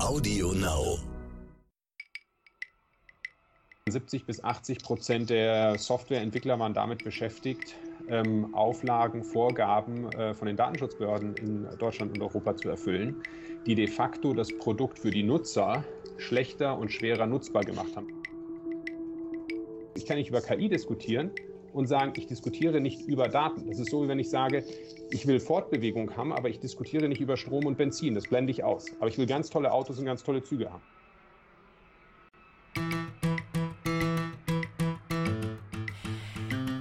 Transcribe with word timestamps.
Audio 0.00 0.52
Now. 0.52 0.98
70 3.88 4.26
bis 4.26 4.42
80 4.42 4.78
Prozent 4.82 5.30
der 5.30 5.78
Softwareentwickler 5.78 6.58
waren 6.58 6.74
damit 6.74 7.04
beschäftigt, 7.04 7.76
ähm, 8.08 8.52
Auflagen, 8.54 9.22
Vorgaben 9.22 10.10
äh, 10.12 10.34
von 10.34 10.46
den 10.48 10.56
Datenschutzbehörden 10.56 11.36
in 11.36 11.68
Deutschland 11.78 12.12
und 12.12 12.22
Europa 12.22 12.56
zu 12.56 12.70
erfüllen, 12.70 13.22
die 13.66 13.76
de 13.76 13.86
facto 13.86 14.34
das 14.34 14.48
Produkt 14.58 14.98
für 14.98 15.10
die 15.10 15.22
Nutzer 15.22 15.84
schlechter 16.18 16.76
und 16.76 16.90
schwerer 16.90 17.26
nutzbar 17.26 17.62
gemacht 17.62 17.94
haben. 17.94 18.08
Ich 19.94 20.06
kann 20.06 20.16
nicht 20.16 20.28
über 20.28 20.40
KI 20.40 20.68
diskutieren 20.68 21.30
und 21.74 21.86
sagen, 21.86 22.12
ich 22.16 22.26
diskutiere 22.26 22.80
nicht 22.80 23.02
über 23.02 23.28
Daten. 23.28 23.66
Das 23.66 23.78
ist 23.78 23.90
so, 23.90 24.04
wie 24.04 24.08
wenn 24.08 24.20
ich 24.20 24.30
sage, 24.30 24.64
ich 25.10 25.26
will 25.26 25.40
Fortbewegung 25.40 26.16
haben, 26.16 26.32
aber 26.32 26.48
ich 26.48 26.60
diskutiere 26.60 27.08
nicht 27.08 27.20
über 27.20 27.36
Strom 27.36 27.66
und 27.66 27.76
Benzin. 27.76 28.14
Das 28.14 28.24
blende 28.24 28.52
ich 28.52 28.62
aus. 28.62 28.86
Aber 29.00 29.08
ich 29.08 29.18
will 29.18 29.26
ganz 29.26 29.50
tolle 29.50 29.72
Autos 29.72 29.98
und 29.98 30.04
ganz 30.04 30.22
tolle 30.22 30.42
Züge 30.42 30.70
haben. 30.70 30.82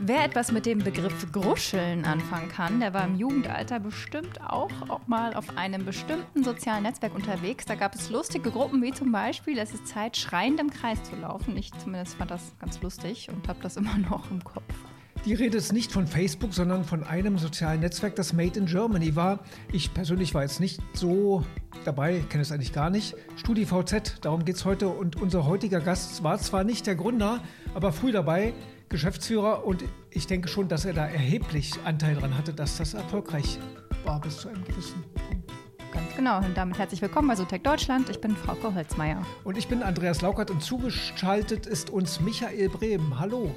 Wer 0.05 0.26
etwas 0.26 0.52
mit 0.52 0.66
dem 0.66 0.80
Begriff 0.80 1.31
Gruscheln 1.31 2.05
anfangen 2.05 2.50
kann, 2.50 2.81
der 2.81 2.94
war 2.94 3.05
im 3.08 3.16
Jugendalter 3.16 3.80
bestimmt 3.80 4.41
auch, 4.45 4.70
auch 4.89 5.08
mal 5.08 5.34
auf 5.34 5.58
einem 5.58 5.86
bestimmten 5.86 6.44
sozialen 6.44 6.84
Netzwerk 6.84 7.16
unterwegs. 7.16 7.66
Da 7.66 7.75
gab 7.75 7.95
es 7.95 8.09
lustige 8.09 8.52
Gruppen, 8.52 8.81
wie 8.84 8.91
zum 8.91 9.12
Beispiel, 9.12 9.58
es 9.58 9.73
ist 9.73 9.88
Zeit, 9.88 10.17
schreiend 10.17 10.59
im 10.59 10.70
Kreis 10.70 11.02
zu 11.03 11.16
laufen. 11.16 11.58
Ich 11.58 11.72
zumindest 11.80 12.16
fand 12.16 12.31
das 12.31 12.53
ganz 12.59 12.81
lustig 12.81 13.30
und 13.30 13.48
habe 13.48 13.59
das 13.64 13.78
immer 13.78 13.98
noch 13.98 14.30
im 14.30 14.44
Kopf. 14.44 14.92
Die 15.26 15.34
Rede 15.34 15.58
ist 15.58 15.72
nicht 15.72 15.90
von 15.90 16.05
Facebook, 16.05 16.54
sondern 16.54 16.84
von 16.84 17.05
einem 17.05 17.38
sozialen 17.38 17.80
Netzwerk, 17.80 18.14
das 18.18 18.34
Made 18.34 18.59
in 18.59 18.66
Germany 18.66 19.16
war. 19.16 19.40
Ich 19.72 19.94
persönlich 19.94 20.34
war 20.34 20.41
jetzt 20.41 20.59
nicht 20.59 20.81
so 20.91 21.45
dabei, 21.86 22.20
kenne 22.27 22.41
es 22.41 22.52
eigentlich 22.52 22.73
gar 22.73 22.90
nicht. 22.90 23.16
StudiVZ, 23.38 24.17
darum 24.20 24.44
geht 24.44 24.58
es 24.58 24.66
heute. 24.66 24.90
Und 24.90 25.22
unser 25.22 25.45
heutiger 25.45 25.80
Gast 25.80 26.23
war 26.25 26.38
zwar 26.39 26.66
nicht 26.66 26.88
der 26.88 26.95
Gründer, 26.95 27.39
aber 27.73 27.94
früh 27.94 28.12
dabei, 28.12 28.53
Geschäftsführer. 28.89 29.66
Und 29.66 29.86
ich 30.09 30.28
denke 30.28 30.50
schon, 30.50 30.67
dass 30.67 30.84
er 30.84 30.92
da 30.92 31.06
erheblich 31.06 31.72
Anteil 31.86 32.16
daran 32.16 32.38
hatte, 32.38 32.53
dass 32.53 32.75
das 32.75 32.94
erfolgreich 32.94 33.59
war 34.03 34.19
bis 34.19 34.40
zu 34.40 34.50
einem 34.50 34.66
gewissen 34.66 35.06
Punkt. 35.16 35.53
Ganz 35.94 36.16
genau. 36.17 36.40
Und 36.40 36.58
damit 36.58 36.78
herzlich 36.78 37.02
willkommen 37.02 37.30
bei 37.30 37.38
Sotec 37.38 37.64
Deutschland. 37.64 38.09
Ich 38.09 38.19
bin 38.19 38.36
Frauke 38.36 38.75
Holzmeier. 38.75 39.25
Und 39.45 39.58
ich 39.58 39.69
bin 39.69 39.84
Andreas 39.84 40.22
Laukert 40.22 40.52
und 40.52 40.62
zugeschaltet 40.62 41.66
ist 41.66 41.92
uns 41.92 42.19
Michael 42.19 42.67
Brehm. 42.67 43.17
Hallo. 43.17 43.56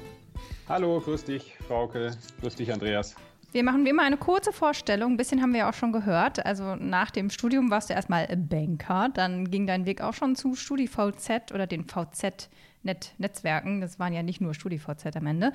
Hallo, 0.69 0.99
grüß 0.99 1.23
dich, 1.23 1.55
Frauke. 1.65 2.11
Grüß 2.41 2.55
dich, 2.55 2.73
Andreas. 2.73 3.15
Wir 3.53 3.63
machen 3.63 3.85
wie 3.85 3.89
immer 3.89 4.03
eine 4.03 4.17
kurze 4.17 4.51
Vorstellung. 4.51 5.13
Ein 5.13 5.17
bisschen 5.17 5.41
haben 5.41 5.53
wir 5.53 5.59
ja 5.59 5.69
auch 5.69 5.73
schon 5.73 5.93
gehört. 5.93 6.45
Also 6.45 6.75
nach 6.75 7.09
dem 7.09 7.29
Studium 7.29 7.71
warst 7.71 7.89
du 7.89 7.93
erstmal 7.93 8.27
Banker. 8.35 9.07
Dann 9.13 9.49
ging 9.49 9.65
dein 9.65 9.85
Weg 9.85 10.01
auch 10.01 10.13
schon 10.13 10.35
zu 10.35 10.55
StudiVZ 10.55 11.53
oder 11.53 11.67
den 11.67 11.85
VZ-Netzwerken. 11.85 13.79
Das 13.79 13.97
waren 13.97 14.11
ja 14.11 14.23
nicht 14.23 14.41
nur 14.41 14.53
StudiVZ 14.53 15.15
am 15.15 15.27
Ende. 15.27 15.53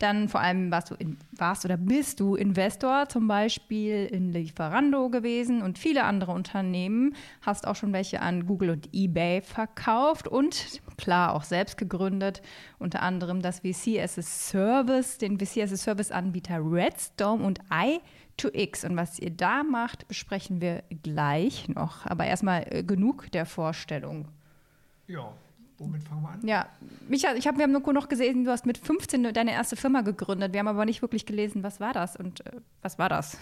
Dann 0.00 0.30
vor 0.30 0.40
allem 0.40 0.70
warst 0.70 0.90
du, 0.90 0.94
in, 0.94 1.18
warst 1.32 1.66
oder 1.66 1.76
bist 1.76 2.20
du 2.20 2.34
Investor, 2.34 3.06
zum 3.10 3.28
Beispiel 3.28 4.06
in 4.06 4.32
Lieferando 4.32 5.10
gewesen 5.10 5.60
und 5.60 5.78
viele 5.78 6.04
andere 6.04 6.32
Unternehmen. 6.32 7.14
Hast 7.42 7.66
auch 7.66 7.76
schon 7.76 7.92
welche 7.92 8.22
an 8.22 8.46
Google 8.46 8.70
und 8.70 8.88
eBay 8.94 9.42
verkauft 9.42 10.26
und 10.26 10.80
klar 10.96 11.34
auch 11.34 11.44
selbst 11.44 11.76
gegründet. 11.76 12.40
Unter 12.78 13.02
anderem 13.02 13.42
das 13.42 13.60
VC 13.60 14.00
as 14.02 14.18
a 14.18 14.22
Service, 14.22 15.18
den 15.18 15.38
VC 15.38 15.58
as 15.58 15.72
a 15.72 15.76
Service 15.76 16.10
Anbieter 16.10 16.60
Redstone 16.64 17.44
und 17.44 17.60
i2X. 17.68 18.86
Und 18.86 18.96
was 18.96 19.18
ihr 19.18 19.30
da 19.30 19.62
macht, 19.62 20.08
besprechen 20.08 20.62
wir 20.62 20.82
gleich 21.02 21.68
noch. 21.68 22.06
Aber 22.06 22.24
erstmal 22.24 22.64
äh, 22.70 22.82
genug 22.82 23.30
der 23.32 23.44
Vorstellung. 23.44 24.28
Ja, 25.08 25.30
Womit 25.80 26.04
fangen 26.04 26.22
wir 26.22 26.28
an? 26.28 26.46
Ja, 26.46 26.66
Micha, 27.08 27.34
ich 27.34 27.48
hab, 27.48 27.56
wir 27.56 27.64
haben 27.64 27.72
nur 27.72 27.92
noch 27.94 28.10
gesehen, 28.10 28.44
du 28.44 28.50
hast 28.50 28.66
mit 28.66 28.76
15 28.76 29.32
deine 29.32 29.52
erste 29.52 29.76
Firma 29.76 30.02
gegründet. 30.02 30.52
Wir 30.52 30.60
haben 30.60 30.68
aber 30.68 30.84
nicht 30.84 31.00
wirklich 31.00 31.24
gelesen, 31.24 31.62
was 31.62 31.80
war 31.80 31.94
das 31.94 32.16
und 32.16 32.44
äh, 32.46 32.52
was 32.82 32.98
war 32.98 33.08
das? 33.08 33.38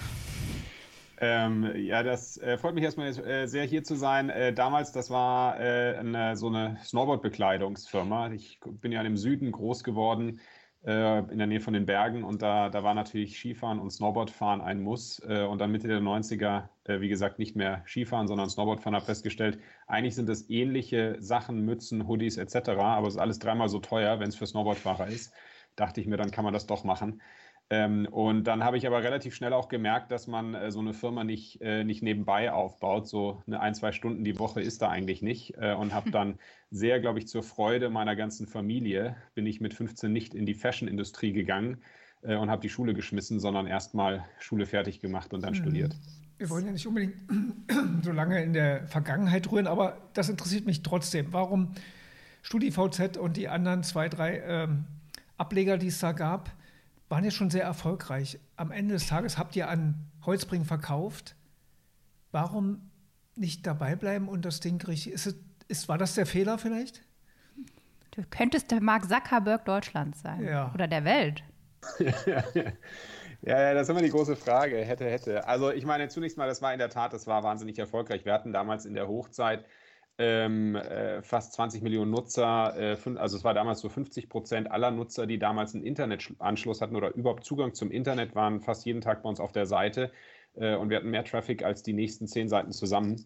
Ähm, 1.21 1.69
ja, 1.75 2.05
das 2.05 2.37
äh, 2.39 2.57
freut 2.57 2.77
mich 2.77 2.85
erstmal 2.85 3.09
äh, 3.09 3.49
sehr 3.49 3.65
hier 3.65 3.83
zu 3.83 3.97
sein. 3.97 4.31
Äh, 4.31 4.53
damals, 4.53 4.93
das 4.93 5.11
war 5.11 5.59
äh, 5.59 5.97
eine, 5.97 6.37
so 6.37 6.47
eine 6.47 6.79
Snowboard-Bekleidungsfirma. 6.85 8.31
Ich 8.31 8.61
bin 8.65 8.93
ja 8.93 9.03
im 9.03 9.17
Süden 9.17 9.51
groß 9.51 9.83
geworden 9.83 10.39
äh, 10.39 10.58
in 10.83 11.39
der 11.39 11.47
Nähe 11.49 11.61
von 11.61 11.75
den 11.75 11.87
Bergen 11.87 12.23
und 12.23 12.41
da, 12.41 12.69
da 12.69 12.85
war 12.85 12.95
natürlich 12.95 13.37
Skifahren 13.37 13.81
und 13.81 13.91
Snowboardfahren 13.91 14.61
ein 14.61 14.81
Muss. 14.81 15.21
Äh, 15.27 15.43
und 15.43 15.61
dann 15.61 15.73
Mitte 15.73 15.89
der 15.89 16.01
90er, 16.01 16.69
äh, 16.85 17.01
wie 17.01 17.09
gesagt, 17.09 17.39
nicht 17.41 17.57
mehr 17.57 17.83
Skifahren, 17.87 18.29
sondern 18.29 18.49
Snowboardfahren, 18.49 18.95
habe 18.95 19.05
festgestellt, 19.05 19.59
eigentlich 19.89 20.15
sind 20.15 20.29
das 20.29 20.49
ähnliche 20.49 21.17
Sachen, 21.19 21.65
Mützen, 21.65 22.07
Hoodies 22.07 22.37
etc., 22.37 22.71
aber 22.79 23.09
es 23.09 23.15
ist 23.15 23.21
alles 23.21 23.41
dreimal 23.41 23.69
so 23.69 23.81
teuer, 23.81 24.21
wenn 24.21 24.29
es 24.29 24.37
für 24.37 24.47
Snowboardfahrer 24.47 25.09
ist. 25.09 25.35
Dachte 25.75 26.01
ich 26.01 26.07
mir, 26.07 26.17
dann 26.17 26.31
kann 26.31 26.45
man 26.45 26.55
das 26.55 26.67
doch 26.67 26.85
machen. 26.85 27.23
Ähm, 27.71 28.07
und 28.11 28.45
dann 28.45 28.65
habe 28.65 28.79
ich 28.79 28.87
aber 28.87 29.03
relativ 29.03 29.35
schnell 29.35 29.53
auch 29.53 29.69
gemerkt, 29.69 30.11
dass 30.11 30.27
man 30.27 30.55
äh, 30.55 30.71
so 30.71 30.81
eine 30.81 30.95
Firma 30.95 31.23
nicht, 31.23 31.61
äh, 31.61 31.85
nicht 31.85 32.03
nebenbei 32.03 32.51
aufbaut. 32.51 33.07
So 33.07 33.43
eine 33.47 33.61
ein, 33.61 33.75
zwei 33.75 33.93
Stunden 33.93 34.25
die 34.25 34.39
Woche 34.39 34.63
ist 34.63 34.81
da 34.81 34.89
eigentlich 34.89 35.21
nicht. 35.21 35.55
Äh, 35.59 35.75
und 35.75 35.93
habe 35.93 36.11
dann 36.13 36.39
sehr, 36.71 36.99
glaube 37.01 37.19
ich, 37.19 37.29
zur 37.29 37.43
Freude 37.43 37.91
meiner 37.91 38.17
ganzen 38.17 38.47
Familie, 38.47 39.17
bin 39.35 39.47
ich 39.47 39.61
mit 39.61 39.75
15 39.75 40.11
nicht 40.11 40.35
in 40.35 40.47
die 40.47 40.55
Fashion-Industrie 40.55 41.33
gegangen 41.33 41.83
äh, 42.23 42.37
und 42.37 42.51
habe 42.51 42.63
die 42.63 42.71
Schule 42.71 42.95
geschmissen, 42.95 43.39
sondern 43.39 43.67
erstmal 43.67 44.25
Schule 44.39 44.65
fertig 44.65 45.01
gemacht 45.01 45.35
und 45.35 45.43
dann 45.43 45.53
mhm. 45.53 45.57
studiert. 45.57 45.97
Wir 46.39 46.49
wollen 46.49 46.67
ja 46.67 46.73
nicht 46.73 46.87
unbedingt 46.87 47.17
so 48.03 48.13
lange 48.13 48.43
in 48.43 48.55
der 48.55 48.87
Vergangenheit 48.87 49.51
rühren, 49.51 49.67
aber 49.67 49.99
das 50.15 50.31
interessiert 50.31 50.65
mich 50.65 50.83
trotzdem. 50.83 51.27
Warum 51.33 51.73
StudiVZ 52.43 53.19
und 53.19 53.37
die 53.37 53.49
anderen 53.49 53.83
zwei, 53.83 54.09
drei 54.09 54.41
ähm, 54.47 54.85
Ableger, 55.37 55.77
die 55.77 55.89
es 55.89 55.99
da 55.99 56.13
gab, 56.13 56.51
waren 57.09 57.25
ja 57.25 57.31
schon 57.31 57.51
sehr 57.51 57.65
erfolgreich. 57.65 58.39
Am 58.57 58.71
Ende 58.71 58.95
des 58.95 59.07
Tages 59.07 59.39
habt 59.39 59.57
ihr 59.57 59.69
an 59.69 60.11
Holzbring 60.25 60.65
verkauft. 60.65 61.37
Warum 62.33 62.91
nicht 63.35 63.67
dabei 63.67 63.97
bleiben 63.97 64.29
und 64.29 64.45
das 64.45 64.61
Ding 64.61 64.81
richtig? 64.83 65.13
Ist, 65.13 65.37
ist, 65.69 65.89
war 65.89 65.99
das 65.99 66.15
der 66.15 66.27
Fehler 66.27 66.59
vielleicht? 66.59 67.03
Du 68.11 68.23
könntest 68.29 68.71
der 68.71 68.83
Mark 68.83 69.09
Zuckerberg 69.09 69.65
Deutschlands 69.65 70.23
sein. 70.23 70.45
Ja. 70.45 70.73
Oder 70.75 70.89
der 70.89 71.05
Welt. 71.05 71.43
ja, 71.99 72.43
ja, 73.43 73.75
das 73.75 73.83
ist 73.83 73.91
immer 73.91 74.03
die 74.03 74.11
große 74.11 74.37
Frage. 74.37 74.79
Hätte, 74.79 75.05
hätte. 75.07 75.47
Also, 75.47 75.71
ich 75.71 75.87
meine, 75.87 76.09
zunächst 76.09 76.37
mal, 76.37 76.49
das 76.49 76.61
war 76.61 76.73
in 76.73 76.79
der 76.79 76.91
Tat, 76.91 77.13
das 77.13 77.27
war 77.27 77.45
wahnsinnig 77.45 77.79
erfolgreich. 77.79 78.25
Wir 78.25 78.33
hatten 78.33 78.53
damals 78.53 78.85
in 78.85 78.95
der 78.95 79.07
Hochzeit 79.07 79.65
ähm, 80.19 80.75
äh, 80.75 81.23
fast 81.23 81.53
20 81.55 81.83
Millionen 81.83 82.11
Nutzer, 82.11 82.77
äh, 82.77 82.97
also 83.17 83.37
es 83.37 83.45
war 83.45 83.55
damals 83.55 83.81
so 83.81 83.89
50 83.89 84.29
Prozent 84.29 84.71
aller 84.71 84.91
Nutzer, 84.91 85.27
die 85.27 85.39
damals 85.39 85.75
einen 85.75 85.85
Internetanschluss 85.85 86.81
hatten 86.81 86.97
oder 86.97 87.15
überhaupt 87.15 87.45
Zugang 87.45 87.75
zum 87.75 87.91
Internet, 87.91 88.35
waren 88.35 88.61
fast 88.61 88.85
jeden 88.85 89.01
Tag 89.01 89.23
bei 89.23 89.29
uns 89.29 89.39
auf 89.41 89.53
der 89.53 89.67
Seite 89.67 90.11
äh, 90.55 90.75
und 90.75 90.91
wir 90.91 90.97
hatten 90.97 91.11
mehr 91.11 91.25
Traffic 91.25 91.63
als 91.65 91.83
die 91.83 91.93
nächsten 91.93 92.27
zehn 92.27 92.49
Seiten 92.49 92.73
zusammen. 92.73 93.25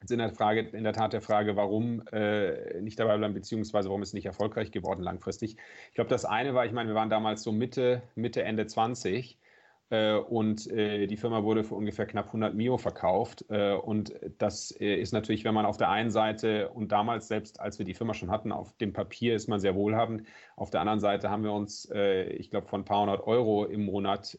Jetzt 0.00 0.12
in 0.12 0.18
der, 0.18 0.30
Frage, 0.30 0.60
in 0.60 0.84
der 0.84 0.92
Tat 0.92 1.12
der 1.12 1.22
Frage, 1.22 1.56
warum 1.56 2.06
äh, 2.12 2.80
nicht 2.82 3.00
dabei 3.00 3.16
bleiben, 3.16 3.34
beziehungsweise 3.34 3.88
warum 3.88 4.02
ist 4.02 4.12
nicht 4.14 4.26
erfolgreich 4.26 4.70
geworden 4.70 5.02
langfristig. 5.02 5.56
Ich 5.88 5.94
glaube, 5.94 6.10
das 6.10 6.24
eine 6.24 6.54
war, 6.54 6.66
ich 6.66 6.72
meine, 6.72 6.90
wir 6.90 6.94
waren 6.94 7.10
damals 7.10 7.42
so 7.42 7.50
Mitte, 7.50 8.02
Mitte, 8.14 8.44
Ende 8.44 8.66
20 8.66 9.32
äh, 9.34 9.47
und 9.90 10.70
äh, 10.70 11.06
die 11.06 11.16
Firma 11.16 11.42
wurde 11.44 11.64
für 11.64 11.74
ungefähr 11.74 12.04
knapp 12.04 12.26
100 12.26 12.54
Mio 12.54 12.76
verkauft. 12.76 13.46
Äh, 13.48 13.72
und 13.72 14.12
das 14.36 14.70
ist 14.70 15.12
natürlich, 15.12 15.44
wenn 15.44 15.54
man 15.54 15.64
auf 15.64 15.78
der 15.78 15.88
einen 15.88 16.10
Seite 16.10 16.68
und 16.68 16.92
damals 16.92 17.28
selbst, 17.28 17.58
als 17.60 17.78
wir 17.78 17.86
die 17.86 17.94
Firma 17.94 18.12
schon 18.12 18.30
hatten, 18.30 18.52
auf 18.52 18.76
dem 18.76 18.92
Papier 18.92 19.34
ist 19.34 19.48
man 19.48 19.60
sehr 19.60 19.74
wohlhabend. 19.74 20.24
Auf 20.56 20.70
der 20.70 20.82
anderen 20.82 21.00
Seite 21.00 21.30
haben 21.30 21.42
wir 21.42 21.52
uns, 21.52 21.90
ich 21.90 22.50
glaube, 22.50 22.66
von 22.66 22.82
ein 22.82 22.84
paar 22.84 23.00
hundert 23.00 23.26
Euro 23.26 23.64
im 23.64 23.84
Monat 23.84 24.36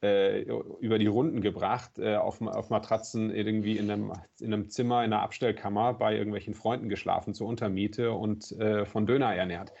über 0.00 0.98
die 0.98 1.06
Runden 1.06 1.40
gebracht, 1.40 1.98
auf, 2.00 2.42
auf 2.42 2.68
Matratzen 2.68 3.30
irgendwie 3.30 3.78
in 3.78 3.90
einem, 3.90 4.12
in 4.38 4.52
einem 4.52 4.68
Zimmer, 4.68 5.02
in 5.02 5.12
einer 5.12 5.22
Abstellkammer 5.22 5.94
bei 5.94 6.14
irgendwelchen 6.14 6.54
Freunden 6.54 6.90
geschlafen 6.90 7.32
zur 7.32 7.48
Untermiete 7.48 8.12
und 8.12 8.54
von 8.84 9.06
Döner 9.06 9.34
ernährt. 9.34 9.72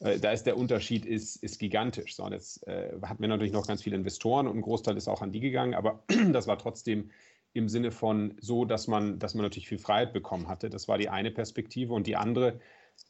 Äh, 0.00 0.18
da 0.18 0.32
ist 0.32 0.44
der 0.44 0.56
Unterschied 0.56 1.06
ist, 1.06 1.36
ist 1.36 1.58
gigantisch. 1.58 2.16
So, 2.16 2.24
und 2.24 2.32
jetzt 2.32 2.66
äh, 2.66 2.92
hatten 3.02 3.22
wir 3.22 3.28
natürlich 3.28 3.52
noch 3.52 3.66
ganz 3.66 3.82
viele 3.82 3.96
Investoren 3.96 4.46
und 4.46 4.56
ein 4.56 4.62
Großteil 4.62 4.96
ist 4.96 5.08
auch 5.08 5.22
an 5.22 5.32
die 5.32 5.40
gegangen, 5.40 5.74
aber 5.74 6.04
das 6.32 6.46
war 6.46 6.58
trotzdem 6.58 7.10
im 7.52 7.68
Sinne 7.70 7.90
von 7.90 8.36
so, 8.40 8.66
dass 8.66 8.86
man, 8.86 9.18
dass 9.18 9.34
man 9.34 9.44
natürlich 9.44 9.68
viel 9.68 9.78
Freiheit 9.78 10.12
bekommen 10.12 10.46
hatte. 10.46 10.68
Das 10.68 10.88
war 10.88 10.98
die 10.98 11.08
eine 11.08 11.30
Perspektive. 11.30 11.94
Und 11.94 12.06
die 12.06 12.16
andere, 12.16 12.60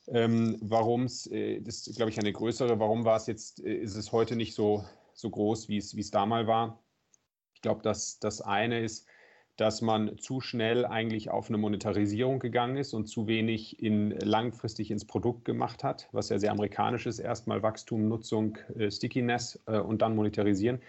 ähm, 0.07 0.57
warum 0.61 1.05
es, 1.05 1.27
äh, 1.27 1.61
das 1.61 1.87
ist, 1.89 1.97
glaube 1.97 2.11
ich, 2.11 2.19
eine 2.21 2.33
größere, 2.33 2.79
warum 2.79 3.05
war 3.05 3.17
es 3.17 3.27
jetzt, 3.27 3.65
äh, 3.65 3.75
ist 3.75 3.97
es 3.97 4.13
heute 4.13 4.37
nicht 4.37 4.55
so, 4.55 4.85
so 5.15 5.31
groß, 5.31 5.69
wie 5.69 5.79
es, 5.79 5.97
wie 5.97 6.01
es 6.01 6.13
damals 6.13 6.47
war? 6.47 6.81
Ich 7.55 7.63
glaube, 7.63 7.83
dass 7.83 8.21
das 8.21 8.41
eine 8.41 8.81
ist, 8.81 9.09
dass 9.57 9.81
man 9.81 10.19
zu 10.19 10.41
schnell 10.41 10.85
eigentlich 10.85 11.31
auf 11.31 11.49
eine 11.49 11.59
Monetarisierung 11.59 12.39
gegangen 12.39 12.77
ist 12.77 12.93
und 12.93 13.07
zu 13.07 13.27
wenig 13.27 13.83
in, 13.83 14.11
langfristig 14.11 14.91
ins 14.91 15.07
Produkt 15.07 15.45
gemacht 15.45 15.83
hat, 15.83 16.09
was 16.13 16.29
ja 16.29 16.39
sehr 16.39 16.53
amerikanisch 16.53 17.07
ist. 17.07 17.19
Erstmal 17.19 17.63
Wachstum, 17.63 18.09
Nutzung, 18.09 18.59
äh, 18.79 18.91
Stickiness 18.91 19.63
äh, 19.67 19.79
und 19.79 20.03
dann 20.03 20.15
monetarisieren. 20.15 20.81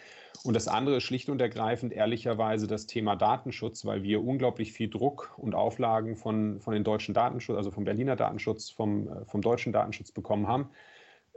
Und 0.44 0.54
das 0.54 0.68
andere 0.68 0.98
ist 0.98 1.04
schlicht 1.04 1.30
und 1.30 1.42
ergreifend 1.42 1.94
ehrlicherweise 1.94 2.68
das 2.68 2.86
Thema 2.86 3.16
Datenschutz, 3.16 3.86
weil 3.86 4.04
wir 4.04 4.24
unglaublich 4.24 4.74
viel 4.74 4.90
Druck 4.90 5.34
und 5.38 5.56
Auflagen 5.56 6.16
von, 6.16 6.60
von 6.60 6.74
den 6.74 6.84
deutschen 6.84 7.14
Datenschutz, 7.14 7.58
also 7.58 7.72
vom 7.72 7.86
Berliner 7.86 8.16
Datenschutz, 8.16 8.70
vom, 8.70 9.08
äh, 9.08 9.26
vom 9.26 9.42
deutschen 9.42 9.72
Datenschutz 9.72 10.12
bekommen 10.12 10.48
haben. 10.48 10.70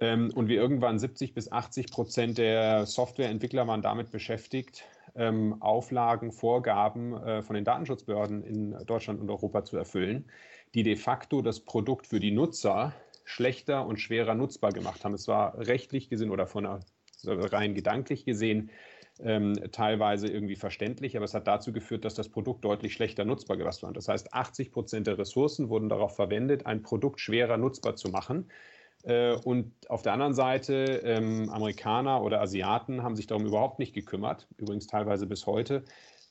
Ähm, 0.00 0.32
und 0.34 0.48
wir 0.48 0.56
irgendwann 0.56 0.98
70 0.98 1.34
bis 1.34 1.52
80 1.52 1.90
Prozent 1.90 2.38
der 2.38 2.86
Softwareentwickler 2.86 3.66
waren 3.66 3.82
damit 3.82 4.10
beschäftigt, 4.10 4.84
ähm, 5.14 5.60
Auflagen, 5.60 6.32
Vorgaben 6.32 7.14
äh, 7.14 7.42
von 7.42 7.54
den 7.54 7.64
Datenschutzbehörden 7.64 8.42
in 8.42 8.76
Deutschland 8.86 9.20
und 9.20 9.30
Europa 9.30 9.64
zu 9.64 9.76
erfüllen, 9.76 10.30
die 10.74 10.82
de 10.82 10.96
facto 10.96 11.42
das 11.42 11.60
Produkt 11.60 12.06
für 12.06 12.20
die 12.20 12.30
Nutzer 12.30 12.92
schlechter 13.24 13.86
und 13.86 13.98
schwerer 13.98 14.34
nutzbar 14.34 14.72
gemacht 14.72 15.04
haben. 15.04 15.14
Es 15.14 15.28
war 15.28 15.58
rechtlich 15.58 16.08
gesehen 16.08 16.30
oder 16.30 16.46
von 16.46 16.66
einer, 16.66 16.80
rein 17.24 17.74
gedanklich 17.74 18.24
gesehen 18.24 18.70
ähm, 19.22 19.54
teilweise 19.72 20.28
irgendwie 20.28 20.56
verständlich, 20.56 21.16
aber 21.16 21.24
es 21.24 21.34
hat 21.34 21.46
dazu 21.46 21.72
geführt, 21.72 22.04
dass 22.04 22.14
das 22.14 22.28
Produkt 22.28 22.64
deutlich 22.64 22.94
schlechter 22.94 23.24
nutzbar 23.24 23.56
gemacht 23.56 23.82
wurde. 23.82 23.94
Das 23.94 24.08
heißt, 24.08 24.32
80 24.32 24.72
Prozent 24.72 25.06
der 25.06 25.18
Ressourcen 25.18 25.68
wurden 25.68 25.88
darauf 25.88 26.16
verwendet, 26.16 26.66
ein 26.66 26.82
Produkt 26.82 27.20
schwerer 27.20 27.58
nutzbar 27.58 27.96
zu 27.96 28.08
machen 28.08 28.46
äh, 29.02 29.34
und 29.34 29.72
auf 29.88 30.02
der 30.02 30.12
anderen 30.12 30.34
Seite, 30.34 31.00
ähm, 31.04 31.50
Amerikaner 31.50 32.22
oder 32.22 32.40
Asiaten 32.40 33.02
haben 33.02 33.16
sich 33.16 33.26
darum 33.26 33.46
überhaupt 33.46 33.78
nicht 33.78 33.94
gekümmert, 33.94 34.46
übrigens 34.56 34.86
teilweise 34.86 35.26
bis 35.26 35.46
heute, 35.46 35.84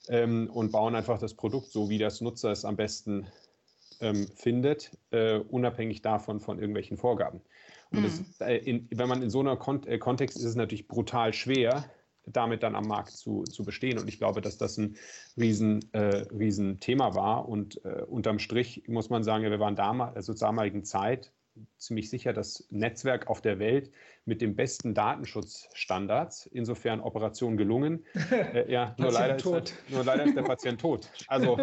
ähm, 0.08 0.50
und 0.52 0.72
bauen 0.72 0.96
einfach 0.96 1.20
das 1.20 1.34
Produkt 1.34 1.72
so, 1.72 1.90
wie 1.90 1.98
das 1.98 2.22
Nutzer 2.22 2.52
es 2.52 2.66
am 2.66 2.76
besten 2.76 3.28
ähm, 4.02 4.28
findet, 4.36 4.92
äh, 5.12 5.40
unabhängig 5.40 6.02
davon 6.02 6.40
von 6.40 6.60
irgendwelchen 6.60 6.98
Vorgaben. 6.98 7.42
Und 7.92 8.02
mhm. 8.02 8.04
das, 8.04 8.48
äh, 8.48 8.58
in, 8.58 8.88
wenn 8.92 9.10
man 9.10 9.22
in 9.22 9.30
so 9.30 9.40
einer 9.40 9.58
Kont 9.58 9.88
äh, 9.88 9.98
Kontext 9.98 10.38
ist, 10.38 10.44
ist 10.44 10.52
es 10.52 10.56
natürlich 10.56 10.88
brutal 10.88 11.34
schwer, 11.34 11.86
damit 12.26 12.64
dann 12.64 12.76
am 12.76 12.88
Markt 12.88 13.12
zu, 13.12 13.44
zu 13.44 13.64
bestehen. 13.64 13.98
Und 13.98 14.08
ich 14.08 14.20
glaube, 14.20 14.42
dass 14.42 14.58
das 14.58 14.78
ein 14.78 14.96
riesen, 15.38 15.92
äh, 15.94 16.28
riesen 16.32 16.80
Thema 16.80 17.16
war. 17.16 17.50
Und 17.50 17.84
äh, 17.84 18.04
unterm 18.04 18.40
Strich 18.40 18.84
muss 18.88 19.10
man 19.10 19.24
sagen, 19.24 19.44
wir 19.44 19.60
waren 19.60 19.76
damals, 19.76 20.16
also 20.16 20.34
zur 20.34 20.48
damaligen 20.48 20.84
Zeit, 20.84 21.32
ziemlich 21.78 22.10
sicher 22.10 22.34
das 22.34 22.68
Netzwerk 22.70 23.28
auf 23.28 23.42
der 23.42 23.60
Welt 23.60 23.92
mit 24.26 24.42
dem 24.42 24.56
besten 24.56 24.94
Datenschutzstandards. 24.94 26.46
Insofern 26.48 27.02
Operation 27.02 27.58
gelungen. 27.58 28.06
Äh, 28.32 28.72
ja, 28.72 28.96
nur 28.98 29.12
leider, 29.12 29.36
ist, 29.36 29.46
nur 29.90 30.04
leider, 30.04 30.26
ist, 30.26 30.36
der 30.36 30.44
Patient 30.44 30.80
tot. 30.80 31.10
Also, 31.28 31.60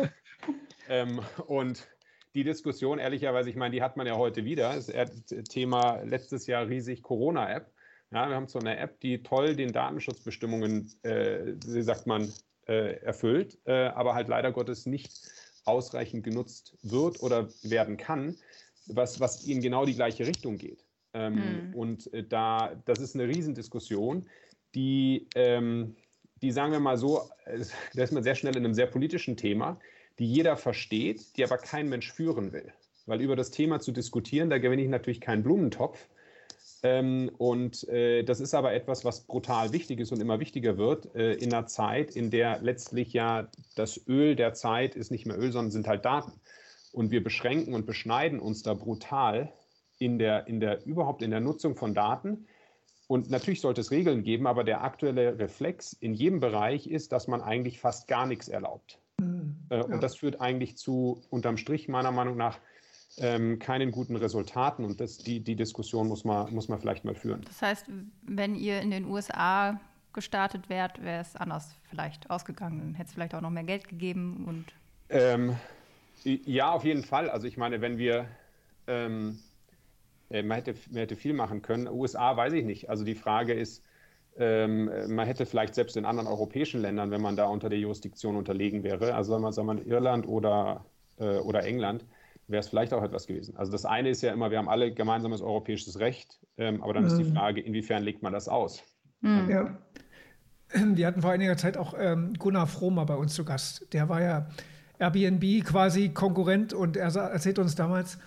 ähm, 0.88 1.20
und 1.46 1.86
die 2.34 2.44
Diskussion, 2.44 2.98
ehrlicherweise, 2.98 3.48
ich 3.48 3.56
meine, 3.56 3.74
die 3.74 3.82
hat 3.82 3.96
man 3.96 4.06
ja 4.06 4.16
heute 4.16 4.44
wieder. 4.44 4.74
Das 4.74 4.92
Thema 5.48 6.02
letztes 6.02 6.46
Jahr 6.46 6.68
riesig 6.68 7.02
Corona-App. 7.02 7.72
Ja, 8.10 8.28
wir 8.28 8.36
haben 8.36 8.48
so 8.48 8.58
eine 8.58 8.76
App, 8.78 9.00
die 9.00 9.22
toll 9.22 9.56
den 9.56 9.72
Datenschutzbestimmungen, 9.72 10.92
äh, 11.02 11.54
wie 11.66 11.82
sagt 11.82 12.06
man, 12.06 12.32
äh, 12.66 12.96
erfüllt, 13.00 13.58
äh, 13.64 13.86
aber 13.86 14.14
halt 14.14 14.28
leider 14.28 14.52
Gottes 14.52 14.86
nicht 14.86 15.12
ausreichend 15.64 16.24
genutzt 16.24 16.76
wird 16.82 17.22
oder 17.22 17.48
werden 17.62 17.96
kann 17.96 18.36
was, 18.88 19.20
was 19.20 19.44
in 19.46 19.60
genau 19.60 19.84
die 19.84 19.94
gleiche 19.94 20.26
Richtung 20.26 20.58
geht. 20.58 20.84
Ähm, 21.14 21.34
mhm. 21.34 21.74
Und 21.74 22.12
äh, 22.12 22.24
da, 22.24 22.74
das 22.84 22.98
ist 22.98 23.14
eine 23.14 23.26
Riesendiskussion, 23.26 24.26
die, 24.74 25.28
ähm, 25.34 25.96
die 26.42 26.52
sagen 26.52 26.72
wir 26.72 26.80
mal 26.80 26.98
so, 26.98 27.22
äh, 27.46 27.60
da 27.94 28.02
ist 28.02 28.12
man 28.12 28.22
sehr 28.22 28.34
schnell 28.34 28.56
in 28.56 28.64
einem 28.64 28.74
sehr 28.74 28.86
politischen 28.86 29.36
Thema, 29.36 29.78
die 30.18 30.26
jeder 30.26 30.56
versteht, 30.56 31.36
die 31.36 31.44
aber 31.44 31.58
kein 31.58 31.88
Mensch 31.88 32.12
führen 32.12 32.52
will. 32.52 32.72
Weil 33.06 33.20
über 33.20 33.36
das 33.36 33.50
Thema 33.50 33.80
zu 33.80 33.92
diskutieren, 33.92 34.50
da 34.50 34.58
gewinne 34.58 34.82
ich 34.82 34.88
natürlich 34.88 35.20
keinen 35.20 35.42
Blumentopf. 35.42 36.06
Ähm, 36.82 37.30
und 37.38 37.88
äh, 37.88 38.22
das 38.22 38.40
ist 38.40 38.54
aber 38.54 38.74
etwas, 38.74 39.04
was 39.04 39.22
brutal 39.22 39.72
wichtig 39.72 40.00
ist 40.00 40.12
und 40.12 40.20
immer 40.20 40.40
wichtiger 40.40 40.76
wird 40.76 41.14
äh, 41.14 41.34
in 41.34 41.52
einer 41.52 41.66
Zeit, 41.66 42.14
in 42.14 42.30
der 42.30 42.60
letztlich 42.60 43.12
ja 43.12 43.48
das 43.76 44.06
Öl 44.06 44.36
der 44.36 44.52
Zeit 44.52 44.94
ist 44.94 45.10
nicht 45.10 45.24
mehr 45.24 45.38
Öl, 45.38 45.52
sondern 45.52 45.70
sind 45.70 45.88
halt 45.88 46.04
Daten. 46.04 46.32
Und 46.96 47.10
wir 47.10 47.22
beschränken 47.22 47.74
und 47.74 47.84
beschneiden 47.84 48.40
uns 48.40 48.62
da 48.62 48.72
brutal 48.72 49.52
in 49.98 50.18
der, 50.18 50.46
in 50.46 50.60
der, 50.60 50.86
überhaupt 50.86 51.20
in 51.20 51.30
der 51.30 51.40
Nutzung 51.40 51.76
von 51.76 51.92
Daten. 51.92 52.46
Und 53.06 53.28
natürlich 53.28 53.60
sollte 53.60 53.82
es 53.82 53.90
Regeln 53.90 54.22
geben, 54.22 54.46
aber 54.46 54.64
der 54.64 54.82
aktuelle 54.82 55.38
Reflex 55.38 55.92
in 55.92 56.14
jedem 56.14 56.40
Bereich 56.40 56.86
ist, 56.86 57.12
dass 57.12 57.28
man 57.28 57.42
eigentlich 57.42 57.80
fast 57.80 58.08
gar 58.08 58.24
nichts 58.26 58.48
erlaubt. 58.48 58.98
Mhm, 59.20 59.56
äh, 59.68 59.76
ja. 59.76 59.84
Und 59.84 60.02
das 60.02 60.16
führt 60.16 60.40
eigentlich 60.40 60.78
zu, 60.78 61.20
unterm 61.28 61.58
Strich 61.58 61.86
meiner 61.86 62.12
Meinung 62.12 62.38
nach, 62.38 62.58
ähm, 63.18 63.58
keinen 63.58 63.90
guten 63.90 64.16
Resultaten. 64.16 64.82
Und 64.82 64.98
das, 64.98 65.18
die, 65.18 65.40
die 65.40 65.54
Diskussion 65.54 66.08
muss 66.08 66.24
man, 66.24 66.50
muss 66.54 66.68
man 66.68 66.80
vielleicht 66.80 67.04
mal 67.04 67.14
führen. 67.14 67.42
Das 67.42 67.60
heißt, 67.60 67.90
wenn 68.22 68.54
ihr 68.54 68.80
in 68.80 68.90
den 68.90 69.04
USA 69.04 69.78
gestartet 70.14 70.70
wärt, 70.70 71.04
wäre 71.04 71.20
es 71.20 71.36
anders 71.36 71.74
vielleicht 71.90 72.30
ausgegangen. 72.30 72.94
Hätte 72.94 73.08
es 73.08 73.12
vielleicht 73.12 73.34
auch 73.34 73.42
noch 73.42 73.50
mehr 73.50 73.64
Geld 73.64 73.86
gegeben 73.86 74.46
und. 74.46 74.64
Ähm, 75.10 75.56
ja, 76.26 76.72
auf 76.72 76.84
jeden 76.84 77.04
Fall. 77.04 77.30
Also 77.30 77.46
ich 77.46 77.56
meine, 77.56 77.80
wenn 77.80 77.98
wir, 77.98 78.26
ähm, 78.86 79.38
äh, 80.30 80.42
man, 80.42 80.56
hätte, 80.56 80.74
man 80.90 80.98
hätte 80.98 81.16
viel 81.16 81.32
machen 81.32 81.62
können. 81.62 81.88
USA 81.88 82.36
weiß 82.36 82.52
ich 82.54 82.64
nicht. 82.64 82.90
Also 82.90 83.04
die 83.04 83.14
Frage 83.14 83.54
ist, 83.54 83.82
ähm, 84.38 84.90
man 85.08 85.26
hätte 85.26 85.46
vielleicht 85.46 85.74
selbst 85.74 85.96
in 85.96 86.04
anderen 86.04 86.28
europäischen 86.28 86.80
Ländern, 86.80 87.10
wenn 87.10 87.22
man 87.22 87.36
da 87.36 87.46
unter 87.46 87.68
der 87.68 87.78
Jurisdiktion 87.78 88.36
unterlegen 88.36 88.82
wäre, 88.82 89.14
also 89.14 89.32
sagen 89.32 89.42
wir, 89.42 89.52
sagen 89.52 89.68
wir 89.68 89.86
Irland 89.86 90.28
oder, 90.28 90.84
äh, 91.18 91.38
oder 91.38 91.64
England, 91.64 92.04
wäre 92.46 92.60
es 92.60 92.68
vielleicht 92.68 92.92
auch 92.92 93.02
etwas 93.02 93.26
gewesen. 93.26 93.56
Also 93.56 93.72
das 93.72 93.86
eine 93.86 94.10
ist 94.10 94.22
ja 94.22 94.32
immer, 94.32 94.50
wir 94.50 94.58
haben 94.58 94.68
alle 94.68 94.92
gemeinsames 94.92 95.40
europäisches 95.40 95.98
Recht, 96.00 96.38
ähm, 96.58 96.82
aber 96.82 96.92
dann 96.92 97.04
mhm. 97.04 97.08
ist 97.08 97.16
die 97.16 97.24
mhm. 97.24 97.34
Frage, 97.34 97.60
inwiefern 97.60 98.02
legt 98.02 98.22
man 98.22 98.32
das 98.32 98.48
aus? 98.48 98.82
Mhm. 99.20 99.48
Ja. 99.48 99.78
Wir 100.74 101.06
hatten 101.06 101.22
vor 101.22 101.30
einiger 101.30 101.56
Zeit 101.56 101.76
auch 101.76 101.94
ähm, 101.96 102.34
Gunnar 102.34 102.66
Fromer 102.66 103.06
bei 103.06 103.14
uns 103.14 103.34
zu 103.34 103.44
Gast. 103.44 103.92
Der 103.92 104.08
war 104.08 104.20
ja 104.20 104.48
Airbnb 104.98 105.64
quasi 105.64 106.10
Konkurrent 106.10 106.72
und 106.72 106.96
er 106.96 107.14
erzählt 107.14 107.58
uns 107.58 107.74
damals, 107.74 108.18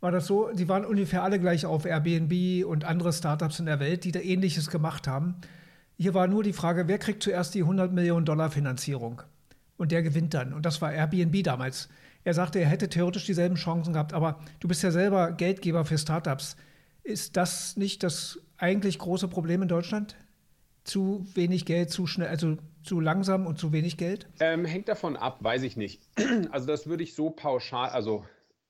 war 0.00 0.12
das 0.12 0.26
so, 0.26 0.50
die 0.52 0.68
waren 0.68 0.84
ungefähr 0.84 1.22
alle 1.22 1.40
gleich 1.40 1.66
auf 1.66 1.84
Airbnb 1.84 2.64
und 2.64 2.84
andere 2.84 3.12
Startups 3.12 3.58
in 3.58 3.66
der 3.66 3.80
Welt, 3.80 4.04
die 4.04 4.12
da 4.12 4.20
ähnliches 4.20 4.70
gemacht 4.70 5.08
haben. 5.08 5.36
Hier 5.96 6.14
war 6.14 6.28
nur 6.28 6.44
die 6.44 6.52
Frage, 6.52 6.86
wer 6.86 6.98
kriegt 6.98 7.22
zuerst 7.22 7.54
die 7.54 7.62
100 7.62 7.92
Millionen 7.92 8.24
Dollar 8.24 8.50
Finanzierung? 8.50 9.22
Und 9.76 9.90
der 9.90 10.02
gewinnt 10.02 10.34
dann. 10.34 10.52
Und 10.52 10.66
das 10.66 10.80
war 10.80 10.92
Airbnb 10.92 11.42
damals. 11.42 11.88
Er 12.24 12.34
sagte, 12.34 12.60
er 12.60 12.68
hätte 12.68 12.88
theoretisch 12.88 13.26
dieselben 13.26 13.56
Chancen 13.56 13.92
gehabt, 13.92 14.12
aber 14.12 14.40
du 14.60 14.68
bist 14.68 14.82
ja 14.82 14.90
selber 14.90 15.32
Geldgeber 15.32 15.84
für 15.84 15.98
Startups. 15.98 16.56
Ist 17.02 17.36
das 17.36 17.76
nicht 17.76 18.02
das 18.02 18.38
eigentlich 18.58 18.98
große 18.98 19.28
Problem 19.28 19.62
in 19.62 19.68
Deutschland? 19.68 20.16
Zu 20.88 21.26
wenig 21.34 21.66
Geld, 21.66 21.90
zu 21.90 22.06
schnell, 22.06 22.28
also 22.28 22.56
zu 22.82 22.98
langsam 22.98 23.46
und 23.46 23.58
zu 23.58 23.74
wenig 23.74 23.98
Geld? 23.98 24.26
Ähm, 24.40 24.64
hängt 24.64 24.88
davon 24.88 25.18
ab, 25.18 25.36
weiß 25.40 25.62
ich 25.62 25.76
nicht. 25.76 26.00
Also 26.50 26.66
das 26.66 26.86
würde 26.86 27.02
ich 27.02 27.14
so 27.14 27.28
pauschal, 27.28 27.90
also 27.90 28.24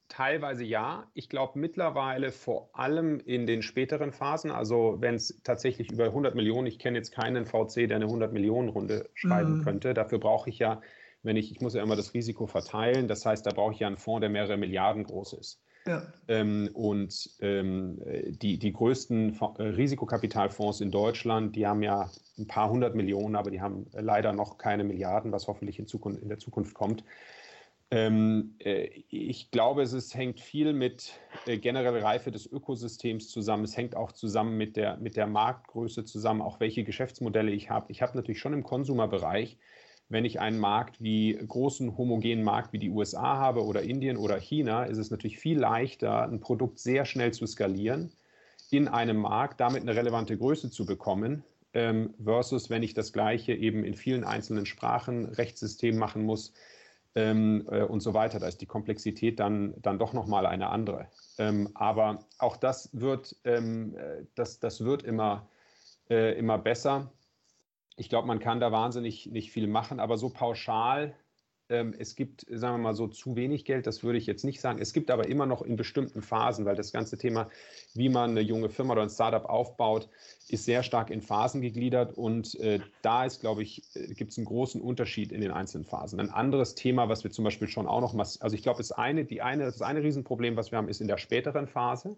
teilweise 0.09 0.65
ja. 0.65 1.07
Ich 1.15 1.29
glaube 1.29 1.61
mittlerweile 1.61 2.33
vor 2.33 2.71
allem 2.73 3.21
in 3.21 3.47
den 3.47 3.63
späteren 3.63 4.11
Phasen, 4.11 4.51
also 4.51 4.97
wenn 4.99 5.15
es 5.15 5.41
tatsächlich 5.45 5.93
über 5.93 6.07
100 6.07 6.35
Millionen, 6.35 6.67
ich 6.67 6.81
kenne 6.81 6.99
jetzt 6.99 7.13
keinen 7.13 7.47
VC, 7.47 7.87
der 7.87 7.97
eine 7.97 8.07
100 8.07 8.33
Millionen 8.33 8.69
Runde 8.69 9.09
schreiben 9.15 9.59
mm. 9.59 9.63
könnte. 9.63 9.95
Dafür 9.95 10.19
brauche 10.19 10.51
ich 10.51 10.59
ja, 10.59 10.81
wenn 11.23 11.37
ich, 11.37 11.53
ich 11.53 11.61
muss 11.61 11.75
ja 11.75 11.85
immer 11.85 11.95
das 11.95 12.15
Risiko 12.15 12.49
verteilen. 12.49 13.07
Das 13.07 13.25
heißt, 13.25 13.47
da 13.47 13.53
brauche 13.53 13.75
ich 13.75 13.79
ja 13.79 13.87
einen 13.87 13.97
Fonds, 13.97 14.23
der 14.23 14.31
mehrere 14.31 14.57
Milliarden 14.57 15.05
groß 15.05 15.35
ist. 15.35 15.63
Ähm, 16.29 16.69
und 16.75 17.31
ähm, 17.41 18.01
die, 18.43 18.59
die 18.59 18.73
größten 18.73 19.39
äh, 19.59 19.63
Risikokapitalfonds 19.63 20.81
in 20.81 20.91
Deutschland, 20.91 21.57
die 21.57 21.67
haben 21.67 21.83
ja 21.83 22.11
ein 22.39 22.47
paar 22.47 22.71
hundert 22.71 22.95
Millionen, 22.95 23.37
aber 23.37 23.51
die 23.51 23.61
haben 23.61 23.87
leider 23.93 24.33
noch 24.33 24.59
keine 24.59 24.85
Milliarden, 24.85 25.33
was 25.33 25.47
hoffentlich 25.47 25.79
in, 25.79 25.87
Zukunft, 25.87 26.23
in 26.23 26.29
der 26.29 26.39
Zukunft 26.39 26.75
kommt. 26.75 27.05
Ähm, 27.91 28.55
äh, 28.59 28.89
ich 29.09 29.51
glaube, 29.51 29.83
es 29.83 29.95
ist, 29.95 30.15
hängt 30.15 30.41
viel 30.41 30.75
mit 30.75 31.19
äh, 31.47 31.57
genereller 31.57 32.03
Reife 32.03 32.31
des 32.31 32.47
Ökosystems 32.47 33.31
zusammen. 33.31 33.65
Es 33.65 33.77
hängt 33.77 33.97
auch 33.97 34.13
zusammen 34.13 34.59
mit 34.59 34.77
der, 34.77 34.99
mit 34.99 35.17
der 35.17 35.27
Marktgröße 35.27 36.05
zusammen, 36.05 36.43
auch 36.43 36.61
welche 36.61 36.85
Geschäftsmodelle 36.85 37.51
ich 37.51 37.71
habe. 37.71 37.91
Ich 37.91 38.03
habe 38.03 38.17
natürlich 38.17 38.41
schon 38.41 38.53
im 38.53 38.63
Konsumerbereich 38.63 39.59
wenn 40.09 40.25
ich 40.25 40.41
einen 40.41 40.59
Markt 40.59 41.03
wie 41.03 41.35
großen 41.35 41.97
homogenen 41.99 42.43
Markt 42.43 42.73
wie 42.73 42.79
die 42.79 42.91
USA 42.91 43.37
habe 43.37 43.65
oder 43.65 43.83
Indien 43.83 44.17
oder 44.17 44.39
China, 44.39 44.85
ist 44.85 44.99
es 44.99 45.11
natürlich 45.11 45.39
viel 45.39 45.59
leichter, 45.59 46.23
ein 46.23 46.41
Produkt 46.41 46.79
sehr 46.79 47.05
schnell 47.05 47.33
zu 47.33 47.47
skalieren, 47.47 48.13
in 48.71 48.89
einem 48.89 49.19
Markt 49.19 49.61
damit 49.61 49.83
eine 49.83 49.95
relevante 49.95 50.37
Größe 50.37 50.71
zu 50.71 50.87
bekommen, 50.87 51.45
ähm, 51.75 52.15
versus 52.23 52.71
wenn 52.71 52.83
ich 52.83 52.95
das 52.95 53.13
Gleiche 53.13 53.53
eben 53.53 53.85
in 53.85 53.95
vielen 53.95 54.25
einzelnen 54.25 54.67
Sprachen, 54.67 55.27
Rechtssystemen 55.27 55.99
machen 55.99 56.23
muss 56.23 56.55
ähm, 57.15 57.67
äh, 57.71 57.83
und 57.83 58.01
so 58.01 58.15
weiter. 58.15 58.39
Da 58.39 58.49
ist 58.49 58.63
die 58.63 58.67
Komplexität 58.67 59.39
dann, 59.39 59.75
dann 59.83 59.99
doch 59.99 60.15
nochmal 60.15 60.47
eine 60.47 60.71
andere. 60.71 61.09
Ähm, 61.37 61.69
aber 61.75 62.25
auch 62.39 62.57
das 62.57 62.89
wird, 62.93 63.37
ähm, 63.45 63.95
äh, 63.97 64.25
das, 64.35 64.59
das 64.59 64.85
wird 64.85 65.03
immer, 65.03 65.49
äh, 66.09 66.39
immer 66.39 66.57
besser 66.57 67.13
ich 67.99 68.09
glaube, 68.09 68.27
man 68.29 68.39
kann 68.39 68.61
da 68.61 68.73
wahnsinnig 68.73 69.27
nicht 69.27 69.51
viel 69.53 69.67
machen, 69.67 70.01
aber 70.01 70.17
so 70.19 70.31
pauschal 70.31 71.15
Ähm, 71.71 71.95
es 71.99 72.17
gibt, 72.17 72.47
sagen 72.49 72.77
wir 72.77 72.83
mal 72.83 72.95
so, 72.95 73.09
zu 73.09 73.37
wenig 73.37 73.65
Geld, 73.65 73.87
das 73.87 74.03
würde 74.03 74.19
ich 74.19 74.27
jetzt 74.27 74.45
nicht 74.45 74.61
sagen. 74.61 74.79
Es 74.81 74.93
gibt 74.95 75.11
aber 75.11 75.29
immer 75.29 75.47
noch 75.47 75.63
in 75.63 75.77
bestimmten 75.77 76.23
Phasen, 76.23 76.65
weil 76.65 76.77
das 76.77 76.93
ganze 76.93 77.19
Thema, 77.19 77.51
wie 77.95 78.09
man 78.09 78.31
eine 78.31 78.41
junge 78.41 78.71
Firma 78.71 78.95
oder 78.95 79.03
ein 79.03 79.11
Startup 79.11 79.45
aufbaut, 79.45 80.09
ist 80.49 80.65
sehr 80.65 80.83
stark 80.83 81.11
in 81.11 81.21
Phasen 81.23 81.61
gegliedert. 81.61 82.15
Und 82.17 82.55
äh, 82.61 82.81
da 83.03 83.25
ist, 83.27 83.41
glaube 83.41 83.63
ich, 83.63 83.83
äh, 83.95 84.15
gibt 84.15 84.33
es 84.33 84.39
einen 84.39 84.47
großen 84.47 84.81
Unterschied 84.81 85.33
in 85.33 85.41
den 85.43 85.51
einzelnen 85.53 85.85
Phasen. 85.85 86.21
Ein 86.21 86.31
anderes 86.31 86.75
Thema, 86.75 87.09
was 87.11 87.25
wir 87.25 87.31
zum 87.31 87.45
Beispiel 87.45 87.69
schon 87.69 87.87
auch 87.87 88.01
noch, 88.01 88.15
also 88.19 88.55
ich 88.55 88.63
glaube, 88.63 88.79
das 88.79 88.93
eine, 88.93 89.25
die 89.27 89.43
eine, 89.43 89.65
das 89.65 89.83
eine 89.83 90.03
Riesenproblem, 90.03 90.57
was 90.57 90.71
wir 90.73 90.79
haben, 90.79 90.89
ist 90.89 91.01
in 91.03 91.09
der 91.09 91.19
späteren 91.19 91.67
Phase. 91.69 92.17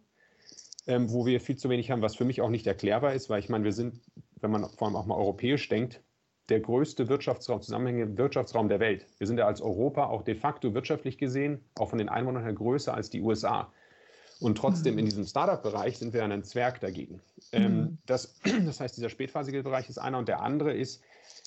Ähm, 0.87 1.13
wo 1.13 1.27
wir 1.27 1.41
viel 1.41 1.57
zu 1.57 1.69
wenig 1.69 1.91
haben, 1.91 2.01
was 2.01 2.17
für 2.17 2.25
mich 2.25 2.41
auch 2.41 2.49
nicht 2.49 2.67
erklärbar 2.67 3.13
ist, 3.13 3.29
weil 3.29 3.39
ich 3.39 3.49
meine, 3.51 3.65
wir 3.65 3.73
sind, 3.73 4.01
wenn 4.41 4.51
man 4.51 4.69
vor 4.71 4.89
allem 4.89 4.97
auch 4.97 5.07
mal 5.07 5.17
europäisch 5.17 5.69
denkt, 5.69 6.03
der 6.49 6.61
größte 6.61 7.09
Wirtschaftsraum, 7.09 7.63
zusammenhängende 7.63 8.19
Wirtschaftsraum 8.19 8.69
der 8.69 8.81
Welt. 8.81 9.07
Wir 9.19 9.27
sind 9.27 9.39
ja 9.39 9.47
als 9.47 9.61
Europa 9.61 10.07
auch 10.07 10.23
de 10.23 10.35
facto 10.35 10.75
wirtschaftlich 10.75 11.17
gesehen, 11.17 11.61
auch 11.79 11.91
von 11.91 11.99
den 11.99 12.09
Einwohnern 12.09 12.43
her 12.43 12.53
größer 12.53 12.93
als 12.93 13.11
die 13.11 13.21
USA. 13.21 13.73
Und 14.41 14.57
trotzdem 14.57 14.99
in 14.99 15.05
mhm. 15.05 15.09
diesem 15.09 15.25
Startup-Bereich 15.27 15.99
sind 15.99 16.15
wir 16.15 16.25
ein 16.25 16.43
Zwerg 16.43 16.81
dagegen. 16.81 17.21
Ähm, 17.53 17.77
mhm. 17.77 17.99
das, 18.07 18.35
das 18.65 18.81
heißt, 18.81 18.97
dieser 18.97 19.11
spätphasige 19.11 19.63
Bereich 19.63 19.89
ist 19.89 19.99
einer 19.99 20.19
und 20.19 20.29
der 20.29 20.41
andere 20.41 20.73
ist 20.73 21.03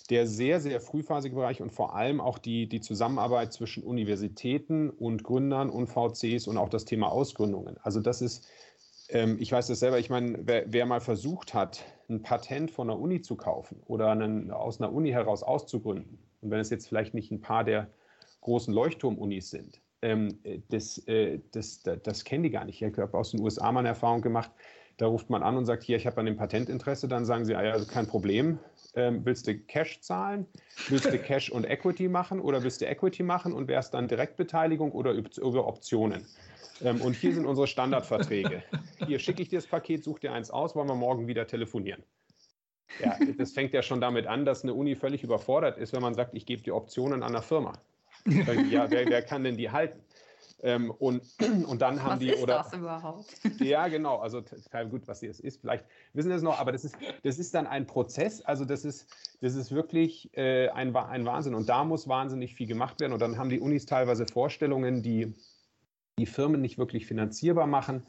der 0.10 0.28
sehr, 0.28 0.60
sehr 0.60 0.80
frühphasige 0.82 1.36
Bereich 1.36 1.62
und 1.62 1.72
vor 1.72 1.96
allem 1.96 2.22
auch 2.22 2.38
die, 2.38 2.68
die 2.68 2.82
Zusammenarbeit 2.82 3.54
zwischen 3.54 3.84
Universitäten 3.84 4.90
und 4.90 5.24
Gründern 5.24 5.70
und 5.70 5.88
VCs 5.88 6.48
und 6.48 6.58
auch 6.58 6.70
das 6.70 6.86
Thema 6.86 7.12
Ausgründungen. 7.12 7.78
Also 7.82 8.00
das 8.00 8.22
ist 8.22 8.48
ähm, 9.14 9.38
ich 9.40 9.52
weiß 9.52 9.68
das 9.68 9.80
selber, 9.80 10.00
ich 10.00 10.10
meine, 10.10 10.40
wer, 10.42 10.66
wer, 10.68 10.86
mal 10.86 11.00
versucht 11.00 11.54
hat, 11.54 11.84
ein 12.10 12.22
Patent 12.22 12.72
von 12.72 12.90
einer 12.90 13.00
Uni 13.00 13.22
zu 13.22 13.36
kaufen 13.36 13.82
oder 13.86 14.12
einen, 14.12 14.52
aus 14.52 14.82
einer 14.82 14.92
Uni 14.92 15.12
heraus 15.12 15.44
auszugründen, 15.44 16.20
und 16.42 16.52
wenn 16.52 16.60
es 16.60 16.70
jetzt 16.70 16.88
vielleicht 16.88 17.14
nicht 17.14 17.32
ein 17.32 17.40
paar 17.40 17.64
der 17.64 17.88
großen 18.42 18.74
Leuchtturm-Unis 18.74 19.50
sind, 19.50 19.80
ähm, 20.02 20.40
das, 20.70 20.98
äh, 21.08 21.40
das, 21.52 21.82
das, 21.84 22.02
das, 22.04 22.24
kennen 22.26 22.44
die 22.44 22.50
gar 22.50 22.66
nicht. 22.66 22.82
Ich 22.82 22.98
habe 22.98 23.18
aus 23.18 23.32
den 23.32 23.40
USA 23.40 23.72
mal 23.72 23.80
eine 23.80 23.90
Erfahrung 23.90 24.22
gemacht, 24.22 24.52
da 24.98 25.08
ruft 25.08 25.30
man 25.30 25.42
an 25.42 25.58
und 25.58 25.66
sagt, 25.66 25.84
hier, 25.84 25.98
ich 25.98 26.06
habe 26.06 26.18
an 26.20 26.26
dem 26.26 26.36
Patentinteresse, 26.36 27.08
dann 27.08 27.26
sagen 27.26 27.46
sie, 27.46 27.56
ah 27.56 27.64
ja, 27.64 27.84
kein 27.86 28.06
Problem, 28.06 28.60
ähm, 28.96 29.22
willst 29.24 29.48
du 29.48 29.58
Cash 29.58 30.02
zahlen, 30.02 30.46
willst 30.90 31.06
du 31.06 31.18
Cash 31.18 31.50
und 31.50 31.70
Equity 31.70 32.10
machen 32.10 32.40
oder 32.40 32.64
willst 32.64 32.82
du 32.82 32.86
Equity 32.86 33.24
machen 33.24 33.54
und 33.54 33.68
wärst 33.68 33.94
dann 33.94 34.08
Direktbeteiligung 34.08 34.92
oder 34.92 35.14
über 35.14 35.68
Optionen? 35.68 36.26
Ähm, 36.82 37.02
und 37.02 37.16
hier 37.16 37.34
sind 37.34 37.46
unsere 37.46 37.68
Standardverträge. 37.68 38.64
Hier 39.06 39.20
schicke 39.20 39.42
ich 39.42 39.50
dir 39.50 39.58
das 39.58 39.68
Paket, 39.68 40.04
such 40.04 40.20
dir 40.20 40.34
eins 40.34 40.50
aus, 40.50 40.76
wollen 40.76 40.88
wir 40.88 40.96
morgen 40.96 41.28
wieder 41.28 41.48
telefonieren. 41.48 42.04
Ja, 43.00 43.18
das 43.38 43.52
fängt 43.54 43.74
ja 43.74 43.82
schon 43.82 44.02
damit 44.02 44.28
an, 44.28 44.46
dass 44.46 44.64
eine 44.64 44.74
Uni 44.74 44.96
völlig 44.96 45.24
überfordert 45.24 45.78
ist, 45.78 45.94
wenn 45.94 46.02
man 46.02 46.14
sagt, 46.14 46.36
ich 46.36 46.46
gebe 46.46 46.62
dir 46.62 46.76
Optionen 46.76 47.24
an 47.24 47.30
einer 47.30 47.42
Firma. 47.42 47.74
Ja, 48.26 48.90
wer, 48.90 49.08
wer 49.08 49.22
kann 49.22 49.44
denn 49.44 49.58
die 49.58 49.72
halten? 49.72 50.00
Ähm, 50.62 50.92
und, 50.92 51.24
und 51.68 51.82
dann 51.82 52.02
haben 52.02 52.14
was 52.14 52.20
die. 52.20 52.30
Ist 52.30 52.42
oder, 52.42 52.58
das 52.58 52.74
überhaupt? 52.74 53.26
Ja, 53.60 53.88
genau. 53.90 54.20
Also, 54.20 54.42
gut, 54.90 55.08
was 55.08 55.22
es 55.22 55.40
ist. 55.42 55.60
Vielleicht 55.60 55.86
wissen 56.14 56.30
Sie 56.30 56.36
es 56.36 56.42
noch, 56.42 56.58
aber 56.58 56.72
das 56.72 56.86
ist, 56.86 56.96
das 57.24 57.38
ist 57.38 57.54
dann 57.54 57.68
ein 57.68 57.86
Prozess. 57.86 58.42
Also, 58.42 58.64
das 58.64 58.86
ist, 58.86 59.08
das 59.42 59.56
ist 59.56 59.74
wirklich 59.74 60.30
äh, 60.38 60.70
ein, 60.70 60.96
ein 60.96 61.26
Wahnsinn. 61.26 61.54
Und 61.54 61.68
da 61.68 61.84
muss 61.84 62.08
wahnsinnig 62.08 62.56
viel 62.56 62.68
gemacht 62.68 63.02
werden. 63.02 63.12
Und 63.12 63.22
dann 63.22 63.38
haben 63.38 63.50
die 63.50 63.60
Unis 63.60 63.86
teilweise 63.86 64.26
Vorstellungen, 64.26 65.04
die, 65.04 65.34
die 66.20 66.26
Firmen 66.26 66.62
nicht 66.62 66.78
wirklich 66.78 67.06
finanzierbar 67.06 67.68
machen 67.68 68.06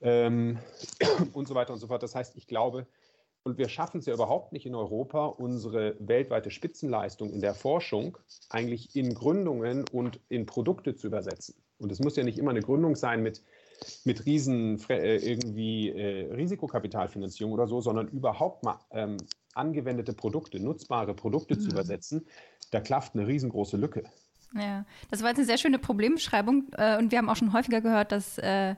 ähm, 0.00 0.58
und 1.32 1.46
so 1.46 1.54
weiter 1.54 1.72
und 1.72 1.78
so 1.78 1.86
fort. 1.86 2.02
Das 2.02 2.14
heißt, 2.14 2.36
ich 2.36 2.46
glaube, 2.46 2.86
und 3.42 3.56
wir 3.56 3.68
schaffen 3.68 3.98
es 3.98 4.06
ja 4.06 4.14
überhaupt 4.14 4.52
nicht 4.52 4.66
in 4.66 4.74
Europa, 4.74 5.26
unsere 5.26 5.96
weltweite 5.98 6.50
Spitzenleistung 6.50 7.30
in 7.32 7.40
der 7.40 7.54
Forschung 7.54 8.18
eigentlich 8.50 8.94
in 8.94 9.14
Gründungen 9.14 9.84
und 9.92 10.20
in 10.28 10.44
Produkte 10.44 10.94
zu 10.94 11.06
übersetzen. 11.06 11.54
Und 11.78 11.90
es 11.90 12.00
muss 12.00 12.16
ja 12.16 12.24
nicht 12.24 12.38
immer 12.38 12.50
eine 12.50 12.60
Gründung 12.60 12.96
sein 12.96 13.22
mit, 13.22 13.42
mit 14.04 14.26
riesen 14.26 14.78
äh, 14.90 15.16
irgendwie 15.16 15.88
äh, 15.88 16.30
Risikokapitalfinanzierung 16.34 17.52
oder 17.52 17.66
so, 17.66 17.80
sondern 17.80 18.08
überhaupt 18.08 18.62
mal 18.62 18.78
ähm, 18.90 19.16
angewendete 19.54 20.12
Produkte, 20.12 20.60
nutzbare 20.60 21.14
Produkte 21.14 21.54
mhm. 21.54 21.60
zu 21.60 21.70
übersetzen. 21.70 22.26
Da 22.70 22.80
klafft 22.80 23.14
eine 23.14 23.26
riesengroße 23.26 23.78
Lücke. 23.78 24.04
Ja, 24.54 24.84
das 25.10 25.22
war 25.22 25.28
jetzt 25.28 25.38
eine 25.38 25.46
sehr 25.46 25.58
schöne 25.58 25.78
Problembeschreibung 25.78 26.64
äh, 26.76 26.98
und 26.98 27.12
wir 27.12 27.18
haben 27.18 27.28
auch 27.28 27.36
schon 27.36 27.52
häufiger 27.52 27.80
gehört, 27.80 28.12
dass 28.12 28.38
äh, 28.38 28.74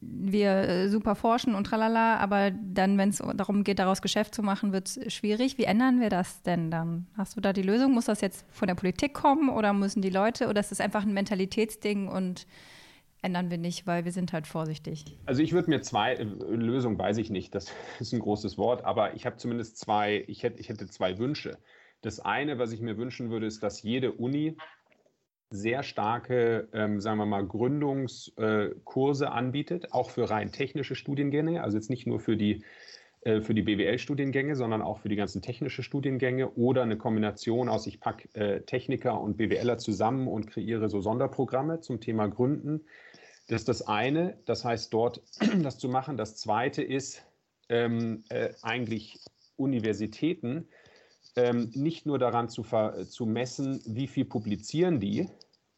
wir 0.00 0.50
äh, 0.50 0.88
super 0.88 1.14
forschen 1.14 1.54
und 1.54 1.64
tralala, 1.64 2.18
aber 2.18 2.50
dann, 2.50 2.98
wenn 2.98 3.10
es 3.10 3.22
darum 3.34 3.64
geht, 3.64 3.78
daraus 3.78 4.02
Geschäft 4.02 4.34
zu 4.34 4.42
machen, 4.42 4.72
wird 4.72 4.88
es 4.88 5.12
schwierig. 5.12 5.58
Wie 5.58 5.64
ändern 5.64 6.00
wir 6.00 6.10
das 6.10 6.42
denn 6.42 6.70
dann? 6.70 7.06
Hast 7.16 7.36
du 7.36 7.40
da 7.40 7.52
die 7.52 7.62
Lösung? 7.62 7.92
Muss 7.92 8.04
das 8.06 8.20
jetzt 8.20 8.44
von 8.50 8.68
der 8.68 8.74
Politik 8.74 9.14
kommen 9.14 9.48
oder 9.48 9.72
müssen 9.72 10.02
die 10.02 10.10
Leute 10.10 10.48
oder 10.48 10.60
ist 10.60 10.70
das 10.70 10.80
einfach 10.80 11.02
ein 11.02 11.14
Mentalitätsding 11.14 12.08
und 12.08 12.46
ändern 13.22 13.50
wir 13.50 13.58
nicht, 13.58 13.86
weil 13.86 14.04
wir 14.04 14.12
sind 14.12 14.32
halt 14.32 14.46
vorsichtig? 14.46 15.04
Also 15.26 15.42
ich 15.42 15.52
würde 15.52 15.70
mir 15.70 15.80
zwei, 15.82 16.14
Lösungen 16.14 16.98
weiß 16.98 17.18
ich 17.18 17.30
nicht, 17.30 17.54
das 17.54 17.72
ist 18.00 18.12
ein 18.12 18.20
großes 18.20 18.58
Wort, 18.58 18.84
aber 18.84 19.14
ich 19.14 19.26
habe 19.26 19.36
zumindest 19.36 19.78
zwei, 19.78 20.24
ich 20.26 20.42
hätte, 20.42 20.60
ich 20.60 20.68
hätte 20.68 20.86
zwei 20.86 21.18
Wünsche. 21.18 21.58
Das 22.02 22.20
eine, 22.20 22.58
was 22.58 22.72
ich 22.72 22.80
mir 22.80 22.96
wünschen 22.96 23.30
würde, 23.30 23.46
ist, 23.46 23.62
dass 23.62 23.82
jede 23.82 24.12
Uni 24.12 24.56
sehr 25.50 25.82
starke, 25.82 26.68
ähm, 26.72 27.00
sagen 27.00 27.18
wir 27.18 27.26
mal, 27.26 27.44
Gründungskurse 27.44 29.24
äh, 29.24 29.28
anbietet, 29.28 29.92
auch 29.92 30.10
für 30.10 30.30
rein 30.30 30.52
technische 30.52 30.94
Studiengänge, 30.94 31.62
also 31.62 31.76
jetzt 31.76 31.90
nicht 31.90 32.06
nur 32.06 32.20
für 32.20 32.36
die, 32.36 32.64
äh, 33.22 33.40
für 33.40 33.52
die 33.52 33.62
BWL-Studiengänge, 33.62 34.54
sondern 34.54 34.80
auch 34.80 35.00
für 35.00 35.08
die 35.08 35.16
ganzen 35.16 35.42
technischen 35.42 35.82
Studiengänge 35.82 36.50
oder 36.52 36.82
eine 36.82 36.96
Kombination 36.96 37.68
aus, 37.68 37.88
ich 37.88 38.00
packe 38.00 38.28
äh, 38.34 38.60
Techniker 38.62 39.20
und 39.20 39.36
BWLer 39.36 39.78
zusammen 39.78 40.28
und 40.28 40.46
kreiere 40.46 40.88
so 40.88 41.00
Sonderprogramme 41.00 41.80
zum 41.80 42.00
Thema 42.00 42.28
Gründen. 42.28 42.86
Das 43.48 43.62
ist 43.62 43.68
das 43.68 43.82
eine, 43.82 44.38
das 44.46 44.64
heißt 44.64 44.94
dort 44.94 45.22
das 45.62 45.78
zu 45.78 45.88
machen. 45.88 46.16
Das 46.16 46.36
zweite 46.36 46.82
ist 46.82 47.26
ähm, 47.68 48.22
äh, 48.28 48.50
eigentlich 48.62 49.18
Universitäten, 49.56 50.68
ähm, 51.40 51.70
nicht 51.74 52.06
nur 52.06 52.18
daran 52.18 52.48
zu, 52.48 52.64
zu, 53.08 53.26
messen, 53.26 53.80
wie 53.86 54.06
viel 54.06 54.24
publizieren 54.24 55.00
die 55.00 55.28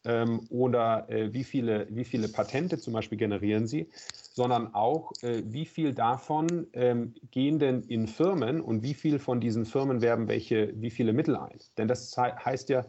ähm, 0.03 0.45
oder 0.49 1.09
äh, 1.09 1.33
wie, 1.33 1.43
viele, 1.43 1.87
wie 1.89 2.03
viele 2.03 2.27
Patente 2.27 2.77
zum 2.77 2.93
Beispiel 2.93 3.17
generieren 3.17 3.67
sie, 3.67 3.89
sondern 4.33 4.73
auch, 4.73 5.11
äh, 5.21 5.41
wie 5.45 5.65
viel 5.65 5.93
davon 5.93 6.67
ähm, 6.73 7.13
gehen 7.31 7.59
denn 7.59 7.83
in 7.83 8.07
Firmen 8.07 8.61
und 8.61 8.83
wie 8.83 8.93
viel 8.93 9.19
von 9.19 9.39
diesen 9.39 9.65
Firmen 9.65 10.01
werben 10.01 10.27
welche, 10.27 10.73
wie 10.75 10.91
viele 10.91 11.13
Mittel 11.13 11.35
ein. 11.37 11.59
Denn 11.77 11.87
das 11.87 12.15
heißt 12.17 12.69
ja, 12.69 12.85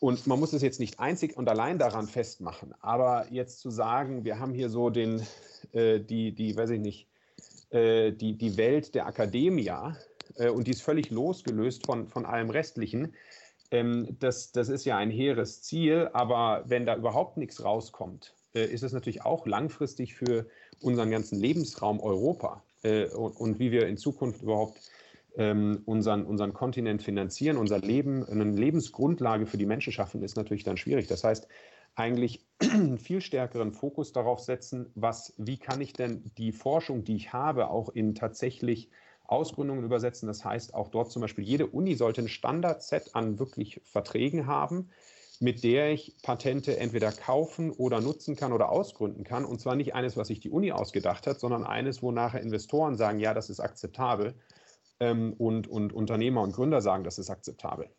und 0.00 0.26
man 0.26 0.38
muss 0.38 0.52
es 0.52 0.62
jetzt 0.62 0.80
nicht 0.80 1.00
einzig 1.00 1.36
und 1.36 1.48
allein 1.48 1.78
daran 1.78 2.06
festmachen, 2.06 2.74
aber 2.80 3.26
jetzt 3.30 3.60
zu 3.60 3.70
sagen, 3.70 4.24
wir 4.24 4.38
haben 4.38 4.52
hier 4.52 4.68
so 4.68 4.90
den, 4.90 5.22
äh, 5.72 5.98
die, 6.00 6.32
die, 6.32 6.56
weiß 6.56 6.70
ich 6.70 6.80
nicht, 6.80 7.08
äh, 7.70 8.12
die, 8.12 8.36
die 8.36 8.56
Welt 8.56 8.94
der 8.94 9.06
Akademia, 9.06 9.96
äh, 10.36 10.48
und 10.48 10.66
die 10.66 10.72
ist 10.72 10.82
völlig 10.82 11.10
losgelöst 11.10 11.86
von, 11.86 12.08
von 12.08 12.26
allem 12.26 12.50
Restlichen. 12.50 13.14
Ähm, 13.70 14.16
das, 14.20 14.52
das 14.52 14.68
ist 14.68 14.84
ja 14.84 14.96
ein 14.96 15.10
hehres 15.10 15.62
Ziel, 15.62 16.10
aber 16.12 16.64
wenn 16.66 16.86
da 16.86 16.96
überhaupt 16.96 17.36
nichts 17.36 17.64
rauskommt, 17.64 18.34
äh, 18.54 18.64
ist 18.64 18.82
es 18.82 18.92
natürlich 18.92 19.24
auch 19.24 19.46
langfristig 19.46 20.14
für 20.14 20.46
unseren 20.80 21.10
ganzen 21.10 21.38
Lebensraum 21.38 22.00
Europa 22.00 22.62
äh, 22.82 23.06
und, 23.06 23.36
und, 23.36 23.58
wie 23.58 23.72
wir 23.72 23.86
in 23.88 23.96
Zukunft 23.96 24.42
überhaupt 24.42 24.80
ähm, 25.36 25.82
unseren, 25.86 26.24
unseren 26.24 26.52
Kontinent 26.52 27.02
finanzieren, 27.02 27.56
unser 27.56 27.78
Leben, 27.78 28.24
eine 28.24 28.44
Lebensgrundlage 28.44 29.46
für 29.46 29.58
die 29.58 29.66
Menschen 29.66 29.92
schaffen, 29.92 30.22
ist 30.22 30.36
natürlich 30.36 30.64
dann 30.64 30.76
schwierig. 30.76 31.08
Das 31.08 31.24
heißt, 31.24 31.48
eigentlich 31.96 32.44
einen 32.60 32.98
viel 32.98 33.20
stärkeren 33.20 33.72
Fokus 33.72 34.12
darauf 34.12 34.40
setzen, 34.40 34.90
was, 34.94 35.34
wie 35.36 35.58
kann 35.58 35.80
ich 35.80 35.92
denn 35.92 36.30
die 36.38 36.52
Forschung, 36.52 37.04
die 37.04 37.16
ich 37.16 37.32
habe, 37.32 37.70
auch 37.70 37.88
in 37.88 38.14
tatsächlich 38.14 38.90
Ausgründungen 39.24 39.84
übersetzen. 39.84 40.26
Das 40.26 40.44
heißt, 40.44 40.74
auch 40.74 40.88
dort 40.88 41.10
zum 41.10 41.22
Beispiel, 41.22 41.44
jede 41.44 41.66
Uni 41.66 41.94
sollte 41.94 42.22
ein 42.22 42.28
Standardset 42.28 43.14
an 43.14 43.38
wirklich 43.38 43.80
Verträgen 43.84 44.46
haben, 44.46 44.90
mit 45.40 45.64
der 45.64 45.92
ich 45.92 46.16
Patente 46.22 46.78
entweder 46.78 47.10
kaufen 47.10 47.70
oder 47.70 48.00
nutzen 48.00 48.36
kann 48.36 48.52
oder 48.52 48.70
ausgründen 48.70 49.24
kann. 49.24 49.44
Und 49.44 49.60
zwar 49.60 49.76
nicht 49.76 49.94
eines, 49.94 50.16
was 50.16 50.28
sich 50.28 50.40
die 50.40 50.50
Uni 50.50 50.72
ausgedacht 50.72 51.26
hat, 51.26 51.40
sondern 51.40 51.64
eines, 51.64 52.02
wo 52.02 52.12
nachher 52.12 52.40
Investoren 52.40 52.96
sagen, 52.96 53.18
ja, 53.18 53.34
das 53.34 53.50
ist 53.50 53.60
akzeptabel. 53.60 54.34
Ähm, 55.00 55.32
und, 55.32 55.66
und 55.66 55.92
Unternehmer 55.92 56.42
und 56.42 56.52
Gründer 56.52 56.80
sagen, 56.80 57.02
das 57.02 57.18
ist 57.18 57.30
akzeptabel. 57.30 57.90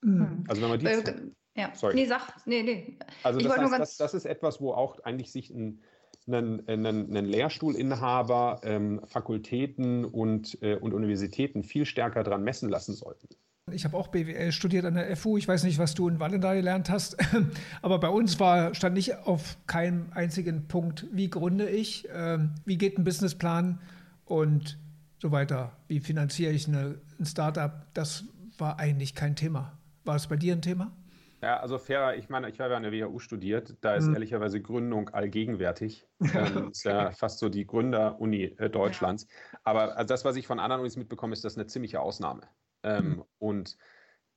Mhm. 0.00 0.44
Also 0.48 0.62
wenn 0.62 0.68
man 0.70 0.78
die... 0.78 1.32
Ja, 1.56 1.74
sorry. 1.74 1.94
nee, 1.96 2.06
sag, 2.06 2.46
nee, 2.46 2.62
nee. 2.62 2.98
Also 3.24 3.40
das, 3.40 3.58
heißt, 3.58 3.78
das, 3.80 3.96
das 3.96 4.14
ist 4.14 4.26
etwas, 4.26 4.60
wo 4.60 4.72
auch 4.72 5.00
eigentlich 5.00 5.32
sich 5.32 5.50
ein 5.50 5.82
einen, 6.28 6.66
einen, 6.68 7.16
einen 7.16 7.26
Lehrstuhlinhaber, 7.26 8.60
ähm, 8.62 9.00
Fakultäten 9.06 10.04
und, 10.04 10.58
äh, 10.62 10.76
und 10.76 10.92
Universitäten 10.92 11.62
viel 11.62 11.84
stärker 11.84 12.22
daran 12.22 12.44
messen 12.44 12.68
lassen 12.68 12.94
sollten. 12.94 13.28
Ich 13.72 13.84
habe 13.84 13.96
auch 13.96 14.08
BWL 14.08 14.52
studiert 14.52 14.84
an 14.84 14.94
der 14.94 15.14
FU. 15.16 15.36
Ich 15.36 15.46
weiß 15.46 15.64
nicht, 15.64 15.78
was 15.78 15.94
du 15.94 16.08
in 16.08 16.20
Wallenda 16.20 16.54
gelernt 16.54 16.90
hast, 16.90 17.16
aber 17.82 17.98
bei 17.98 18.08
uns 18.08 18.40
war, 18.40 18.74
stand 18.74 18.94
nicht 18.94 19.14
auf 19.26 19.58
keinem 19.66 20.06
einzigen 20.12 20.68
Punkt, 20.68 21.06
wie 21.12 21.28
gründe 21.28 21.68
ich, 21.68 22.08
äh, 22.08 22.38
wie 22.64 22.78
geht 22.78 22.98
ein 22.98 23.04
Businessplan 23.04 23.80
und 24.24 24.78
so 25.20 25.32
weiter. 25.32 25.72
Wie 25.88 26.00
finanziere 26.00 26.52
ich 26.52 26.68
eine, 26.68 26.98
ein 27.18 27.26
Startup? 27.26 27.86
Das 27.94 28.24
war 28.56 28.78
eigentlich 28.78 29.14
kein 29.14 29.36
Thema. 29.36 29.78
War 30.04 30.16
es 30.16 30.26
bei 30.26 30.36
dir 30.36 30.54
ein 30.54 30.62
Thema? 30.62 30.92
Ja, 31.40 31.60
also 31.60 31.78
fairer, 31.78 32.16
ich 32.16 32.28
meine, 32.28 32.48
ich 32.48 32.58
habe 32.58 32.70
ja 32.72 32.76
an 32.76 32.82
der 32.82 32.92
WHU 32.92 33.20
studiert, 33.20 33.76
da 33.80 33.94
ist 33.94 34.06
hm. 34.06 34.14
ehrlicherweise 34.14 34.60
Gründung 34.60 35.08
allgegenwärtig. 35.10 36.06
Ähm, 36.34 36.70
ist 36.70 36.84
ja 36.84 37.12
fast 37.12 37.38
so 37.38 37.48
die 37.48 37.64
Gründeruni 37.66 38.56
äh, 38.58 38.68
Deutschlands. 38.68 39.26
Ja. 39.52 39.60
Aber 39.64 39.96
also 39.96 40.08
das, 40.08 40.24
was 40.24 40.36
ich 40.36 40.46
von 40.46 40.58
anderen 40.58 40.80
Unis 40.80 40.96
mitbekomme, 40.96 41.32
ist 41.32 41.44
das 41.44 41.56
eine 41.56 41.66
ziemliche 41.66 42.00
Ausnahme. 42.00 42.42
Ähm, 42.82 43.04
hm. 43.04 43.24
Und 43.38 43.78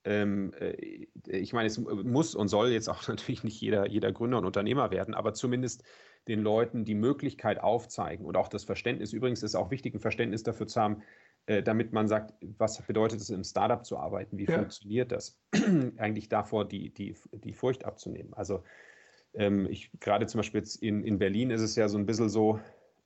ähm, 0.04 0.52
äh, 0.58 1.06
ich 1.26 1.52
meine, 1.52 1.66
es 1.66 1.78
muss 1.78 2.34
und 2.34 2.48
soll 2.48 2.68
jetzt 2.70 2.88
auch 2.88 3.06
natürlich 3.08 3.44
nicht 3.44 3.60
jeder, 3.60 3.88
jeder 3.88 4.12
Gründer 4.12 4.38
und 4.38 4.46
Unternehmer 4.46 4.90
werden, 4.90 5.14
aber 5.14 5.34
zumindest 5.34 5.82
den 6.28 6.40
Leuten 6.40 6.84
die 6.84 6.94
Möglichkeit 6.94 7.60
aufzeigen 7.60 8.24
und 8.24 8.36
auch 8.36 8.48
das 8.48 8.64
Verständnis. 8.64 9.12
Übrigens 9.12 9.42
ist 9.42 9.50
es 9.50 9.54
auch 9.56 9.70
wichtig, 9.70 9.94
ein 9.94 10.00
Verständnis 10.00 10.44
dafür 10.44 10.68
zu 10.68 10.80
haben, 10.80 11.02
äh, 11.46 11.62
damit 11.62 11.92
man 11.92 12.08
sagt, 12.08 12.34
was 12.58 12.80
bedeutet 12.82 13.20
es, 13.20 13.30
im 13.30 13.44
Startup 13.44 13.84
zu 13.84 13.98
arbeiten, 13.98 14.38
wie 14.38 14.46
ja. 14.46 14.58
funktioniert 14.58 15.12
das, 15.12 15.38
eigentlich 15.96 16.28
davor 16.28 16.66
die, 16.66 16.90
die, 16.90 17.16
die 17.32 17.52
Furcht 17.52 17.84
abzunehmen. 17.84 18.32
Also 18.34 18.62
ähm, 19.34 19.66
ich 19.70 19.90
gerade 20.00 20.26
zum 20.26 20.38
Beispiel 20.38 20.60
jetzt 20.60 20.76
in, 20.82 21.02
in 21.04 21.18
Berlin 21.18 21.50
ist 21.50 21.62
es 21.62 21.74
ja 21.76 21.88
so 21.88 21.98
ein 21.98 22.06
bisschen 22.06 22.28
so, 22.28 22.60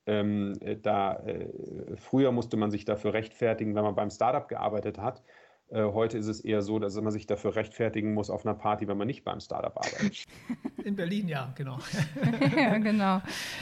ähm, 0.07 0.55
äh, 0.61 0.77
da 0.77 1.17
äh, 1.21 1.49
früher 1.97 2.33
musste 2.33 2.57
man 2.57 2.71
sich 2.71 2.85
dafür 2.85 3.13
rechtfertigen, 3.13 3.75
wenn 3.75 3.85
man 3.85 3.95
beim 3.95 4.11
Startup 4.11 4.47
gearbeitet 4.49 4.99
hat. 4.99 5.23
Äh, 5.69 5.83
heute 5.83 6.17
ist 6.17 6.29
es 6.29 6.41
eher 6.41 6.63
so, 6.63 6.79
dass 6.79 6.95
man 7.01 7.13
sich 7.13 7.27
dafür 7.27 7.57
rechtfertigen 7.57 8.15
muss 8.15 8.31
auf 8.31 8.47
einer 8.47 8.55
Party, 8.55 8.87
wenn 8.87 8.97
man 8.97 9.09
nicht 9.09 9.25
beim 9.25 9.41
Startup 9.41 9.77
arbeitet. 9.77 10.25
In 10.85 10.95
Berlin, 10.95 11.27
ja, 11.27 11.53
genau. 11.57 11.79
ja, 12.57 12.79
genau. 12.79 13.21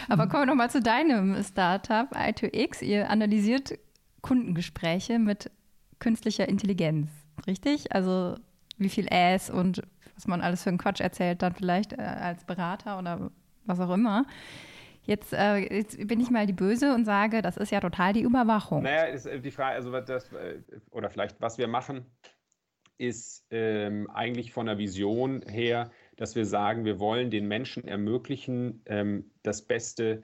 Aber 0.08 0.26
kommen 0.26 0.42
wir 0.42 0.46
nochmal 0.46 0.70
zu 0.70 0.82
deinem 0.82 1.42
Startup, 1.42 2.10
i2X. 2.14 2.82
Ihr 2.82 3.08
analysiert 3.08 3.78
Kundengespräche 4.24 5.18
mit 5.18 5.50
künstlicher 5.98 6.48
Intelligenz, 6.48 7.10
richtig? 7.46 7.94
Also 7.94 8.36
wie 8.78 8.88
viel 8.88 9.06
Ass 9.10 9.50
und 9.50 9.82
was 10.14 10.26
man 10.26 10.40
alles 10.40 10.62
für 10.62 10.70
einen 10.70 10.78
Quatsch 10.78 11.00
erzählt 11.00 11.42
dann 11.42 11.54
vielleicht 11.54 11.92
äh, 11.92 11.96
als 12.00 12.44
Berater 12.44 12.98
oder 12.98 13.30
was 13.66 13.80
auch 13.80 13.92
immer. 13.92 14.24
Jetzt, 15.02 15.34
äh, 15.34 15.56
jetzt, 15.56 16.08
bin 16.08 16.20
ich 16.20 16.30
mal 16.30 16.46
die 16.46 16.54
Böse 16.54 16.94
und 16.94 17.04
sage, 17.04 17.42
das 17.42 17.58
ist 17.58 17.70
ja 17.70 17.80
total 17.80 18.14
die 18.14 18.22
Überwachung. 18.22 18.84
Naja, 18.84 19.04
ist 19.04 19.26
äh, 19.26 19.38
die 19.40 19.50
Frage, 19.50 19.74
also 19.74 19.90
das, 20.00 20.32
äh, 20.32 20.62
oder 20.90 21.10
vielleicht, 21.10 21.38
was 21.42 21.58
wir 21.58 21.68
machen, 21.68 22.06
ist 22.96 23.44
ähm, 23.50 24.08
eigentlich 24.10 24.54
von 24.54 24.64
der 24.64 24.78
Vision 24.78 25.42
her, 25.46 25.90
dass 26.16 26.34
wir 26.34 26.46
sagen, 26.46 26.86
wir 26.86 26.98
wollen 26.98 27.30
den 27.30 27.46
Menschen 27.46 27.86
ermöglichen, 27.86 28.82
ähm, 28.86 29.30
das 29.42 29.60
beste, 29.66 30.22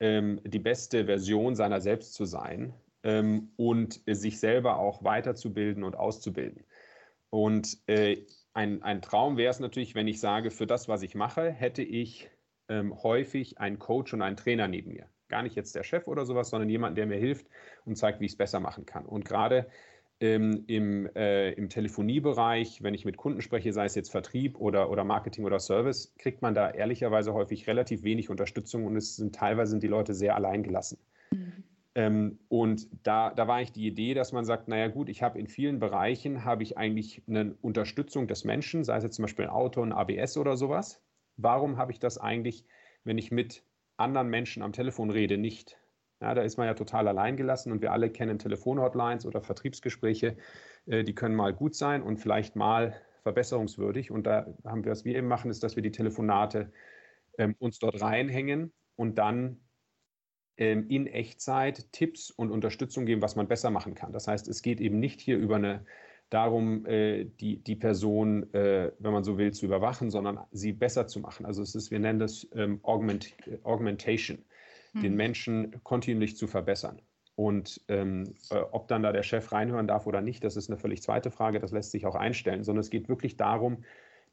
ähm, 0.00 0.40
die 0.44 0.60
beste 0.60 1.04
Version 1.04 1.54
seiner 1.54 1.82
selbst 1.82 2.14
zu 2.14 2.24
sein 2.24 2.72
ähm, 3.04 3.52
und 3.56 4.00
sich 4.06 4.40
selber 4.40 4.78
auch 4.78 5.04
weiterzubilden 5.04 5.84
und 5.84 5.96
auszubilden. 5.96 6.64
Und 7.30 7.78
äh, 7.86 8.24
ein, 8.54 8.82
ein 8.82 9.02
Traum 9.02 9.36
wäre 9.36 9.50
es 9.50 9.60
natürlich, 9.60 9.94
wenn 9.94 10.08
ich 10.08 10.20
sage, 10.20 10.50
für 10.50 10.66
das, 10.66 10.88
was 10.88 11.02
ich 11.02 11.14
mache, 11.14 11.50
hätte 11.50 11.82
ich 11.82 12.30
ähm, 12.68 13.02
häufig 13.02 13.58
einen 13.58 13.78
Coach 13.78 14.14
und 14.14 14.22
einen 14.22 14.36
Trainer 14.36 14.68
neben 14.68 14.92
mir. 14.92 15.08
Gar 15.28 15.42
nicht 15.42 15.56
jetzt 15.56 15.74
der 15.74 15.82
Chef 15.82 16.06
oder 16.06 16.24
sowas, 16.24 16.50
sondern 16.50 16.68
jemand, 16.68 16.96
der 16.96 17.06
mir 17.06 17.18
hilft 17.18 17.46
und 17.84 17.96
zeigt, 17.96 18.20
wie 18.20 18.26
ich 18.26 18.32
es 18.32 18.38
besser 18.38 18.60
machen 18.60 18.86
kann. 18.86 19.04
Und 19.04 19.24
gerade 19.24 19.66
ähm, 20.20 20.64
im, 20.68 21.06
äh, 21.16 21.50
im 21.52 21.68
Telefoniebereich, 21.68 22.82
wenn 22.82 22.94
ich 22.94 23.04
mit 23.04 23.16
Kunden 23.16 23.40
spreche, 23.40 23.72
sei 23.72 23.84
es 23.86 23.94
jetzt 23.96 24.12
Vertrieb 24.12 24.58
oder, 24.58 24.90
oder 24.90 25.04
Marketing 25.04 25.44
oder 25.44 25.58
Service, 25.58 26.14
kriegt 26.18 26.40
man 26.40 26.54
da 26.54 26.70
ehrlicherweise 26.70 27.34
häufig 27.34 27.66
relativ 27.66 28.04
wenig 28.04 28.30
Unterstützung 28.30 28.86
und 28.86 28.96
es 28.96 29.16
sind 29.16 29.34
teilweise 29.34 29.72
sind 29.72 29.82
die 29.82 29.88
Leute 29.88 30.14
sehr 30.14 30.36
alleingelassen. 30.36 30.98
Ähm, 31.94 32.40
und 32.48 32.88
da, 33.06 33.30
da 33.30 33.46
war 33.46 33.56
eigentlich 33.56 33.72
die 33.72 33.86
Idee, 33.86 34.14
dass 34.14 34.32
man 34.32 34.44
sagt, 34.44 34.68
naja 34.68 34.88
gut, 34.88 35.08
ich 35.08 35.22
habe 35.22 35.38
in 35.38 35.46
vielen 35.46 35.78
Bereichen, 35.78 36.44
habe 36.44 36.62
ich 36.62 36.76
eigentlich 36.76 37.22
eine 37.28 37.54
Unterstützung 37.60 38.26
des 38.26 38.44
Menschen, 38.44 38.84
sei 38.84 38.96
es 38.96 39.04
jetzt 39.04 39.16
zum 39.16 39.24
Beispiel 39.24 39.46
ein 39.46 39.50
Auto, 39.50 39.82
ein 39.82 39.92
ABS 39.92 40.36
oder 40.36 40.56
sowas. 40.56 41.02
Warum 41.36 41.76
habe 41.76 41.92
ich 41.92 42.00
das 42.00 42.18
eigentlich, 42.18 42.64
wenn 43.04 43.18
ich 43.18 43.30
mit 43.30 43.64
anderen 43.96 44.28
Menschen 44.28 44.62
am 44.62 44.72
Telefon 44.72 45.10
rede, 45.10 45.38
nicht? 45.38 45.78
Ja, 46.20 46.34
da 46.34 46.42
ist 46.42 46.56
man 46.56 46.66
ja 46.66 46.74
total 46.74 47.06
alleingelassen 47.06 47.70
und 47.70 47.82
wir 47.82 47.92
alle 47.92 48.10
kennen 48.10 48.38
Telefonhotlines 48.38 49.26
oder 49.26 49.42
Vertriebsgespräche, 49.42 50.36
äh, 50.86 51.04
die 51.04 51.14
können 51.14 51.34
mal 51.34 51.52
gut 51.52 51.74
sein 51.74 52.02
und 52.02 52.18
vielleicht 52.18 52.56
mal 52.56 53.00
verbesserungswürdig. 53.22 54.10
Und 54.10 54.26
da 54.26 54.46
haben 54.64 54.84
wir, 54.84 54.92
was 54.92 55.04
wir 55.04 55.16
eben 55.16 55.28
machen, 55.28 55.50
ist, 55.50 55.62
dass 55.62 55.76
wir 55.76 55.82
die 55.82 55.90
Telefonate 55.92 56.72
ähm, 57.38 57.54
uns 57.58 57.78
dort 57.78 58.00
reinhängen 58.00 58.72
und 58.96 59.18
dann 59.18 59.60
in 60.56 61.06
Echtzeit 61.06 61.90
Tipps 61.92 62.30
und 62.30 62.50
Unterstützung 62.50 63.06
geben, 63.06 63.22
was 63.22 63.34
man 63.34 63.48
besser 63.48 63.70
machen 63.70 63.94
kann. 63.94 64.12
Das 64.12 64.28
heißt, 64.28 64.46
es 64.46 64.62
geht 64.62 64.80
eben 64.80 65.00
nicht 65.00 65.20
hier 65.20 65.36
über 65.36 65.56
eine 65.56 65.84
darum, 66.30 66.84
äh, 66.86 67.24
die, 67.24 67.62
die 67.62 67.76
Person, 67.76 68.52
äh, 68.54 68.92
wenn 68.98 69.12
man 69.12 69.24
so 69.24 69.38
will, 69.38 69.52
zu 69.52 69.66
überwachen, 69.66 70.10
sondern 70.10 70.40
sie 70.50 70.72
besser 70.72 71.06
zu 71.06 71.20
machen. 71.20 71.46
Also 71.46 71.62
es 71.62 71.74
ist, 71.74 71.90
wir 71.90 72.00
nennen 72.00 72.18
das 72.18 72.48
ähm, 72.54 72.80
Augment, 72.82 73.34
Augmentation, 73.62 74.38
mhm. 74.92 75.02
den 75.02 75.14
Menschen 75.14 75.80
kontinuierlich 75.84 76.36
zu 76.36 76.46
verbessern. 76.46 77.00
Und 77.36 77.80
ähm, 77.88 78.34
äh, 78.50 78.56
ob 78.56 78.88
dann 78.88 79.02
da 79.02 79.12
der 79.12 79.22
Chef 79.22 79.52
reinhören 79.52 79.86
darf 79.86 80.06
oder 80.06 80.20
nicht, 80.20 80.44
das 80.44 80.56
ist 80.56 80.70
eine 80.70 80.78
völlig 80.78 81.02
zweite 81.02 81.30
Frage, 81.30 81.58
das 81.58 81.72
lässt 81.72 81.90
sich 81.90 82.06
auch 82.06 82.14
einstellen, 82.14 82.64
sondern 82.64 82.80
es 82.80 82.90
geht 82.90 83.08
wirklich 83.08 83.36
darum, 83.36 83.84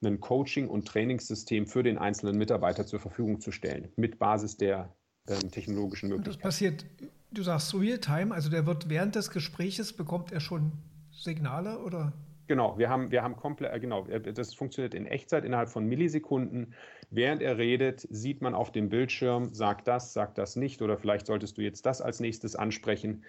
ein 0.03 0.19
Coaching- 0.19 0.69
und 0.69 0.87
Trainingssystem 0.87 1.67
für 1.67 1.83
den 1.83 1.99
einzelnen 1.99 2.37
Mitarbeiter 2.37 2.87
zur 2.87 2.99
Verfügung 2.99 3.39
zu 3.39 3.51
stellen, 3.51 3.91
mit 3.95 4.17
Basis 4.17 4.57
der 4.57 4.95
ähm, 5.27 5.51
technologischen 5.51 6.09
Möglichkeiten. 6.09 6.29
Und 6.29 6.35
das 6.35 6.37
passiert, 6.37 6.85
du 7.31 7.43
sagst 7.43 7.73
Real-Time, 7.73 8.33
also 8.33 8.49
der 8.49 8.65
wird 8.65 8.89
während 8.89 9.15
des 9.15 9.29
Gespräches, 9.31 9.93
bekommt 9.93 10.31
er 10.31 10.39
schon 10.39 10.71
Signale 11.11 11.79
oder? 11.79 12.13
Genau, 12.47 12.77
wir 12.77 12.89
haben, 12.89 13.11
wir 13.11 13.23
haben 13.23 13.37
komplett, 13.37 13.73
äh, 13.73 13.79
genau, 13.79 14.05
äh, 14.07 14.33
das 14.33 14.53
funktioniert 14.53 14.93
in 14.93 15.05
Echtzeit 15.05 15.45
innerhalb 15.45 15.69
von 15.69 15.85
Millisekunden. 15.85 16.73
Während 17.09 17.41
er 17.41 17.57
redet, 17.57 18.05
sieht 18.09 18.41
man 18.41 18.55
auf 18.55 18.71
dem 18.71 18.89
Bildschirm, 18.89 19.53
sagt 19.53 19.87
das, 19.87 20.13
sagt 20.13 20.37
das 20.37 20.55
nicht 20.55 20.81
oder 20.81 20.97
vielleicht 20.97 21.27
solltest 21.27 21.57
du 21.57 21.61
jetzt 21.61 21.85
das 21.85 22.01
als 22.01 22.19
nächstes 22.19 22.55
ansprechen. 22.55 23.23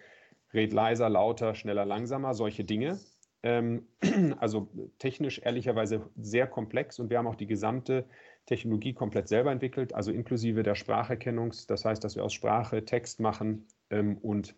Red 0.52 0.72
leiser, 0.72 1.08
lauter, 1.08 1.54
schneller, 1.54 1.84
langsamer, 1.84 2.34
solche 2.34 2.64
Dinge. 2.64 2.98
Ähm, 3.42 3.86
also 4.38 4.68
technisch 4.98 5.40
ehrlicherweise 5.42 6.08
sehr 6.16 6.46
komplex 6.46 6.98
und 6.98 7.10
wir 7.10 7.18
haben 7.18 7.26
auch 7.26 7.34
die 7.34 7.46
gesamte 7.46 8.04
Technologie 8.46 8.92
komplett 8.92 9.28
selber 9.28 9.50
entwickelt, 9.50 9.94
also 9.94 10.12
inklusive 10.12 10.62
der 10.62 10.74
Spracherkennung. 10.74 11.52
Das 11.68 11.84
heißt, 11.84 12.02
dass 12.02 12.16
wir 12.16 12.24
aus 12.24 12.32
Sprache 12.32 12.84
Text 12.84 13.20
machen 13.20 13.66
ähm, 13.90 14.18
und 14.18 14.54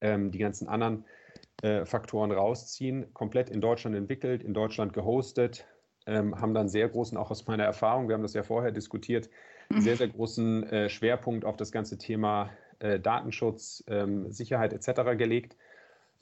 ähm, 0.00 0.30
die 0.30 0.38
ganzen 0.38 0.68
anderen 0.68 1.04
äh, 1.62 1.84
Faktoren 1.86 2.32
rausziehen. 2.32 3.12
Komplett 3.14 3.48
in 3.50 3.60
Deutschland 3.60 3.96
entwickelt, 3.96 4.42
in 4.42 4.54
Deutschland 4.54 4.92
gehostet, 4.92 5.66
haben 6.08 6.54
dann 6.54 6.68
sehr 6.68 6.88
großen, 6.88 7.18
auch 7.18 7.32
aus 7.32 7.48
meiner 7.48 7.64
Erfahrung, 7.64 8.06
wir 8.06 8.14
haben 8.14 8.22
das 8.22 8.32
ja 8.32 8.44
vorher 8.44 8.70
diskutiert, 8.70 9.28
mhm. 9.70 9.80
sehr, 9.80 9.96
sehr 9.96 10.06
großen 10.06 10.62
äh, 10.62 10.88
Schwerpunkt 10.88 11.44
auf 11.44 11.56
das 11.56 11.72
ganze 11.72 11.98
Thema 11.98 12.50
äh, 12.78 13.00
Datenschutz, 13.00 13.82
Sicherheit 14.28 14.72
etc. 14.72 15.18
gelegt 15.18 15.56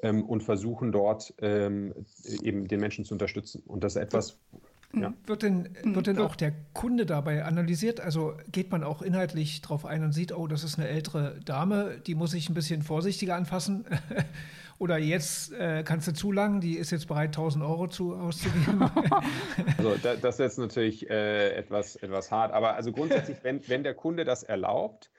ähm, 0.03 0.25
und 0.25 0.43
versuchen 0.43 0.93
dort 0.93 1.35
ähm, 1.39 1.95
eben 2.43 2.69
den 2.69 2.81
Menschen 2.81 3.05
zu 3.05 3.15
unterstützen. 3.15 3.63
Und 3.67 3.85
das 3.85 3.97
ist 3.97 4.03
etwas, 4.03 4.39
ja. 4.97 5.13
Wird 5.27 5.43
denn, 5.43 5.69
hm, 5.83 5.95
wird 5.95 6.07
denn 6.07 6.19
auch 6.19 6.37
der 6.37 6.53
Kunde 6.73 7.07
dabei 7.07 7.45
analysiert? 7.45 8.01
Also 8.01 8.35
geht 8.51 8.71
man 8.71 8.85
auch 8.85 9.03
inhaltlich 9.03 9.61
drauf 9.61 9.85
ein 9.85 10.05
und 10.05 10.13
sieht, 10.13 10.33
oh, 10.33 10.47
das 10.47 10.65
ist 10.65 10.79
eine 10.79 10.89
ältere 10.89 11.41
Dame, 11.45 12.01
die 12.07 12.15
muss 12.15 12.35
ich 12.35 12.49
ein 12.49 12.55
bisschen 12.55 12.83
vorsichtiger 12.83 13.35
anfassen? 13.35 13.87
Oder 14.79 14.99
jetzt 14.99 15.53
äh, 15.53 15.85
kannst 15.85 16.09
du 16.09 16.13
zu 16.13 16.33
lang, 16.33 16.61
die 16.61 16.77
ist 16.77 16.91
jetzt 16.91 17.07
bereit, 17.07 17.29
1000 17.29 17.65
Euro 17.65 17.87
zu, 17.87 18.15
auszugeben. 18.15 18.83
also 19.79 19.95
da, 20.03 20.17
das 20.17 20.35
ist 20.35 20.41
jetzt 20.41 20.59
natürlich 20.59 21.09
äh, 21.09 21.55
etwas, 21.55 21.97
etwas 21.97 22.31
hart. 22.31 22.53
Aber 22.53 22.75
also 22.75 22.91
grundsätzlich, 22.91 23.39
wenn, 23.43 23.67
wenn 23.69 23.85
der 23.85 23.95
Kunde 23.95 24.25
das 24.25 24.43
erlaubt, 24.43 25.11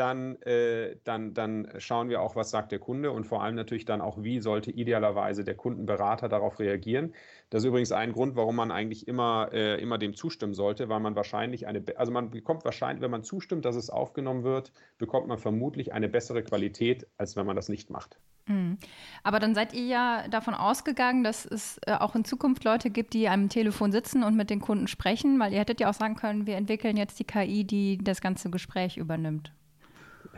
dann, 0.00 0.40
äh, 0.42 0.96
dann, 1.04 1.34
dann 1.34 1.68
schauen 1.76 2.08
wir 2.08 2.22
auch, 2.22 2.34
was 2.34 2.50
sagt 2.50 2.72
der 2.72 2.78
Kunde 2.78 3.10
und 3.10 3.24
vor 3.24 3.42
allem 3.42 3.54
natürlich 3.54 3.84
dann 3.84 4.00
auch, 4.00 4.22
wie 4.22 4.40
sollte 4.40 4.70
idealerweise 4.70 5.44
der 5.44 5.54
Kundenberater 5.54 6.30
darauf 6.30 6.58
reagieren. 6.58 7.14
Das 7.50 7.62
ist 7.62 7.68
übrigens 7.68 7.92
ein 7.92 8.12
Grund, 8.12 8.34
warum 8.34 8.56
man 8.56 8.70
eigentlich 8.70 9.06
immer, 9.06 9.50
äh, 9.52 9.78
immer 9.80 9.98
dem 9.98 10.14
zustimmen 10.14 10.54
sollte, 10.54 10.88
weil 10.88 11.00
man 11.00 11.16
wahrscheinlich 11.16 11.66
eine, 11.66 11.84
also 11.96 12.12
man 12.12 12.30
bekommt 12.30 12.64
wahrscheinlich, 12.64 13.02
wenn 13.02 13.10
man 13.10 13.22
zustimmt, 13.22 13.66
dass 13.66 13.76
es 13.76 13.90
aufgenommen 13.90 14.42
wird, 14.42 14.72
bekommt 14.96 15.28
man 15.28 15.36
vermutlich 15.36 15.92
eine 15.92 16.08
bessere 16.08 16.42
Qualität, 16.42 17.06
als 17.18 17.36
wenn 17.36 17.44
man 17.44 17.56
das 17.56 17.68
nicht 17.68 17.90
macht. 17.90 18.18
Mhm. 18.46 18.78
Aber 19.22 19.38
dann 19.38 19.54
seid 19.54 19.74
ihr 19.74 19.84
ja 19.84 20.28
davon 20.28 20.54
ausgegangen, 20.54 21.24
dass 21.24 21.44
es 21.44 21.78
äh, 21.86 21.92
auch 21.92 22.14
in 22.14 22.24
Zukunft 22.24 22.64
Leute 22.64 22.88
gibt, 22.88 23.12
die 23.12 23.28
am 23.28 23.50
Telefon 23.50 23.92
sitzen 23.92 24.22
und 24.24 24.34
mit 24.34 24.48
den 24.48 24.60
Kunden 24.60 24.88
sprechen, 24.88 25.38
weil 25.38 25.52
ihr 25.52 25.58
hättet 25.58 25.78
ja 25.80 25.90
auch 25.90 25.94
sagen 25.94 26.16
können, 26.16 26.46
wir 26.46 26.56
entwickeln 26.56 26.96
jetzt 26.96 27.18
die 27.18 27.24
KI, 27.24 27.64
die 27.64 27.98
das 27.98 28.22
ganze 28.22 28.48
Gespräch 28.48 28.96
übernimmt. 28.96 29.52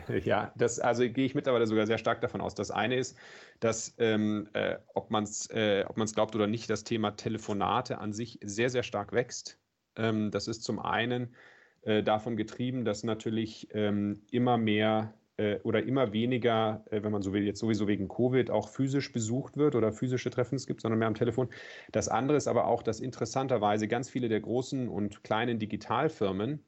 Ja, 0.23 0.53
das, 0.55 0.79
also 0.79 1.03
gehe 1.09 1.25
ich 1.25 1.35
mittlerweile 1.35 1.67
sogar 1.67 1.87
sehr 1.87 1.97
stark 1.97 2.21
davon 2.21 2.41
aus. 2.41 2.55
Das 2.55 2.71
eine 2.71 2.95
ist, 2.95 3.17
dass, 3.59 3.95
ähm, 3.97 4.49
äh, 4.53 4.77
ob 4.93 5.11
man 5.11 5.23
es 5.23 5.49
äh, 5.49 5.85
glaubt 6.13 6.35
oder 6.35 6.47
nicht, 6.47 6.69
das 6.69 6.83
Thema 6.83 7.11
Telefonate 7.11 7.97
an 7.97 8.13
sich 8.13 8.39
sehr, 8.43 8.69
sehr 8.69 8.83
stark 8.83 9.11
wächst. 9.13 9.59
Ähm, 9.95 10.31
das 10.31 10.47
ist 10.47 10.63
zum 10.63 10.79
einen 10.79 11.35
äh, 11.81 12.03
davon 12.03 12.37
getrieben, 12.37 12.85
dass 12.85 13.03
natürlich 13.03 13.67
ähm, 13.73 14.23
immer 14.31 14.57
mehr 14.57 15.13
äh, 15.37 15.59
oder 15.63 15.83
immer 15.83 16.13
weniger, 16.13 16.85
äh, 16.91 17.03
wenn 17.03 17.11
man 17.11 17.21
so 17.21 17.33
will, 17.33 17.43
jetzt 17.43 17.59
sowieso 17.59 17.87
wegen 17.87 18.07
Covid 18.07 18.49
auch 18.51 18.69
physisch 18.69 19.11
besucht 19.11 19.57
wird 19.57 19.75
oder 19.75 19.91
physische 19.91 20.29
Treffen 20.29 20.55
es 20.55 20.67
gibt, 20.67 20.81
sondern 20.81 20.99
mehr 20.99 21.07
am 21.07 21.15
Telefon. 21.15 21.49
Das 21.91 22.07
andere 22.07 22.37
ist 22.37 22.47
aber 22.47 22.67
auch, 22.67 22.83
dass 22.83 22.99
interessanterweise 22.99 23.87
ganz 23.87 24.09
viele 24.09 24.29
der 24.29 24.41
großen 24.41 24.87
und 24.89 25.23
kleinen 25.23 25.59
Digitalfirmen, 25.59 26.65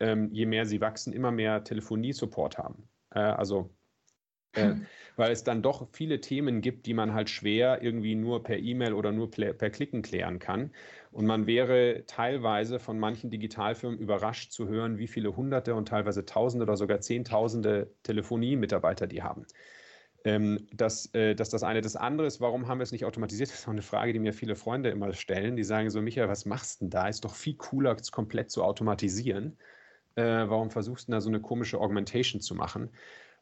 ähm, 0.00 0.30
je 0.32 0.46
mehr 0.46 0.66
sie 0.66 0.80
wachsen, 0.80 1.12
immer 1.12 1.30
mehr 1.30 1.64
Telefonie-Support 1.64 2.58
haben. 2.58 2.88
Äh, 3.10 3.20
also 3.20 3.74
äh, 4.54 4.62
hm. 4.62 4.86
weil 5.16 5.32
es 5.32 5.44
dann 5.44 5.62
doch 5.62 5.88
viele 5.92 6.20
Themen 6.20 6.60
gibt, 6.60 6.86
die 6.86 6.94
man 6.94 7.12
halt 7.12 7.28
schwer 7.28 7.82
irgendwie 7.82 8.14
nur 8.14 8.42
per 8.42 8.58
E-Mail 8.58 8.92
oder 8.92 9.12
nur 9.12 9.30
per 9.30 9.70
Klicken 9.70 10.02
klären 10.02 10.38
kann. 10.38 10.70
Und 11.10 11.26
man 11.26 11.46
wäre 11.46 12.04
teilweise 12.06 12.78
von 12.78 12.98
manchen 12.98 13.30
Digitalfirmen 13.30 13.98
überrascht 13.98 14.52
zu 14.52 14.68
hören, 14.68 14.98
wie 14.98 15.06
viele 15.06 15.36
Hunderte 15.36 15.74
und 15.74 15.88
teilweise 15.88 16.24
Tausende 16.24 16.64
oder 16.64 16.76
sogar 16.76 17.00
Zehntausende 17.00 17.92
Telefonie-Mitarbeiter 18.02 19.06
die 19.06 19.22
haben. 19.22 19.46
Ähm, 20.24 20.66
das, 20.72 21.12
äh, 21.14 21.34
das 21.34 21.48
ist 21.48 21.52
das 21.52 21.62
eine. 21.62 21.82
Das 21.82 21.96
andere 21.96 22.26
ist, 22.26 22.40
warum 22.40 22.66
haben 22.66 22.78
wir 22.78 22.84
es 22.84 22.92
nicht 22.92 23.04
automatisiert? 23.04 23.50
Das 23.50 23.58
ist 23.60 23.68
auch 23.68 23.72
eine 23.72 23.82
Frage, 23.82 24.12
die 24.12 24.18
mir 24.18 24.32
viele 24.32 24.56
Freunde 24.56 24.90
immer 24.90 25.12
stellen. 25.12 25.56
Die 25.56 25.64
sagen 25.64 25.90
so, 25.90 26.00
Michael, 26.00 26.28
was 26.28 26.46
machst 26.46 26.80
du 26.80 26.86
denn 26.86 26.90
da? 26.90 27.08
Ist 27.08 27.24
doch 27.24 27.34
viel 27.34 27.56
cooler, 27.56 27.94
es 27.94 28.10
komplett 28.10 28.50
zu 28.50 28.64
automatisieren. 28.64 29.58
Äh, 30.16 30.48
warum 30.48 30.70
versuchst 30.70 31.08
du 31.08 31.12
da 31.12 31.20
so 31.20 31.28
eine 31.28 31.40
komische 31.40 31.80
Augmentation 31.80 32.40
zu 32.40 32.54
machen? 32.54 32.90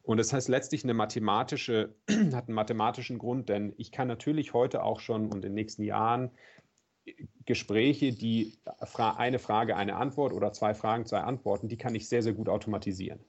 Und 0.01 0.17
das 0.17 0.33
heißt 0.33 0.49
letztlich 0.49 0.83
eine 0.83 0.93
mathematische, 0.93 1.95
hat 2.33 2.47
einen 2.47 2.55
mathematischen 2.55 3.17
Grund, 3.17 3.49
denn 3.49 3.73
ich 3.77 3.91
kann 3.91 4.07
natürlich 4.07 4.53
heute 4.53 4.83
auch 4.83 4.99
schon 4.99 5.25
und 5.25 5.35
in 5.35 5.41
den 5.41 5.53
nächsten 5.53 5.83
Jahren 5.83 6.31
Gespräche, 7.45 8.13
die 8.13 8.57
eine 8.97 9.39
Frage, 9.39 9.75
eine 9.75 9.95
Antwort 9.95 10.33
oder 10.33 10.53
zwei 10.53 10.73
Fragen, 10.73 11.05
zwei 11.05 11.19
Antworten, 11.19 11.67
die 11.67 11.77
kann 11.77 11.95
ich 11.95 12.07
sehr, 12.07 12.23
sehr 12.23 12.33
gut 12.33 12.47
automatisieren. 12.47 13.19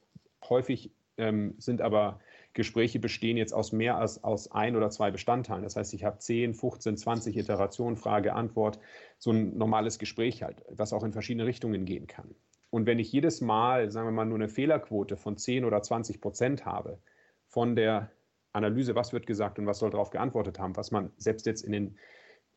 Häufig 0.49 0.93
ähm, 1.17 1.55
sind 1.59 1.81
aber 1.81 2.21
Gespräche 2.53 3.01
bestehen 3.01 3.37
jetzt 3.37 3.53
aus 3.53 3.73
mehr 3.73 3.97
als 3.97 4.23
aus 4.23 4.51
ein 4.53 4.77
oder 4.77 4.91
zwei 4.91 5.11
Bestandteilen. 5.11 5.65
Das 5.65 5.75
heißt, 5.75 5.93
ich 5.93 6.05
habe 6.05 6.19
10, 6.19 6.55
15, 6.55 6.97
20 6.97 7.37
Iterationen, 7.37 7.97
Frage, 7.97 8.35
Antwort, 8.35 8.79
so 9.19 9.33
ein 9.33 9.57
normales 9.57 9.99
Gespräch 9.99 10.45
halt, 10.45 10.65
was 10.71 10.93
auch 10.93 11.03
in 11.03 11.13
verschiedene 11.13 11.47
Richtungen 11.47 11.85
gehen 11.85 12.07
kann. 12.07 12.35
Und 12.75 12.87
wenn 12.87 12.99
ich 12.99 13.13
jedes 13.13 13.41
Mal, 13.41 13.93
sagen 13.93 14.09
wir 14.09 14.11
mal, 14.11 14.25
nur 14.25 14.37
eine 14.37 14.49
Fehlerquote 14.49 15.17
von 15.17 15.37
10 15.37 15.65
oder 15.65 15.81
20 15.81 16.21
Prozent 16.21 16.67
habe 16.67 16.99
von 17.47 17.77
der 17.77 18.11
Analyse, 18.53 18.97
was 18.97 19.13
wird 19.13 19.29
gesagt 19.29 19.61
und 19.61 19.67
was 19.69 19.79
soll 19.79 19.91
darauf 19.91 20.11
geantwortet 20.11 20.59
haben, 20.59 20.75
was 20.75 20.91
man 20.91 21.13
selbst 21.17 21.47
jetzt 21.47 21.63
in, 21.63 21.71
den, 21.71 21.99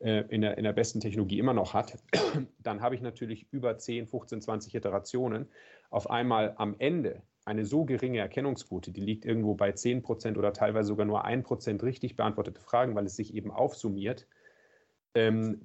äh, 0.00 0.24
in, 0.28 0.40
der, 0.40 0.58
in 0.58 0.64
der 0.64 0.72
besten 0.72 0.98
Technologie 0.98 1.38
immer 1.38 1.54
noch 1.54 1.72
hat, 1.72 2.02
dann 2.58 2.80
habe 2.80 2.96
ich 2.96 3.00
natürlich 3.00 3.46
über 3.52 3.78
10, 3.78 4.08
15, 4.08 4.40
20 4.40 4.74
Iterationen. 4.74 5.46
Auf 5.88 6.10
einmal 6.10 6.52
am 6.56 6.74
Ende 6.80 7.22
eine 7.44 7.64
so 7.64 7.84
geringe 7.84 8.18
Erkennungsquote, 8.18 8.90
die 8.90 9.00
liegt 9.00 9.24
irgendwo 9.24 9.54
bei 9.54 9.70
10 9.70 10.02
Prozent 10.02 10.36
oder 10.36 10.52
teilweise 10.52 10.88
sogar 10.88 11.06
nur 11.06 11.24
1 11.26 11.46
Prozent 11.46 11.84
richtig 11.84 12.16
beantwortete 12.16 12.60
Fragen, 12.60 12.96
weil 12.96 13.06
es 13.06 13.14
sich 13.14 13.34
eben 13.34 13.52
aufsummiert, 13.52 14.26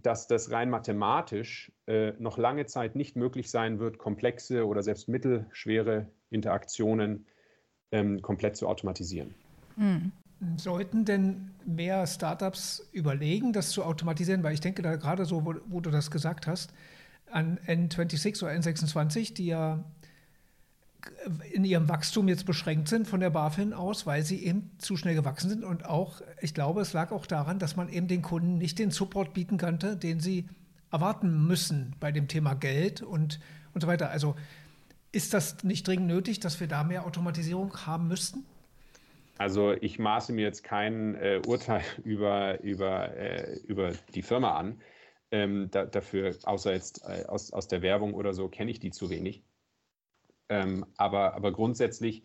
dass 0.02 0.28
das 0.28 0.52
rein 0.52 0.70
mathematisch 0.70 1.72
äh, 1.88 2.14
noch 2.20 2.38
lange 2.38 2.66
Zeit 2.66 2.96
nicht 2.96 3.16
möglich 3.16 3.50
sein 3.52 3.80
wird, 3.80 3.98
komplexe 3.98 4.66
oder 4.66 4.84
selbst 4.84 5.08
mittelschwere 5.10 6.08
Interaktionen 6.30 7.26
ähm, 7.92 8.22
komplett 8.22 8.56
zu 8.56 8.68
automatisieren. 8.68 9.34
Mhm. 9.76 10.12
Sollten 10.58 11.06
denn 11.06 11.52
mehr 11.66 12.06
Startups 12.06 12.88
überlegen, 12.92 13.54
das 13.54 13.70
zu 13.70 13.84
automatisieren? 13.84 14.44
Weil 14.44 14.54
ich 14.54 14.60
denke 14.60 14.82
da 14.82 14.96
gerade 14.98 15.26
so, 15.26 15.46
wo, 15.46 15.56
wo 15.68 15.80
du 15.80 15.90
das 15.90 16.12
gesagt 16.12 16.48
hast, 16.48 16.74
an 17.32 17.60
N26 17.66 18.44
oder 18.44 18.52
N26, 18.52 19.34
die 19.34 19.48
ja 19.48 19.84
in 21.52 21.66
ihrem 21.66 21.90
Wachstum 21.90 22.28
jetzt 22.28 22.46
beschränkt 22.46 22.88
sind 22.88 23.08
von 23.08 23.20
der 23.20 23.30
BaFin 23.30 23.74
aus, 23.74 24.06
weil 24.06 24.24
sie 24.24 24.44
eben 24.44 24.72
zu 24.78 24.98
schnell 24.98 25.16
gewachsen 25.16 25.50
sind. 25.50 25.64
Und 25.64 25.86
auch, 25.86 26.22
ich 26.42 26.54
glaube, 26.54 26.82
es 26.82 26.94
lag 26.94 27.12
auch 27.12 27.26
daran, 27.26 27.60
dass 27.60 27.76
man 27.76 27.90
eben 27.90 28.08
den 28.08 28.22
Kunden 28.22 28.58
nicht 28.58 28.80
den 28.80 28.92
Support 28.92 29.34
bieten 29.34 29.58
konnte, 29.58 29.96
den 29.98 30.20
sie 30.20 30.48
erwarten 30.92 31.48
müssen 31.48 31.96
bei 32.00 32.12
dem 32.12 32.28
Thema 32.28 32.54
Geld 32.54 33.02
und, 33.02 33.40
und 33.74 33.82
so 33.82 33.88
weiter. 33.88 34.10
Also 34.10 34.36
ist 35.12 35.34
das 35.34 35.64
nicht 35.64 35.88
dringend 35.88 36.08
nötig, 36.08 36.40
dass 36.40 36.60
wir 36.60 36.68
da 36.68 36.84
mehr 36.84 37.06
Automatisierung 37.06 37.86
haben 37.86 38.08
müssten? 38.08 38.46
Also 39.38 39.74
ich 39.74 40.00
maße 40.00 40.32
mir 40.32 40.44
jetzt 40.44 40.64
kein 40.64 41.16
äh, 41.16 41.42
Urteil 41.46 41.84
über, 42.04 42.62
über, 42.62 43.16
äh, 43.16 43.58
über 43.66 43.92
die 44.14 44.22
Firma 44.22 44.58
an. 44.58 44.82
Ähm, 45.32 45.70
da, 45.72 45.86
dafür, 45.86 46.36
außer 46.44 46.74
jetzt 46.74 47.04
äh, 47.08 47.26
aus, 47.26 47.52
aus 47.52 47.68
der 47.68 47.82
Werbung 47.82 48.14
oder 48.14 48.34
so, 48.34 48.50
kenne 48.50 48.70
ich 48.70 48.80
die 48.80 48.92
zu 48.92 49.10
wenig. 49.10 49.44
Ähm, 50.50 50.86
aber, 50.98 51.36
aber 51.36 51.52
grundsätzlich, 51.52 52.24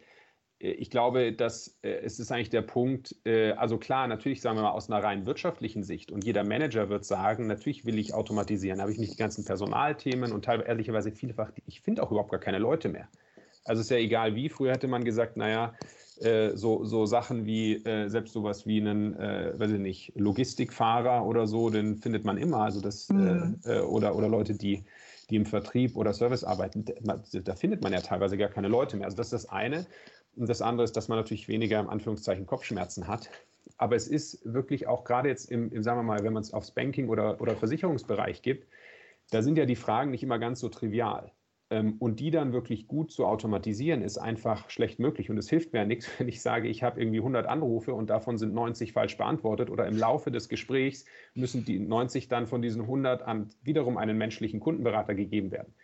äh, 0.60 0.70
ich 0.70 0.90
glaube, 0.90 1.32
dass 1.32 1.78
äh, 1.82 1.90
es 2.02 2.18
ist 2.18 2.32
eigentlich 2.32 2.50
der 2.50 2.62
Punkt, 2.62 3.14
äh, 3.24 3.52
also 3.52 3.78
klar, 3.78 4.06
natürlich 4.06 4.40
sagen 4.40 4.56
wir 4.56 4.62
mal 4.62 4.70
aus 4.70 4.90
einer 4.90 5.02
rein 5.02 5.26
wirtschaftlichen 5.26 5.82
Sicht 5.82 6.10
und 6.10 6.24
jeder 6.24 6.44
Manager 6.44 6.88
wird 6.88 7.04
sagen, 7.04 7.46
natürlich 7.46 7.84
will 7.84 7.98
ich 7.98 8.14
automatisieren, 8.14 8.80
habe 8.80 8.92
ich 8.92 8.98
nicht 8.98 9.12
die 9.12 9.18
ganzen 9.18 9.44
Personalthemen 9.44 10.32
und 10.32 10.44
teilweise 10.44 10.68
ehrlicherweise 10.68 11.12
vielfach, 11.12 11.50
ich 11.66 11.80
finde 11.80 12.02
auch 12.02 12.10
überhaupt 12.10 12.30
gar 12.30 12.40
keine 12.40 12.58
Leute 12.58 12.88
mehr. 12.88 13.08
Also 13.64 13.82
ist 13.82 13.90
ja 13.90 13.98
egal 13.98 14.34
wie, 14.34 14.48
früher 14.48 14.72
hätte 14.72 14.88
man 14.88 15.04
gesagt, 15.04 15.36
naja, 15.36 15.74
äh, 16.20 16.56
so, 16.56 16.84
so 16.84 17.06
Sachen 17.06 17.44
wie 17.46 17.74
äh, 17.84 18.08
selbst 18.08 18.32
sowas 18.32 18.66
wie 18.66 18.80
einen, 18.80 19.14
äh, 19.14 19.52
weiß 19.56 19.72
ich 19.72 19.78
nicht, 19.78 20.12
Logistikfahrer 20.16 21.24
oder 21.24 21.46
so, 21.46 21.70
den 21.70 21.98
findet 21.98 22.24
man 22.24 22.38
immer. 22.38 22.58
Also 22.58 22.80
das, 22.80 23.08
mhm. 23.08 23.60
oder, 23.88 24.16
oder 24.16 24.28
Leute, 24.28 24.54
die 24.54 24.84
die 25.30 25.36
im 25.36 25.46
Vertrieb 25.46 25.96
oder 25.96 26.12
Service 26.12 26.44
arbeiten, 26.44 26.84
da 27.04 27.54
findet 27.54 27.82
man 27.82 27.92
ja 27.92 28.00
teilweise 28.00 28.38
gar 28.38 28.48
keine 28.48 28.68
Leute 28.68 28.96
mehr. 28.96 29.06
Also 29.06 29.16
das 29.16 29.32
ist 29.32 29.44
das 29.44 29.48
eine. 29.50 29.86
Und 30.36 30.48
das 30.48 30.62
andere 30.62 30.84
ist, 30.84 30.96
dass 30.96 31.08
man 31.08 31.18
natürlich 31.18 31.48
weniger 31.48 31.80
im 31.80 31.88
Anführungszeichen 31.88 32.46
Kopfschmerzen 32.46 33.08
hat. 33.08 33.28
Aber 33.76 33.96
es 33.96 34.08
ist 34.08 34.40
wirklich 34.44 34.86
auch 34.86 35.04
gerade 35.04 35.28
jetzt 35.28 35.50
im, 35.50 35.70
im 35.72 35.82
sagen 35.82 35.98
wir 35.98 36.04
mal, 36.04 36.22
wenn 36.22 36.32
man 36.32 36.42
es 36.42 36.54
aufs 36.54 36.70
Banking 36.70 37.08
oder, 37.08 37.40
oder 37.40 37.56
Versicherungsbereich 37.56 38.42
gibt, 38.42 38.68
da 39.30 39.42
sind 39.42 39.58
ja 39.58 39.66
die 39.66 39.76
Fragen 39.76 40.10
nicht 40.10 40.22
immer 40.22 40.38
ganz 40.38 40.60
so 40.60 40.68
trivial. 40.68 41.32
Ähm, 41.70 41.96
und 41.98 42.18
die 42.20 42.30
dann 42.30 42.52
wirklich 42.52 42.86
gut 42.86 43.12
zu 43.12 43.26
automatisieren, 43.26 44.00
ist 44.02 44.16
einfach 44.16 44.70
schlecht 44.70 44.98
möglich. 44.98 45.28
Und 45.28 45.36
es 45.36 45.50
hilft 45.50 45.72
mir 45.72 45.80
ja 45.80 45.84
nichts, 45.84 46.08
wenn 46.18 46.28
ich 46.28 46.40
sage, 46.40 46.68
ich 46.68 46.82
habe 46.82 47.00
irgendwie 47.00 47.18
100 47.18 47.46
Anrufe 47.46 47.92
und 47.94 48.10
davon 48.10 48.38
sind 48.38 48.54
90 48.54 48.92
falsch 48.92 49.16
beantwortet 49.16 49.70
oder 49.70 49.86
im 49.86 49.96
Laufe 49.96 50.30
des 50.30 50.48
Gesprächs 50.48 51.04
müssen 51.34 51.64
die 51.64 51.78
90 51.78 52.28
dann 52.28 52.46
von 52.46 52.62
diesen 52.62 52.82
100 52.82 53.22
an 53.22 53.50
wiederum 53.62 53.98
einen 53.98 54.16
menschlichen 54.16 54.60
Kundenberater 54.60 55.14
gegeben 55.14 55.50
werden. 55.50 55.74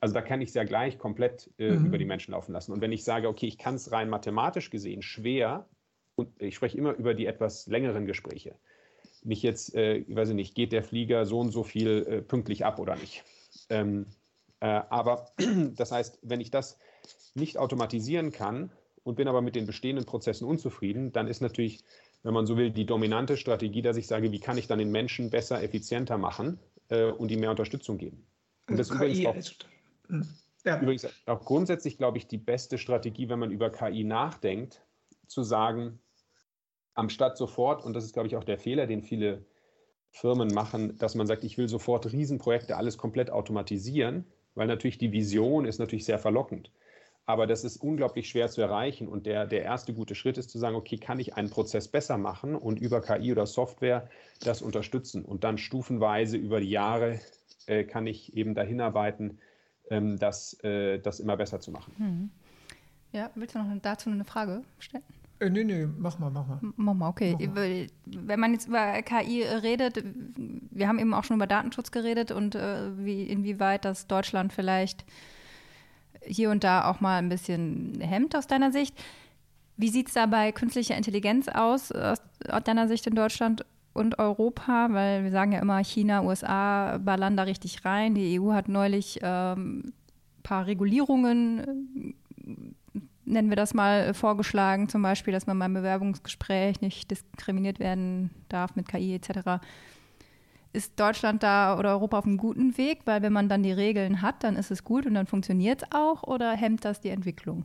Also 0.00 0.14
da 0.14 0.22
kann 0.22 0.40
ich 0.40 0.48
es 0.48 0.54
ja 0.54 0.64
gleich 0.64 0.98
komplett 0.98 1.50
äh, 1.58 1.72
mhm. 1.72 1.86
über 1.86 1.98
die 1.98 2.06
Menschen 2.06 2.32
laufen 2.32 2.52
lassen. 2.52 2.72
Und 2.72 2.80
wenn 2.80 2.92
ich 2.92 3.04
sage, 3.04 3.28
okay, 3.28 3.46
ich 3.46 3.58
kann 3.58 3.74
es 3.74 3.92
rein 3.92 4.08
mathematisch 4.08 4.70
gesehen 4.70 5.02
schwer, 5.02 5.68
und 6.16 6.30
ich 6.40 6.54
spreche 6.54 6.76
immer 6.76 6.94
über 6.94 7.14
die 7.14 7.26
etwas 7.26 7.66
längeren 7.66 8.06
Gespräche, 8.06 8.56
nicht 9.22 9.42
jetzt, 9.42 9.74
äh, 9.74 9.96
ich 9.96 10.14
weiß 10.14 10.30
nicht, 10.30 10.54
geht 10.54 10.72
der 10.72 10.82
Flieger 10.82 11.26
so 11.26 11.40
und 11.40 11.50
so 11.50 11.62
viel 11.62 12.06
äh, 12.08 12.22
pünktlich 12.22 12.64
ab 12.64 12.78
oder 12.78 12.96
nicht. 12.96 13.24
Ähm, 13.68 14.06
äh, 14.06 14.19
aber 14.66 15.26
das 15.76 15.92
heißt, 15.92 16.18
wenn 16.22 16.40
ich 16.40 16.50
das 16.50 16.78
nicht 17.34 17.58
automatisieren 17.58 18.32
kann 18.32 18.70
und 19.02 19.16
bin 19.16 19.28
aber 19.28 19.40
mit 19.40 19.54
den 19.54 19.66
bestehenden 19.66 20.04
Prozessen 20.04 20.46
unzufrieden, 20.46 21.12
dann 21.12 21.26
ist 21.26 21.40
natürlich, 21.40 21.82
wenn 22.22 22.34
man 22.34 22.46
so 22.46 22.56
will, 22.56 22.70
die 22.70 22.86
dominante 22.86 23.36
Strategie, 23.36 23.82
dass 23.82 23.96
ich 23.96 24.06
sage, 24.06 24.32
wie 24.32 24.40
kann 24.40 24.58
ich 24.58 24.66
dann 24.66 24.78
den 24.78 24.90
Menschen 24.90 25.30
besser, 25.30 25.62
effizienter 25.62 26.18
machen 26.18 26.58
äh, 26.88 27.10
und 27.10 27.30
ihm 27.30 27.40
mehr 27.40 27.50
Unterstützung 27.50 27.98
geben. 27.98 28.26
Und 28.68 28.78
das 28.78 28.90
ist 28.90 28.96
übrigens 28.96 29.26
auch, 29.26 29.36
hm, 30.08 30.28
ja. 30.64 30.80
übrigens 30.80 31.06
auch 31.26 31.44
grundsätzlich, 31.44 31.96
glaube 31.96 32.18
ich, 32.18 32.26
die 32.26 32.38
beste 32.38 32.78
Strategie, 32.78 33.28
wenn 33.28 33.38
man 33.38 33.50
über 33.50 33.70
KI 33.70 34.04
nachdenkt, 34.04 34.82
zu 35.26 35.42
sagen, 35.42 36.00
am 36.94 37.08
Stadt 37.08 37.38
sofort, 37.38 37.84
und 37.84 37.94
das 37.94 38.04
ist, 38.04 38.12
glaube 38.12 38.28
ich, 38.28 38.36
auch 38.36 38.44
der 38.44 38.58
Fehler, 38.58 38.86
den 38.86 39.02
viele 39.02 39.46
Firmen 40.10 40.52
machen, 40.52 40.98
dass 40.98 41.14
man 41.14 41.26
sagt, 41.26 41.44
ich 41.44 41.56
will 41.56 41.68
sofort 41.68 42.12
Riesenprojekte 42.12 42.76
alles 42.76 42.98
komplett 42.98 43.30
automatisieren, 43.30 44.26
weil 44.54 44.66
natürlich 44.66 44.98
die 44.98 45.12
Vision 45.12 45.64
ist 45.64 45.78
natürlich 45.78 46.04
sehr 46.04 46.18
verlockend. 46.18 46.70
Aber 47.26 47.46
das 47.46 47.62
ist 47.62 47.76
unglaublich 47.76 48.28
schwer 48.28 48.48
zu 48.48 48.60
erreichen. 48.60 49.06
Und 49.06 49.26
der, 49.26 49.46
der 49.46 49.62
erste 49.62 49.94
gute 49.94 50.14
Schritt 50.14 50.36
ist 50.36 50.50
zu 50.50 50.58
sagen, 50.58 50.74
okay, 50.74 50.96
kann 50.96 51.20
ich 51.20 51.34
einen 51.34 51.50
Prozess 51.50 51.86
besser 51.86 52.18
machen 52.18 52.56
und 52.56 52.80
über 52.80 53.00
KI 53.00 53.30
oder 53.30 53.46
Software 53.46 54.08
das 54.42 54.62
unterstützen? 54.62 55.24
Und 55.24 55.44
dann 55.44 55.56
stufenweise 55.56 56.36
über 56.36 56.60
die 56.60 56.70
Jahre 56.70 57.20
äh, 57.66 57.84
kann 57.84 58.06
ich 58.06 58.36
eben 58.36 58.54
dahin 58.54 58.80
arbeiten, 58.80 59.38
ähm, 59.90 60.18
das, 60.18 60.58
äh, 60.64 60.98
das 60.98 61.20
immer 61.20 61.36
besser 61.36 61.60
zu 61.60 61.70
machen. 61.70 61.94
Hm. 61.98 62.30
Ja, 63.12 63.30
willst 63.34 63.54
du 63.54 63.60
noch 63.60 63.80
dazu 63.82 64.10
eine 64.10 64.24
Frage 64.24 64.62
stellen? 64.78 65.04
Äh, 65.40 65.48
nee, 65.48 65.64
nee, 65.64 65.88
mach 65.98 66.18
mal, 66.18 66.30
mach 66.30 66.46
mal. 66.46 66.60
Mach 66.76 66.94
mal, 66.94 67.08
okay. 67.08 67.36
Mach 67.40 67.54
mal. 67.54 67.86
Wenn 68.04 68.40
man 68.40 68.52
jetzt 68.52 68.68
über 68.68 69.00
KI 69.02 69.42
redet, 69.42 70.04
wir 70.70 70.86
haben 70.86 70.98
eben 70.98 71.14
auch 71.14 71.24
schon 71.24 71.36
über 71.36 71.46
Datenschutz 71.46 71.90
geredet 71.90 72.30
und 72.30 72.54
äh, 72.54 72.96
wie, 72.98 73.24
inwieweit 73.24 73.86
das 73.86 74.06
Deutschland 74.06 74.52
vielleicht 74.52 75.04
hier 76.22 76.50
und 76.50 76.62
da 76.62 76.90
auch 76.90 77.00
mal 77.00 77.16
ein 77.16 77.30
bisschen 77.30 78.00
hemmt 78.00 78.36
aus 78.36 78.46
deiner 78.46 78.70
Sicht. 78.70 78.94
Wie 79.78 79.88
sieht 79.88 80.08
es 80.08 80.14
da 80.14 80.26
bei 80.26 80.52
künstlicher 80.52 80.94
Intelligenz 80.96 81.48
aus, 81.48 81.90
aus, 81.90 82.20
aus 82.46 82.62
deiner 82.64 82.86
Sicht 82.86 83.06
in 83.06 83.14
Deutschland 83.14 83.64
und 83.94 84.18
Europa? 84.18 84.88
Weil 84.90 85.24
wir 85.24 85.30
sagen 85.30 85.52
ja 85.52 85.60
immer, 85.60 85.82
China, 85.82 86.22
USA 86.22 86.98
ballern 86.98 87.38
da 87.38 87.44
richtig 87.44 87.86
rein. 87.86 88.14
Die 88.14 88.38
EU 88.38 88.52
hat 88.52 88.68
neulich 88.68 89.24
ein 89.24 89.54
ähm, 89.56 89.92
paar 90.42 90.66
Regulierungen 90.66 92.14
nennen 93.30 93.48
wir 93.48 93.56
das 93.56 93.74
mal, 93.74 94.12
vorgeschlagen, 94.14 94.88
zum 94.88 95.02
Beispiel, 95.02 95.32
dass 95.32 95.46
man 95.46 95.58
beim 95.58 95.74
Bewerbungsgespräch 95.74 96.80
nicht 96.80 97.10
diskriminiert 97.10 97.78
werden 97.78 98.30
darf 98.48 98.76
mit 98.76 98.88
KI 98.88 99.14
etc. 99.14 99.62
Ist 100.72 100.98
Deutschland 101.00 101.42
da 101.42 101.78
oder 101.78 101.90
Europa 101.90 102.18
auf 102.18 102.26
einem 102.26 102.36
guten 102.36 102.76
Weg? 102.76 103.00
Weil 103.04 103.22
wenn 103.22 103.32
man 103.32 103.48
dann 103.48 103.62
die 103.62 103.72
Regeln 103.72 104.22
hat, 104.22 104.44
dann 104.44 104.56
ist 104.56 104.70
es 104.70 104.84
gut 104.84 105.06
und 105.06 105.14
dann 105.14 105.26
funktioniert 105.26 105.82
es 105.82 105.88
auch 105.92 106.22
oder 106.22 106.52
hemmt 106.52 106.84
das 106.84 107.00
die 107.00 107.10
Entwicklung? 107.10 107.64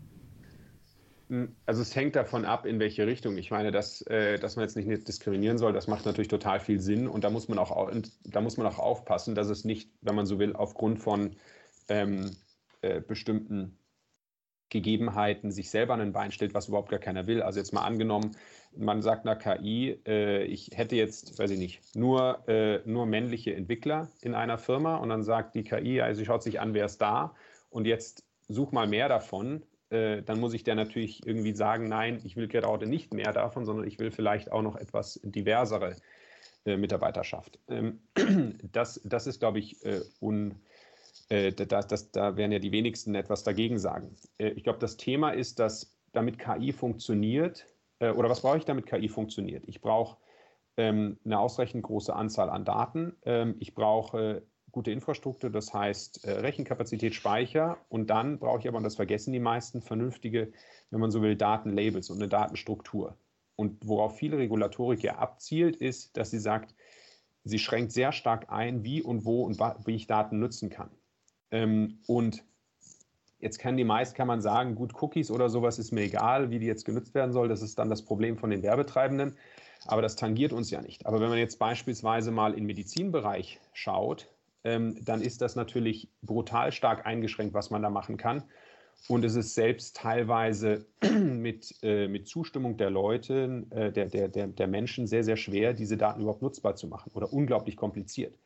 Hm, 1.30 1.56
also 1.66 1.82
es 1.82 1.96
hängt 1.96 2.16
davon 2.16 2.46
ab, 2.46 2.66
in 2.66 2.80
welche 2.80 3.06
Richtung. 3.08 3.38
Ich 3.38 3.52
meine, 3.52 3.72
dass, 3.72 4.02
äh, 4.04 4.38
dass 4.40 4.56
man 4.56 4.64
jetzt 4.64 4.76
nicht 4.76 5.08
diskriminieren 5.08 5.58
soll, 5.58 5.74
das 5.74 5.88
macht 5.88 6.06
natürlich 6.06 6.28
total 6.28 6.60
viel 6.60 6.80
Sinn 6.80 7.08
und 7.08 7.24
da 7.24 7.30
muss 7.30 7.48
man 7.48 7.58
auch, 7.58 7.92
da 8.24 8.42
muss 8.42 8.58
man 8.58 8.68
auch 8.68 8.80
aufpassen, 8.80 9.36
dass 9.36 9.50
es 9.50 9.66
nicht, 9.66 9.90
wenn 10.02 10.16
man 10.16 10.26
so 10.26 10.40
will, 10.40 10.56
aufgrund 10.56 11.00
von 11.00 11.36
ähm, 11.90 12.32
äh, 12.82 13.02
bestimmten 13.02 13.78
Gegebenheiten 14.70 15.52
sich 15.52 15.70
selber 15.70 15.94
an 15.94 16.02
ein 16.02 16.14
Bein 16.14 16.32
stellt, 16.32 16.54
was 16.54 16.68
überhaupt 16.68 16.90
gar 16.90 17.00
keiner 17.00 17.28
will. 17.28 17.42
Also 17.42 17.60
jetzt 17.60 17.74
mal 17.74 17.84
angenommen, 17.84 18.32
man 18.76 19.02
sagt 19.02 19.26
einer 19.26 19.36
KI, 19.36 20.00
äh, 20.06 20.44
ich 20.44 20.72
hätte 20.74 20.96
jetzt, 20.96 21.40
weiß 21.40 21.52
ich 21.52 21.60
nicht, 21.60 21.96
nur, 21.96 22.48
äh, 22.48 22.82
nur 22.86 23.06
männliche 23.06 23.56
Entwickler 23.56 24.10
in 24.22 24.34
einer 24.34 24.58
Firma 24.58 24.98
und 24.98 25.10
dann 25.10 25.24
sagt 25.24 25.56
die 25.56 25.64
KI, 25.64 26.02
also 26.02 26.24
schaut 26.26 26.44
sich 26.44 26.60
an, 26.60 26.74
wer 26.74 26.86
ist 26.86 27.00
da 27.02 27.36
und 27.70 27.86
jetzt 27.86 28.26
such 28.48 28.72
mal 28.72 28.88
mehr 28.88 29.08
davon 29.08 29.64
äh, 29.90 30.24
dann 30.24 30.40
muss 30.40 30.54
ich 30.54 30.64
der 30.64 30.76
natürlich 30.76 31.26
irgendwie 31.26 31.54
sagen, 31.54 31.88
nein, 31.88 32.20
ich 32.24 32.36
will 32.36 32.48
gerade 32.48 32.88
nicht 32.88 33.14
mehr 33.14 33.32
davon, 33.34 33.66
sondern 33.66 33.88
ich 33.88 34.00
will 34.00 34.12
vielleicht 34.12 34.52
auch 34.52 34.62
noch 34.62 34.76
etwas 34.76 35.20
diversere 35.24 35.96
äh, 36.66 36.78
Mitarbeiterschaft. 36.78 37.60
Ähm, 37.70 38.00
das, 38.72 39.00
das 39.04 39.28
ist, 39.28 39.40
glaube 39.40 39.60
ich, 39.60 39.86
äh, 39.86 40.02
un, 40.20 40.56
äh, 41.30 41.52
das, 41.52 41.88
das, 41.88 42.12
da 42.12 42.38
werden 42.38 42.52
ja 42.52 42.60
die 42.60 42.72
wenigsten 42.72 43.16
etwas 43.16 43.44
dagegen 43.44 43.80
sagen. 43.80 44.16
Äh, 44.38 44.50
ich 44.50 44.64
glaube, 44.64 44.80
das 44.80 44.98
Thema 44.98 45.32
ist, 45.32 45.60
dass 45.60 45.96
damit 46.12 46.40
KI 46.40 46.72
funktioniert, 46.72 47.66
äh, 48.00 48.12
oder 48.12 48.30
was 48.30 48.42
brauche 48.42 48.58
ich, 48.58 48.66
damit 48.66 48.86
KI 48.86 49.10
funktioniert? 49.10 49.64
Ich 49.68 49.82
brauche 49.82 50.18
ähm, 50.78 51.18
eine 51.26 51.40
ausreichend 51.40 51.84
große 51.84 52.16
Anzahl 52.16 52.50
an 52.50 52.66
Daten. 52.66 53.16
Ähm, 53.24 53.56
ich 53.60 53.74
brauche 53.74 54.44
gute 54.72 54.92
Infrastruktur, 54.92 55.50
das 55.50 55.74
heißt 55.74 56.26
äh, 56.26 56.32
Rechenkapazität, 56.32 57.16
Speicher 57.16 57.78
und 57.88 58.10
dann 58.10 58.40
brauche 58.40 58.60
ich 58.60 58.68
aber, 58.68 58.78
und 58.78 58.84
das 58.84 58.98
vergessen 58.98 59.32
die 59.32 59.40
meisten, 59.40 59.82
vernünftige, 59.82 60.52
wenn 60.92 61.00
man 61.00 61.12
so 61.12 61.22
will, 61.22 61.38
Datenlabels 61.38 62.10
und 62.10 62.18
eine 62.18 62.28
Datenstruktur. 62.28 63.18
Und 63.56 63.88
worauf 63.88 64.18
viele 64.18 64.38
Regulatorik 64.38 65.02
ja 65.02 65.16
abzielt, 65.16 65.78
ist, 65.78 66.18
dass 66.18 66.30
sie 66.30 66.40
sagt, 66.40 66.76
sie 67.46 67.58
schränkt 67.58 67.94
sehr 67.94 68.12
stark 68.12 68.52
ein, 68.52 68.84
wie 68.84 69.02
und 69.02 69.24
wo 69.24 69.44
und 69.44 69.58
wie 69.86 69.96
ich 69.96 70.08
Daten 70.08 70.40
nutzen 70.40 70.70
kann. 70.70 70.90
Ähm, 71.52 72.00
und 72.08 72.44
jetzt 73.40 73.60
kann 73.60 73.78
die 73.78 73.84
meist, 73.84 74.16
kann 74.16 74.28
man 74.28 74.42
sagen, 74.42 74.76
gut, 74.76 75.02
Cookies 75.02 75.32
oder 75.32 75.50
sowas 75.50 75.80
ist 75.80 75.92
mir 75.92 76.02
egal, 76.02 76.50
wie 76.50 76.60
die 76.60 76.66
jetzt 76.66 76.86
genutzt 76.86 77.14
werden 77.14 77.32
soll. 77.32 77.48
Das 77.48 77.62
ist 77.62 77.78
dann 77.80 77.90
das 77.90 78.04
Problem 78.04 78.38
von 78.38 78.50
den 78.50 78.64
Werbetreibenden. 78.64 79.36
Aber 79.86 80.02
das 80.02 80.16
tangiert 80.16 80.52
uns 80.52 80.72
ja 80.72 80.82
nicht. 80.82 81.06
Aber 81.06 81.20
wenn 81.22 81.30
man 81.30 81.38
jetzt 81.38 81.60
beispielsweise 81.60 82.32
mal 82.32 82.54
im 82.54 82.66
Medizinbereich 82.66 83.60
schaut, 83.74 84.28
ähm, 84.64 84.98
dann 85.06 85.22
ist 85.22 85.42
das 85.42 85.56
natürlich 85.56 86.10
brutal 86.24 86.72
stark 86.72 87.06
eingeschränkt, 87.06 87.54
was 87.54 87.70
man 87.70 87.84
da 87.84 87.90
machen 87.90 88.18
kann. 88.18 88.44
Und 89.08 89.24
es 89.24 89.36
ist 89.36 89.54
selbst 89.54 89.96
teilweise 89.96 90.86
mit, 91.20 91.76
äh, 91.84 92.08
mit 92.08 92.28
Zustimmung 92.28 92.78
der 92.78 92.90
Leute, 92.90 93.66
äh, 93.70 93.92
der, 93.92 94.08
der, 94.08 94.28
der, 94.30 94.48
der 94.48 94.68
Menschen 94.68 95.06
sehr, 95.06 95.24
sehr 95.24 95.38
schwer, 95.38 95.74
diese 95.74 95.98
Daten 95.98 96.22
überhaupt 96.22 96.42
nutzbar 96.42 96.76
zu 96.76 96.88
machen 96.88 97.12
oder 97.14 97.32
unglaublich 97.32 97.78
kompliziert. 97.78 98.40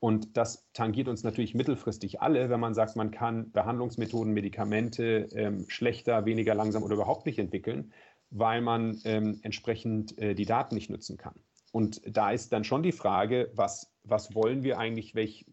Und 0.00 0.36
das 0.36 0.66
tangiert 0.72 1.08
uns 1.08 1.22
natürlich 1.22 1.54
mittelfristig 1.54 2.20
alle, 2.20 2.50
wenn 2.50 2.60
man 2.60 2.74
sagt, 2.74 2.96
man 2.96 3.10
kann 3.10 3.50
Behandlungsmethoden, 3.52 4.32
Medikamente 4.32 5.28
ähm, 5.32 5.64
schlechter, 5.68 6.26
weniger 6.26 6.54
langsam 6.54 6.82
oder 6.82 6.94
überhaupt 6.94 7.26
nicht 7.26 7.38
entwickeln, 7.38 7.92
weil 8.30 8.60
man 8.60 9.00
ähm, 9.04 9.40
entsprechend 9.42 10.18
äh, 10.18 10.34
die 10.34 10.46
Daten 10.46 10.74
nicht 10.74 10.90
nutzen 10.90 11.16
kann. 11.16 11.34
Und 11.72 12.02
da 12.06 12.30
ist 12.30 12.52
dann 12.52 12.62
schon 12.62 12.82
die 12.82 12.92
Frage, 12.92 13.50
was, 13.54 13.92
was 14.04 14.34
wollen 14.34 14.62
wir 14.62 14.78
eigentlich, 14.78 15.14
welch, 15.16 15.44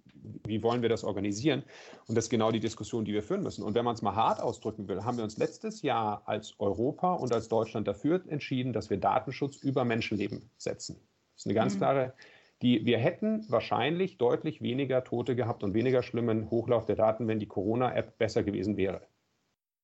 wie 0.46 0.62
wollen 0.62 0.84
wir 0.84 0.90
das 0.90 1.04
organisieren? 1.04 1.64
Und 2.06 2.16
das 2.16 2.26
ist 2.26 2.30
genau 2.30 2.52
die 2.52 2.60
Diskussion, 2.60 3.06
die 3.06 3.14
wir 3.14 3.24
führen 3.24 3.42
müssen. 3.42 3.64
Und 3.64 3.74
wenn 3.74 3.86
man 3.86 3.96
es 3.96 4.04
mal 4.04 4.16
hart 4.16 4.40
ausdrücken 4.40 4.88
will, 4.88 5.04
haben 5.04 5.18
wir 5.18 5.24
uns 5.24 5.38
letztes 5.38 5.82
Jahr 5.82 6.22
als 6.28 6.60
Europa 6.60 7.14
und 7.14 7.34
als 7.34 7.48
Deutschland 7.48 7.88
dafür 7.88 8.22
entschieden, 8.28 8.72
dass 8.72 8.92
wir 8.92 8.98
Datenschutz 8.98 9.58
über 9.58 9.84
Menschenleben 9.84 10.50
setzen. 10.58 10.98
Das 11.34 11.42
ist 11.42 11.46
eine 11.48 11.56
ganz 11.56 11.74
mhm. 11.74 11.78
klare, 11.80 12.14
die, 12.62 12.86
wir 12.86 12.98
hätten 12.98 13.46
wahrscheinlich 13.50 14.18
deutlich 14.18 14.62
weniger 14.62 15.04
Tote 15.04 15.36
gehabt 15.36 15.64
und 15.64 15.74
weniger 15.74 16.04
schlimmen 16.04 16.50
Hochlauf 16.52 16.86
der 16.86 16.96
Daten, 16.96 17.28
wenn 17.28 17.40
die 17.40 17.48
Corona-App 17.48 18.18
besser 18.18 18.44
gewesen 18.44 18.78
wäre. 18.78 19.02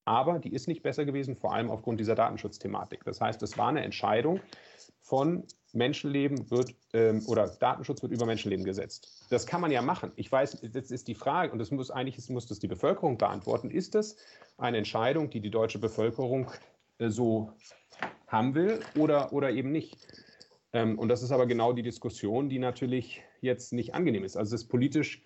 Aber 0.06 0.40
die 0.40 0.54
ist 0.54 0.68
nicht 0.68 0.84
besser 0.84 1.04
gewesen, 1.04 1.36
vor 1.36 1.54
allem 1.54 1.70
aufgrund 1.70 2.00
dieser 2.00 2.16
Datenschutzthematik. 2.16 3.04
Das 3.04 3.20
heißt, 3.20 3.44
es 3.44 3.58
war 3.58 3.68
eine 3.68 3.84
Entscheidung 3.84 4.40
von 5.02 5.44
Menschenleben 5.74 6.50
wird 6.50 6.74
ähm, 6.94 7.24
oder 7.28 7.48
Datenschutz 7.48 8.02
wird 8.02 8.14
über 8.14 8.26
Menschenleben 8.26 8.64
gesetzt. 8.64 9.26
Das 9.30 9.46
kann 9.46 9.60
man 9.60 9.72
ja 9.72 9.82
machen. 9.82 10.12
Ich 10.16 10.32
weiß, 10.32 10.60
jetzt 10.62 10.92
ist 10.92 11.08
die 11.08 11.16
Frage, 11.16 11.52
und 11.52 11.60
das 11.60 11.72
muss 11.72 11.92
eigentlich 11.92 12.16
das 12.16 12.30
muss 12.30 12.48
das 12.48 12.60
die 12.60 12.68
Bevölkerung 12.68 13.18
beantworten, 13.18 13.70
ist 13.70 13.96
es 13.96 14.16
eine 14.58 14.78
Entscheidung, 14.78 15.30
die 15.30 15.42
die 15.42 15.52
deutsche 15.52 15.80
Bevölkerung 15.80 16.48
äh, 17.00 17.10
so 17.10 17.52
haben 18.28 18.56
will 18.56 18.80
oder, 18.98 19.34
oder 19.34 19.52
eben 19.52 19.72
nicht? 19.72 19.98
Ähm, 20.74 21.00
und 21.00 21.10
das 21.10 21.24
ist 21.24 21.32
aber 21.32 21.48
genau 21.48 21.74
die 21.74 21.84
Diskussion, 21.84 22.50
die 22.50 22.60
natürlich 22.60 23.22
jetzt 23.42 23.74
nicht 23.74 23.94
angenehm 23.94 24.24
ist. 24.24 24.38
Also 24.38 24.56
es 24.56 24.64
ist 24.64 24.68
politisch 24.68 25.24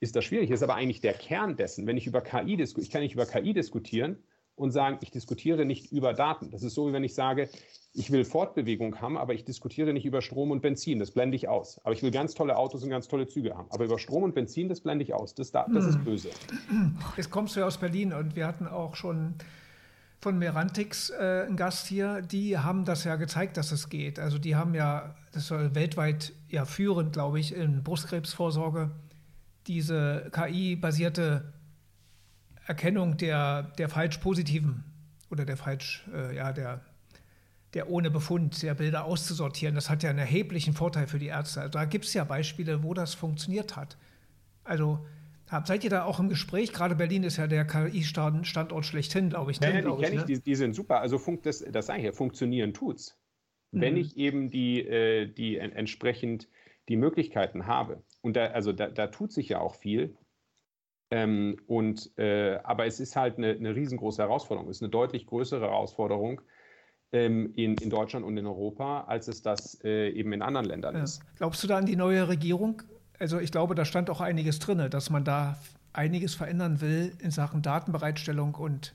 ist 0.00 0.16
das 0.16 0.24
schwierig, 0.24 0.50
das 0.50 0.60
ist 0.60 0.62
aber 0.62 0.74
eigentlich 0.74 1.00
der 1.00 1.14
Kern 1.14 1.56
dessen. 1.56 1.86
Wenn 1.86 1.96
ich 1.96 2.06
über 2.06 2.20
KI 2.20 2.56
diskutiere, 2.56 2.84
ich 2.84 2.90
kann 2.90 3.02
nicht 3.02 3.14
über 3.14 3.26
KI 3.26 3.54
diskutieren 3.54 4.18
und 4.56 4.70
sagen, 4.70 4.98
ich 5.00 5.10
diskutiere 5.10 5.64
nicht 5.64 5.90
über 5.92 6.12
Daten. 6.12 6.50
Das 6.50 6.62
ist 6.62 6.74
so, 6.74 6.88
wie 6.88 6.92
wenn 6.92 7.04
ich 7.04 7.14
sage, 7.14 7.48
ich 7.92 8.10
will 8.10 8.24
Fortbewegung 8.24 9.00
haben, 9.00 9.16
aber 9.16 9.34
ich 9.34 9.44
diskutiere 9.44 9.92
nicht 9.92 10.04
über 10.04 10.20
Strom 10.20 10.50
und 10.50 10.62
Benzin, 10.62 10.98
das 10.98 11.12
blende 11.12 11.36
ich 11.36 11.48
aus. 11.48 11.80
Aber 11.84 11.94
ich 11.94 12.02
will 12.02 12.10
ganz 12.10 12.34
tolle 12.34 12.56
Autos 12.56 12.82
und 12.82 12.90
ganz 12.90 13.08
tolle 13.08 13.26
Züge 13.26 13.56
haben. 13.56 13.68
Aber 13.70 13.84
über 13.84 13.98
Strom 13.98 14.24
und 14.24 14.34
Benzin, 14.34 14.68
das 14.68 14.80
blende 14.80 15.04
ich 15.04 15.14
aus. 15.14 15.34
Das, 15.34 15.50
das 15.52 15.68
ist 15.68 15.96
hm. 15.96 16.04
böse. 16.04 16.30
Jetzt 17.16 17.30
kommst 17.30 17.56
du 17.56 17.60
ja 17.60 17.66
aus 17.66 17.78
Berlin 17.78 18.12
und 18.12 18.36
wir 18.36 18.46
hatten 18.46 18.66
auch 18.66 18.94
schon 18.94 19.34
von 20.24 20.38
Merantix 20.38 21.10
äh, 21.10 21.44
einen 21.46 21.58
Gast 21.58 21.86
hier, 21.86 22.22
die 22.22 22.56
haben 22.56 22.86
das 22.86 23.04
ja 23.04 23.16
gezeigt, 23.16 23.58
dass 23.58 23.72
es 23.72 23.90
geht. 23.90 24.18
Also 24.18 24.38
die 24.38 24.56
haben 24.56 24.74
ja, 24.74 25.14
das 25.32 25.48
soll 25.48 25.74
weltweit 25.74 26.32
ja 26.48 26.64
führend, 26.64 27.12
glaube 27.12 27.38
ich, 27.38 27.54
in 27.54 27.82
Brustkrebsvorsorge, 27.82 28.90
diese 29.66 30.30
KI-basierte 30.32 31.52
Erkennung 32.66 33.18
der, 33.18 33.64
der 33.76 33.90
falsch 33.90 34.16
positiven 34.16 34.84
oder 35.30 35.44
der 35.44 35.58
falsch, 35.58 36.06
äh, 36.14 36.34
ja, 36.34 36.54
der 36.54 36.80
der 37.74 37.90
ohne 37.90 38.08
Befund 38.08 38.62
der 38.62 38.74
Bilder 38.74 39.04
auszusortieren, 39.04 39.74
das 39.74 39.90
hat 39.90 40.04
ja 40.04 40.10
einen 40.10 40.20
erheblichen 40.20 40.74
Vorteil 40.74 41.08
für 41.08 41.18
die 41.18 41.26
Ärzte. 41.26 41.60
Also 41.62 41.72
da 41.72 41.84
gibt 41.84 42.04
es 42.04 42.14
ja 42.14 42.22
Beispiele, 42.22 42.84
wo 42.84 42.94
das 42.94 43.14
funktioniert 43.14 43.74
hat. 43.74 43.98
Also 44.62 45.04
seid 45.64 45.84
ihr 45.84 45.90
da 45.90 46.04
auch 46.04 46.20
im 46.20 46.28
Gespräch? 46.28 46.72
Gerade 46.72 46.94
Berlin 46.94 47.22
ist 47.22 47.36
ja 47.36 47.46
der 47.46 47.66
KI-Standort 47.66 48.84
schlechthin, 48.84 49.30
glaube 49.30 49.50
ich. 49.50 49.60
Ne? 49.60 49.68
Ja, 49.68 49.74
ja, 49.74 49.80
die 49.80 50.02
kenne 50.02 50.14
ich, 50.14 50.20
ne? 50.20 50.26
die, 50.26 50.40
die, 50.40 50.54
sind 50.54 50.74
super. 50.74 51.00
Also 51.00 51.18
fun 51.18 51.38
das, 51.42 51.64
das 51.70 51.86
sage 51.86 52.00
ich 52.00 52.04
ja, 52.06 52.12
funktionieren 52.12 52.72
tut's. 52.72 53.18
Mhm. 53.70 53.80
Wenn 53.80 53.96
ich 53.96 54.16
eben 54.16 54.50
die, 54.50 54.80
äh, 54.80 55.26
die 55.26 55.58
entsprechend 55.58 56.48
die 56.88 56.96
Möglichkeiten 56.96 57.66
habe. 57.66 58.02
Und 58.20 58.36
da, 58.36 58.46
also 58.46 58.72
da, 58.72 58.88
da 58.88 59.06
tut 59.06 59.32
sich 59.32 59.48
ja 59.48 59.60
auch 59.60 59.74
viel. 59.74 60.16
Ähm, 61.10 61.58
und, 61.66 62.16
äh, 62.18 62.58
aber 62.64 62.86
es 62.86 63.00
ist 63.00 63.16
halt 63.16 63.38
eine, 63.38 63.50
eine 63.50 63.74
riesengroße 63.74 64.22
Herausforderung. 64.22 64.68
Es 64.70 64.78
ist 64.78 64.82
eine 64.82 64.90
deutlich 64.90 65.26
größere 65.26 65.66
Herausforderung, 65.66 66.40
ähm, 67.14 67.52
in, 67.54 67.76
in 67.76 67.90
Deutschland 67.90 68.26
und 68.26 68.36
in 68.36 68.46
Europa, 68.46 69.04
als 69.04 69.28
es 69.28 69.40
das 69.40 69.78
äh, 69.84 70.10
eben 70.10 70.32
in 70.32 70.42
anderen 70.42 70.66
Ländern 70.66 70.96
ist. 70.96 71.22
Glaubst 71.36 71.62
du 71.62 71.68
da 71.68 71.78
an 71.78 71.86
die 71.86 71.96
neue 71.96 72.28
Regierung? 72.28 72.82
Also 73.18 73.38
ich 73.38 73.52
glaube, 73.52 73.74
da 73.74 73.84
stand 73.84 74.10
auch 74.10 74.20
einiges 74.20 74.58
drin, 74.58 74.90
dass 74.90 75.10
man 75.10 75.24
da 75.24 75.58
einiges 75.92 76.34
verändern 76.34 76.80
will 76.80 77.12
in 77.20 77.30
Sachen 77.30 77.62
Datenbereitstellung 77.62 78.54
und, 78.54 78.94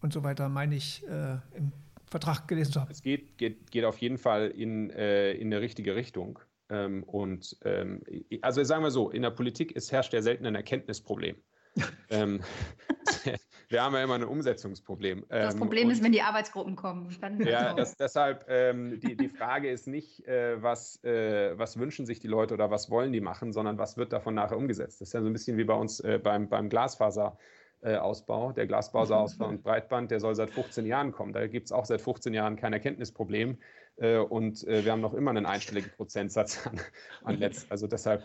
und 0.00 0.12
so 0.12 0.24
weiter, 0.24 0.48
meine 0.48 0.74
ich, 0.74 1.06
äh, 1.06 1.36
im 1.56 1.72
Vertrag 2.06 2.48
gelesen 2.48 2.72
zu 2.72 2.80
haben. 2.80 2.90
Es 2.90 3.02
geht, 3.02 3.36
geht, 3.36 3.70
geht 3.70 3.84
auf 3.84 3.98
jeden 3.98 4.18
Fall 4.18 4.48
in, 4.48 4.90
äh, 4.90 5.32
in 5.32 5.48
eine 5.48 5.60
richtige 5.60 5.94
Richtung. 5.94 6.38
Ähm, 6.70 7.02
und 7.04 7.56
ähm, 7.64 8.02
also 8.42 8.62
sagen 8.64 8.82
wir 8.82 8.90
so, 8.90 9.10
in 9.10 9.22
der 9.22 9.30
Politik 9.30 9.72
ist, 9.72 9.92
herrscht 9.92 10.12
ja 10.12 10.22
selten 10.22 10.46
ein 10.46 10.54
Erkenntnisproblem. 10.54 11.36
ähm, 12.10 12.40
wir 13.68 13.82
haben 13.82 13.94
ja 13.94 14.02
immer 14.02 14.14
ein 14.14 14.24
Umsetzungsproblem. 14.24 15.24
Das 15.28 15.54
ähm, 15.54 15.60
Problem 15.60 15.90
ist, 15.90 16.02
wenn 16.02 16.12
die 16.12 16.22
Arbeitsgruppen 16.22 16.76
kommen. 16.76 17.14
ja, 17.44 17.74
das, 17.74 17.96
deshalb, 17.96 18.46
ähm, 18.48 19.00
die, 19.04 19.16
die 19.16 19.28
Frage 19.28 19.70
ist 19.70 19.86
nicht, 19.86 20.26
äh, 20.26 20.62
was, 20.62 21.02
äh, 21.04 21.58
was 21.58 21.78
wünschen 21.78 22.06
sich 22.06 22.20
die 22.20 22.28
Leute 22.28 22.54
oder 22.54 22.70
was 22.70 22.90
wollen 22.90 23.12
die 23.12 23.20
machen, 23.20 23.52
sondern 23.52 23.78
was 23.78 23.96
wird 23.96 24.12
davon 24.12 24.34
nachher 24.34 24.56
umgesetzt. 24.56 25.00
Das 25.00 25.08
ist 25.08 25.12
ja 25.14 25.20
so 25.20 25.26
ein 25.26 25.32
bisschen 25.32 25.56
wie 25.56 25.64
bei 25.64 25.74
uns 25.74 26.00
äh, 26.00 26.18
beim, 26.22 26.48
beim 26.48 26.68
Glasfaserausbau. 26.68 28.52
Der 28.52 28.66
Glasfaserausbau 28.66 29.46
und 29.48 29.62
Breitband, 29.62 30.10
der 30.10 30.20
soll 30.20 30.34
seit 30.34 30.50
15 30.50 30.86
Jahren 30.86 31.12
kommen. 31.12 31.32
Da 31.32 31.46
gibt 31.46 31.66
es 31.66 31.72
auch 31.72 31.84
seit 31.84 32.00
15 32.00 32.34
Jahren 32.34 32.56
kein 32.56 32.72
Erkenntnisproblem. 32.72 33.58
Äh, 33.96 34.18
und 34.18 34.66
äh, 34.66 34.84
wir 34.84 34.92
haben 34.92 35.00
noch 35.00 35.14
immer 35.14 35.30
einen 35.30 35.46
einstelligen 35.46 35.90
Prozentsatz 35.96 36.66
an, 36.66 36.80
an 37.24 37.38
Netz. 37.38 37.66
Also 37.68 37.86
deshalb 37.86 38.22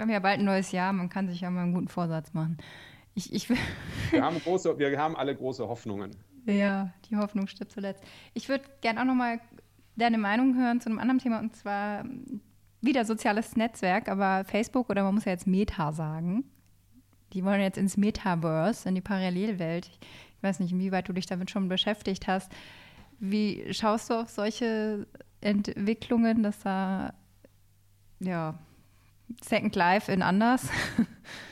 wir 0.00 0.04
haben 0.04 0.12
ja 0.12 0.20
bald 0.20 0.38
ein 0.38 0.46
neues 0.46 0.72
Jahr, 0.72 0.94
man 0.94 1.10
kann 1.10 1.28
sich 1.28 1.42
ja 1.42 1.50
mal 1.50 1.62
einen 1.62 1.74
guten 1.74 1.88
Vorsatz 1.88 2.32
machen. 2.32 2.56
Ich, 3.20 3.34
ich 3.34 3.50
wir, 3.50 4.22
haben 4.22 4.38
große, 4.40 4.78
wir 4.78 4.98
haben 4.98 5.14
alle 5.14 5.36
große 5.36 5.68
Hoffnungen. 5.68 6.16
Ja, 6.46 6.90
die 7.10 7.16
Hoffnung 7.16 7.46
stirbt 7.48 7.72
zuletzt. 7.72 8.02
Ich 8.32 8.48
würde 8.48 8.64
gerne 8.80 9.00
auch 9.00 9.04
noch 9.04 9.14
mal 9.14 9.40
deine 9.96 10.16
Meinung 10.16 10.56
hören 10.56 10.80
zu 10.80 10.88
einem 10.88 10.98
anderen 10.98 11.18
Thema 11.18 11.38
und 11.40 11.54
zwar 11.54 12.06
wieder 12.80 13.04
soziales 13.04 13.56
Netzwerk, 13.56 14.08
aber 14.08 14.44
Facebook 14.46 14.88
oder 14.88 15.02
man 15.02 15.14
muss 15.14 15.26
ja 15.26 15.32
jetzt 15.32 15.46
Meta 15.46 15.92
sagen. 15.92 16.44
Die 17.34 17.44
wollen 17.44 17.60
jetzt 17.60 17.76
ins 17.76 17.98
Metaverse, 17.98 18.88
in 18.88 18.94
die 18.94 19.02
Parallelwelt. 19.02 19.86
Ich 19.86 20.42
weiß 20.42 20.60
nicht, 20.60 20.72
inwieweit 20.72 21.06
du 21.06 21.12
dich 21.12 21.26
damit 21.26 21.50
schon 21.50 21.68
beschäftigt 21.68 22.26
hast. 22.26 22.50
Wie 23.18 23.72
schaust 23.74 24.08
du 24.08 24.14
auf 24.14 24.30
solche 24.30 25.06
Entwicklungen, 25.42 26.42
dass 26.42 26.60
da 26.60 27.12
ja 28.18 28.58
Second 29.42 29.76
Life 29.76 30.10
in 30.10 30.22
anders? 30.22 30.68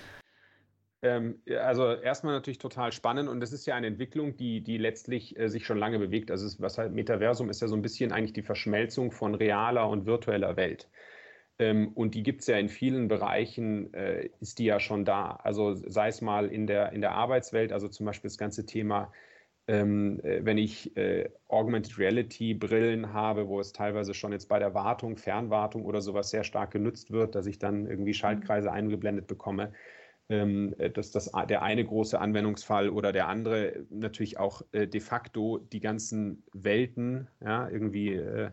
Ähm, 1.03 1.43
also 1.61 1.93
erstmal 1.93 2.35
natürlich 2.35 2.59
total 2.59 2.93
spannend 2.93 3.29
und 3.29 3.41
das 3.41 3.53
ist 3.53 3.67
ja 3.67 3.77
eine 3.77 3.87
Entwicklung, 3.87 4.37
die, 4.37 4.63
die 4.63 4.79
letztlich 4.79 5.39
äh, 5.39 5.49
sich 5.49 5.65
schon 5.65 5.79
lange 5.79 5.99
bewegt. 5.99 6.31
Also 6.31 6.47
es, 6.47 6.61
was 6.61 6.79
halt 6.79 6.93
Metaversum 6.93 7.51
ist 7.51 7.63
ja 7.63 7.69
so 7.69 7.77
ein 7.77 7.83
bisschen 7.83 8.13
eigentlich 8.13 8.33
die 8.33 8.43
Verschmelzung 8.43 9.13
von 9.13 9.35
realer 9.35 9.89
und 9.89 10.07
virtueller 10.07 10.57
Welt. 10.57 10.89
Ähm, 11.59 11.89
und 11.95 12.15
die 12.15 12.23
gibt 12.23 12.43
es 12.43 12.49
ja 12.49 12.59
in 12.59 12.69
vielen 12.69 13.09
Bereichen, 13.09 13.93
äh, 13.95 14.31
ist 14.41 14.59
die 14.59 14.65
ja 14.67 14.81
schon 14.81 15.05
da. 15.05 15.39
Also 15.43 15.75
sei 15.75 16.09
es 16.09 16.21
mal 16.21 16.49
in 16.49 16.67
der, 16.67 16.93
in 16.93 17.01
der 17.01 17.13
Arbeitswelt, 17.13 17.73
also 17.73 17.89
zum 17.89 18.07
Beispiel 18.07 18.29
das 18.29 18.39
ganze 18.39 18.67
Thema 18.67 19.13
ähm, 19.69 20.19
äh, 20.25 20.45
wenn 20.45 20.59
ich 20.59 20.97
äh, 20.97 21.29
Augmented 21.49 21.99
Reality 21.99 22.55
Brillen 22.55 23.13
habe, 23.13 23.49
wo 23.49 23.61
es 23.61 23.73
teilweise 23.73 24.15
schon 24.15 24.33
jetzt 24.33 24.49
bei 24.49 24.59
der 24.59 24.75
Wartung, 24.75 25.17
Fernwartung 25.17 25.85
oder 25.85 26.01
sowas 26.01 26.31
sehr 26.31 26.43
stark 26.43 26.71
genutzt 26.71 27.13
wird, 27.13 27.35
dass 27.35 27.47
ich 27.47 27.59
dann 27.59 27.87
irgendwie 27.87 28.11
mhm. 28.11 28.15
Schaltkreise 28.15 28.73
eingeblendet 28.73 29.27
bekomme, 29.27 29.73
ähm, 30.29 30.75
äh, 30.79 30.91
dass 30.91 31.11
das 31.11 31.31
der 31.49 31.63
eine 31.63 31.85
große 31.85 32.19
Anwendungsfall 32.19 32.91
oder 32.91 33.13
der 33.13 33.29
andere 33.29 33.87
natürlich 33.91 34.39
auch 34.39 34.63
äh, 34.73 34.87
de 34.87 35.01
facto 35.01 35.59
die 35.59 35.81
ganzen 35.81 36.43
Welten, 36.53 37.29
ja, 37.41 37.69
irgendwie 37.69 38.15
äh, 38.15 38.51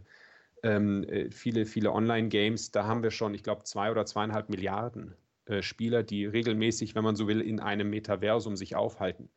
ähm, 0.63 1.03
äh, 1.03 1.29
viele, 1.31 1.65
viele 1.65 1.91
Online-Games, 1.91 2.71
da 2.71 2.85
haben 2.85 3.03
wir 3.03 3.11
schon, 3.11 3.33
ich 3.33 3.43
glaube, 3.43 3.63
zwei 3.63 3.91
oder 3.91 4.05
zweieinhalb 4.05 4.49
Milliarden 4.49 5.15
Spieler, 5.59 6.01
die 6.01 6.25
regelmäßig, 6.25 6.95
wenn 6.95 7.03
man 7.03 7.15
so 7.15 7.27
will, 7.27 7.39
in 7.39 7.59
einem 7.59 7.91
Metaversum 7.91 8.55
sich 8.55 8.75
aufhalten. 8.75 9.29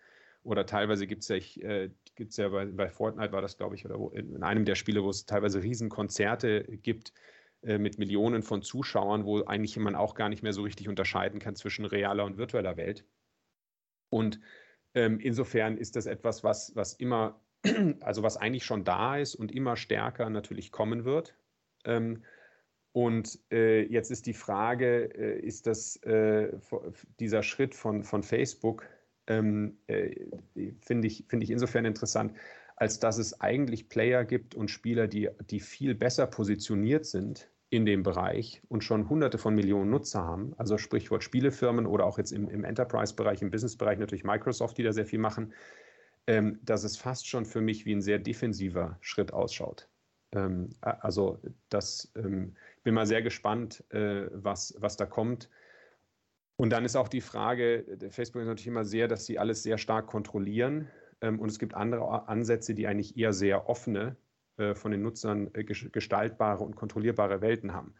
Oder 0.42 0.64
teilweise 0.64 1.06
gibt 1.06 1.22
es 1.22 1.28
ja, 1.28 1.36
äh, 1.36 1.90
gibt's 2.14 2.38
ja 2.38 2.48
bei, 2.48 2.64
bei 2.64 2.88
Fortnite 2.88 3.30
war 3.32 3.42
das, 3.42 3.58
glaube 3.58 3.74
ich, 3.74 3.84
oder 3.84 3.98
wo, 3.98 4.08
in 4.08 4.42
einem 4.42 4.64
der 4.64 4.74
Spiele, 4.74 5.02
wo 5.02 5.10
es 5.10 5.26
teilweise 5.26 5.62
Riesenkonzerte 5.62 6.64
gibt 6.82 7.10
äh, 7.10 7.37
mit 7.62 7.98
Millionen 7.98 8.42
von 8.42 8.62
Zuschauern, 8.62 9.24
wo 9.24 9.44
eigentlich 9.44 9.76
man 9.78 9.96
auch 9.96 10.14
gar 10.14 10.28
nicht 10.28 10.42
mehr 10.42 10.52
so 10.52 10.62
richtig 10.62 10.88
unterscheiden 10.88 11.40
kann 11.40 11.56
zwischen 11.56 11.84
realer 11.84 12.24
und 12.24 12.38
virtueller 12.38 12.76
Welt. 12.76 13.04
Und 14.10 14.40
ähm, 14.94 15.18
insofern 15.20 15.76
ist 15.76 15.96
das 15.96 16.06
etwas, 16.06 16.44
was, 16.44 16.74
was 16.76 16.94
immer, 16.94 17.40
also 18.00 18.22
was 18.22 18.36
eigentlich 18.36 18.64
schon 18.64 18.84
da 18.84 19.16
ist 19.16 19.34
und 19.34 19.52
immer 19.52 19.76
stärker 19.76 20.30
natürlich 20.30 20.70
kommen 20.70 21.04
wird. 21.04 21.34
Ähm, 21.84 22.22
und 22.92 23.38
äh, 23.52 23.82
jetzt 23.82 24.10
ist 24.10 24.26
die 24.26 24.34
Frage, 24.34 25.04
äh, 25.14 25.40
ist 25.40 25.66
das 25.66 25.96
äh, 26.04 26.56
dieser 27.20 27.42
Schritt 27.42 27.74
von, 27.74 28.02
von 28.02 28.22
Facebook 28.22 28.88
ähm, 29.28 29.78
äh, 29.86 30.14
finde 30.80 31.06
ich, 31.06 31.24
find 31.28 31.42
ich 31.42 31.50
insofern 31.50 31.84
interessant, 31.84 32.32
als 32.80 33.00
dass 33.00 33.18
es 33.18 33.40
eigentlich 33.40 33.88
Player 33.88 34.24
gibt 34.24 34.54
und 34.54 34.70
Spieler, 34.70 35.08
die, 35.08 35.28
die 35.50 35.60
viel 35.60 35.94
besser 35.94 36.26
positioniert 36.26 37.06
sind 37.06 37.50
in 37.70 37.84
dem 37.84 38.02
Bereich 38.02 38.62
und 38.68 38.84
schon 38.84 39.08
hunderte 39.08 39.36
von 39.36 39.54
Millionen 39.54 39.90
Nutzer 39.90 40.22
haben. 40.22 40.54
Also 40.56 40.78
Sprichwort 40.78 41.24
Spielefirmen 41.24 41.86
oder 41.86 42.04
auch 42.04 42.18
jetzt 42.18 42.32
im, 42.32 42.48
im 42.48 42.64
Enterprise-Bereich, 42.64 43.42
im 43.42 43.50
Business-Bereich 43.50 43.98
natürlich 43.98 44.24
Microsoft, 44.24 44.78
die 44.78 44.84
da 44.84 44.92
sehr 44.92 45.06
viel 45.06 45.18
machen, 45.18 45.52
ähm, 46.28 46.60
dass 46.62 46.84
es 46.84 46.96
fast 46.96 47.26
schon 47.26 47.44
für 47.44 47.60
mich 47.60 47.84
wie 47.84 47.94
ein 47.94 48.00
sehr 48.00 48.20
defensiver 48.20 48.96
Schritt 49.00 49.32
ausschaut. 49.32 49.88
Ähm, 50.32 50.70
also 50.80 51.40
das 51.68 52.12
ähm, 52.14 52.54
bin 52.84 52.94
mal 52.94 53.06
sehr 53.06 53.22
gespannt, 53.22 53.84
äh, 53.90 54.26
was, 54.32 54.74
was 54.78 54.96
da 54.96 55.04
kommt. 55.04 55.50
Und 56.56 56.70
dann 56.70 56.84
ist 56.84 56.96
auch 56.96 57.08
die 57.08 57.20
Frage, 57.20 57.84
Facebook 58.10 58.42
ist 58.42 58.48
natürlich 58.48 58.66
immer 58.68 58.84
sehr, 58.84 59.08
dass 59.08 59.26
sie 59.26 59.38
alles 59.38 59.62
sehr 59.62 59.78
stark 59.78 60.06
kontrollieren. 60.06 60.88
Ähm, 61.20 61.40
und 61.40 61.48
es 61.48 61.58
gibt 61.58 61.74
andere 61.74 62.28
Ansätze, 62.28 62.74
die 62.74 62.86
eigentlich 62.86 63.16
eher 63.16 63.32
sehr 63.32 63.68
offene, 63.68 64.16
äh, 64.58 64.74
von 64.74 64.90
den 64.90 65.02
Nutzern 65.02 65.50
äh, 65.54 65.64
gestaltbare 65.64 66.64
und 66.64 66.76
kontrollierbare 66.76 67.40
Welten 67.40 67.72
haben. 67.72 67.94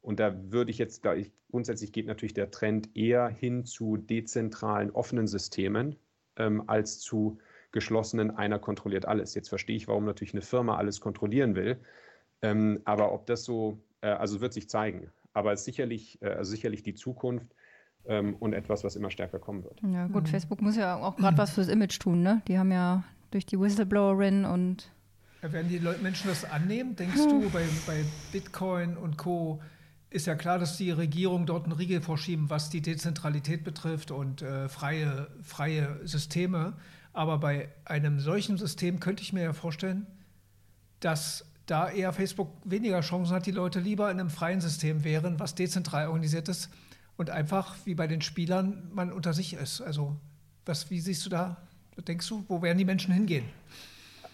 Und 0.00 0.18
da 0.18 0.34
würde 0.50 0.70
ich 0.70 0.78
jetzt, 0.78 1.04
da 1.04 1.14
ich, 1.14 1.32
grundsätzlich 1.50 1.92
geht 1.92 2.06
natürlich 2.06 2.34
der 2.34 2.50
Trend 2.50 2.96
eher 2.96 3.28
hin 3.28 3.64
zu 3.64 3.96
dezentralen, 3.96 4.90
offenen 4.90 5.28
Systemen 5.28 5.96
ähm, 6.36 6.64
als 6.68 6.98
zu 6.98 7.38
geschlossenen, 7.70 8.32
einer 8.32 8.58
kontrolliert 8.58 9.06
alles. 9.06 9.34
Jetzt 9.34 9.48
verstehe 9.48 9.76
ich, 9.76 9.86
warum 9.88 10.04
natürlich 10.04 10.34
eine 10.34 10.42
Firma 10.42 10.76
alles 10.76 11.00
kontrollieren 11.00 11.54
will. 11.54 11.78
Ähm, 12.42 12.80
aber 12.84 13.12
ob 13.12 13.26
das 13.26 13.44
so, 13.44 13.78
äh, 14.00 14.08
also 14.08 14.40
wird 14.40 14.52
sich 14.52 14.68
zeigen. 14.68 15.10
Aber 15.32 15.56
sicherlich, 15.56 16.20
äh, 16.20 16.30
also 16.30 16.50
sicherlich 16.50 16.82
die 16.82 16.94
Zukunft 16.94 17.54
ähm, 18.06 18.36
und 18.40 18.52
etwas, 18.52 18.84
was 18.84 18.96
immer 18.96 19.10
stärker 19.10 19.38
kommen 19.38 19.64
wird. 19.64 19.80
Ja, 19.82 20.06
gut, 20.06 20.24
mhm. 20.24 20.26
Facebook 20.26 20.60
muss 20.60 20.76
ja 20.76 20.96
auch 20.96 21.16
gerade 21.16 21.38
was 21.38 21.52
fürs 21.52 21.68
Image 21.68 21.98
tun, 21.98 22.22
ne? 22.22 22.42
Die 22.48 22.58
haben 22.58 22.72
ja 22.72 23.04
durch 23.30 23.46
die 23.46 23.58
Whistleblowerin 23.58 24.44
und. 24.44 24.90
Ja, 25.42 25.52
werden 25.52 25.68
die 25.68 25.78
Leute, 25.78 26.02
Menschen 26.02 26.28
das 26.28 26.44
annehmen? 26.44 26.94
Denkst 26.94 27.16
hm. 27.16 27.42
du, 27.42 27.50
bei, 27.50 27.64
bei 27.86 28.04
Bitcoin 28.30 28.96
und 28.96 29.16
Co. 29.16 29.60
ist 30.10 30.26
ja 30.26 30.36
klar, 30.36 30.60
dass 30.60 30.76
die 30.76 30.92
Regierung 30.92 31.46
dort 31.46 31.64
einen 31.64 31.72
Riegel 31.72 32.00
vorschieben, 32.00 32.48
was 32.48 32.70
die 32.70 32.80
Dezentralität 32.80 33.64
betrifft 33.64 34.12
und 34.12 34.42
äh, 34.42 34.68
freie, 34.68 35.28
freie 35.42 35.98
Systeme. 36.04 36.74
Aber 37.12 37.38
bei 37.38 37.68
einem 37.84 38.20
solchen 38.20 38.56
System 38.56 39.00
könnte 39.00 39.22
ich 39.22 39.32
mir 39.32 39.42
ja 39.42 39.52
vorstellen, 39.52 40.06
dass 41.00 41.44
da 41.66 41.90
eher 41.90 42.12
Facebook 42.12 42.52
weniger 42.64 43.00
Chancen 43.00 43.34
hat, 43.34 43.46
die 43.46 43.50
Leute 43.50 43.80
lieber 43.80 44.10
in 44.10 44.20
einem 44.20 44.30
freien 44.30 44.60
System 44.60 45.04
wären, 45.04 45.40
was 45.40 45.54
dezentral 45.54 46.06
organisiert 46.06 46.48
ist, 46.48 46.70
und 47.22 47.30
einfach 47.30 47.76
wie 47.84 47.94
bei 47.94 48.08
den 48.08 48.20
Spielern 48.20 48.90
man 48.92 49.12
unter 49.12 49.32
sich 49.32 49.54
ist. 49.54 49.80
Also 49.80 50.16
was, 50.66 50.90
wie 50.90 50.98
siehst 50.98 51.24
du 51.24 51.30
da, 51.30 51.56
denkst 51.96 52.28
du, 52.28 52.44
wo 52.48 52.62
werden 52.62 52.78
die 52.78 52.84
Menschen 52.84 53.14
hingehen? 53.14 53.44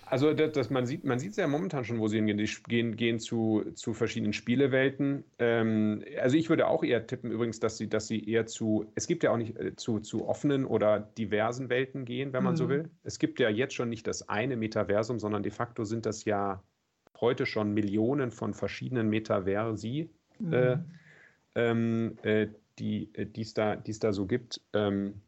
Also 0.07 0.33
das, 0.33 0.53
das, 0.53 0.71
man 0.71 0.87
sieht 0.87 1.05
man 1.05 1.19
sieht 1.19 1.33
es 1.33 1.37
ja 1.37 1.47
momentan 1.47 1.85
schon, 1.85 1.99
wo 1.99 2.09
sie 2.09 2.17
hingehen. 2.17 2.39
Die 2.39 2.49
gehen, 2.67 2.97
gehen 2.97 3.21
zu, 3.21 3.63
zu 3.75 3.93
verschiedenen 3.93 4.33
Spielewelten. 4.33 5.23
Ähm, 5.39 6.03
also 6.19 6.39
ich 6.39 6.49
würde 6.49 6.67
auch 6.67 6.83
eher 6.83 7.07
tippen 7.07 7.31
übrigens, 7.31 7.61
dass 7.61 7.77
sie, 7.77 7.91
dass 7.91 8.07
sie 8.07 8.27
eher 8.27 8.47
zu, 8.47 8.91
es 8.95 9.07
gibt 9.07 9.23
ja 9.23 9.33
auch 9.33 9.37
nicht 9.37 9.55
äh, 9.59 9.77
zu, 9.77 10.01
zu 10.01 10.27
offenen 10.27 10.65
oder 10.65 10.99
diversen 10.99 11.69
Welten 11.69 12.07
gehen, 12.07 12.33
wenn 12.33 12.43
man 12.43 12.55
mhm. 12.55 12.57
so 12.57 12.69
will. 12.71 12.91
Es 13.05 13.19
gibt 13.19 13.39
ja 13.39 13.51
jetzt 13.51 13.75
schon 13.75 13.91
nicht 13.91 14.07
das 14.07 14.31
eine 14.31 14.57
Metaversum, 14.57 15.19
sondern 15.19 15.43
de 15.43 15.53
facto 15.53 15.85
sind 15.85 16.07
das 16.07 16.25
ja 16.25 16.63
heute 17.21 17.45
schon 17.45 17.75
Millionen 17.75 18.31
von 18.31 18.55
verschiedenen 18.55 19.11
Metaversi. 19.11 20.09
Mhm. 20.39 20.53
Äh, 20.55 20.79
ähm, 21.55 22.17
äh, 22.23 22.47
die 22.79 23.11
äh, 23.15 23.29
es 23.41 23.55
da, 23.55 23.77
da 23.77 24.13
so 24.13 24.27
gibt. 24.27 24.61
Ähm, 24.73 25.23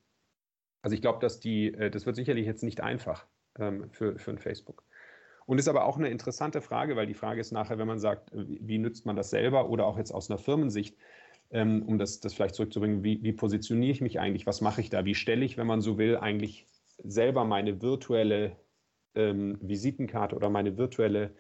also 0.83 0.95
ich 0.95 1.03
glaube, 1.03 1.21
dass 1.21 1.41
die, 1.41 1.75
äh, 1.75 1.91
das 1.91 2.07
wird 2.07 2.17
sicherlich 2.17 2.47
jetzt 2.47 2.63
nicht 2.63 2.81
einfach 2.81 3.27
ähm, 3.59 3.91
für, 3.91 4.19
für 4.19 4.31
ein 4.31 4.39
Facebook. 4.39 4.85
Und 5.47 5.59
ist 5.59 5.69
aber 5.69 5.85
auch 5.85 5.99
eine 5.99 6.09
interessante 6.09 6.61
Frage, 6.61 6.97
weil 6.97 7.07
die 7.07 7.15
Frage 7.15 7.41
ist 7.41 7.51
nachher, 7.51 7.79
wenn 7.79 7.89
man 7.89 7.99
sagt, 7.99 8.33
äh, 8.33 8.49
wie, 8.49 8.61
wie 8.63 8.79
nützt 8.79 9.07
man 9.07 9.17
das 9.17 9.31
selber 9.31 9.69
oder 9.69 9.87
auch 9.87 9.99
jetzt 9.99 10.13
aus 10.13 10.31
einer 10.31 10.39
Firmensicht, 10.39 10.97
ähm, 11.51 11.83
um 11.83 11.99
das, 11.99 12.21
das 12.21 12.35
vielleicht 12.35 12.55
zurückzubringen, 12.55 13.03
wie, 13.03 13.23
wie 13.23 13.33
positioniere 13.33 13.93
ich 13.93 14.01
mich 14.01 14.21
eigentlich, 14.21 14.47
was 14.47 14.61
mache 14.61 14.81
ich 14.81 14.91
da, 14.91 15.05
wie 15.05 15.15
stelle 15.15 15.45
ich, 15.45 15.57
wenn 15.57 15.67
man 15.67 15.81
so 15.81 15.99
will, 15.99 16.17
eigentlich 16.17 16.67
selber 17.03 17.45
meine 17.45 17.83
virtuelle 17.83 18.57
ähm, 19.15 19.59
Visitenkarte 19.61 20.37
oder 20.37 20.51
meine 20.51 20.79
virtuelle 20.79 21.35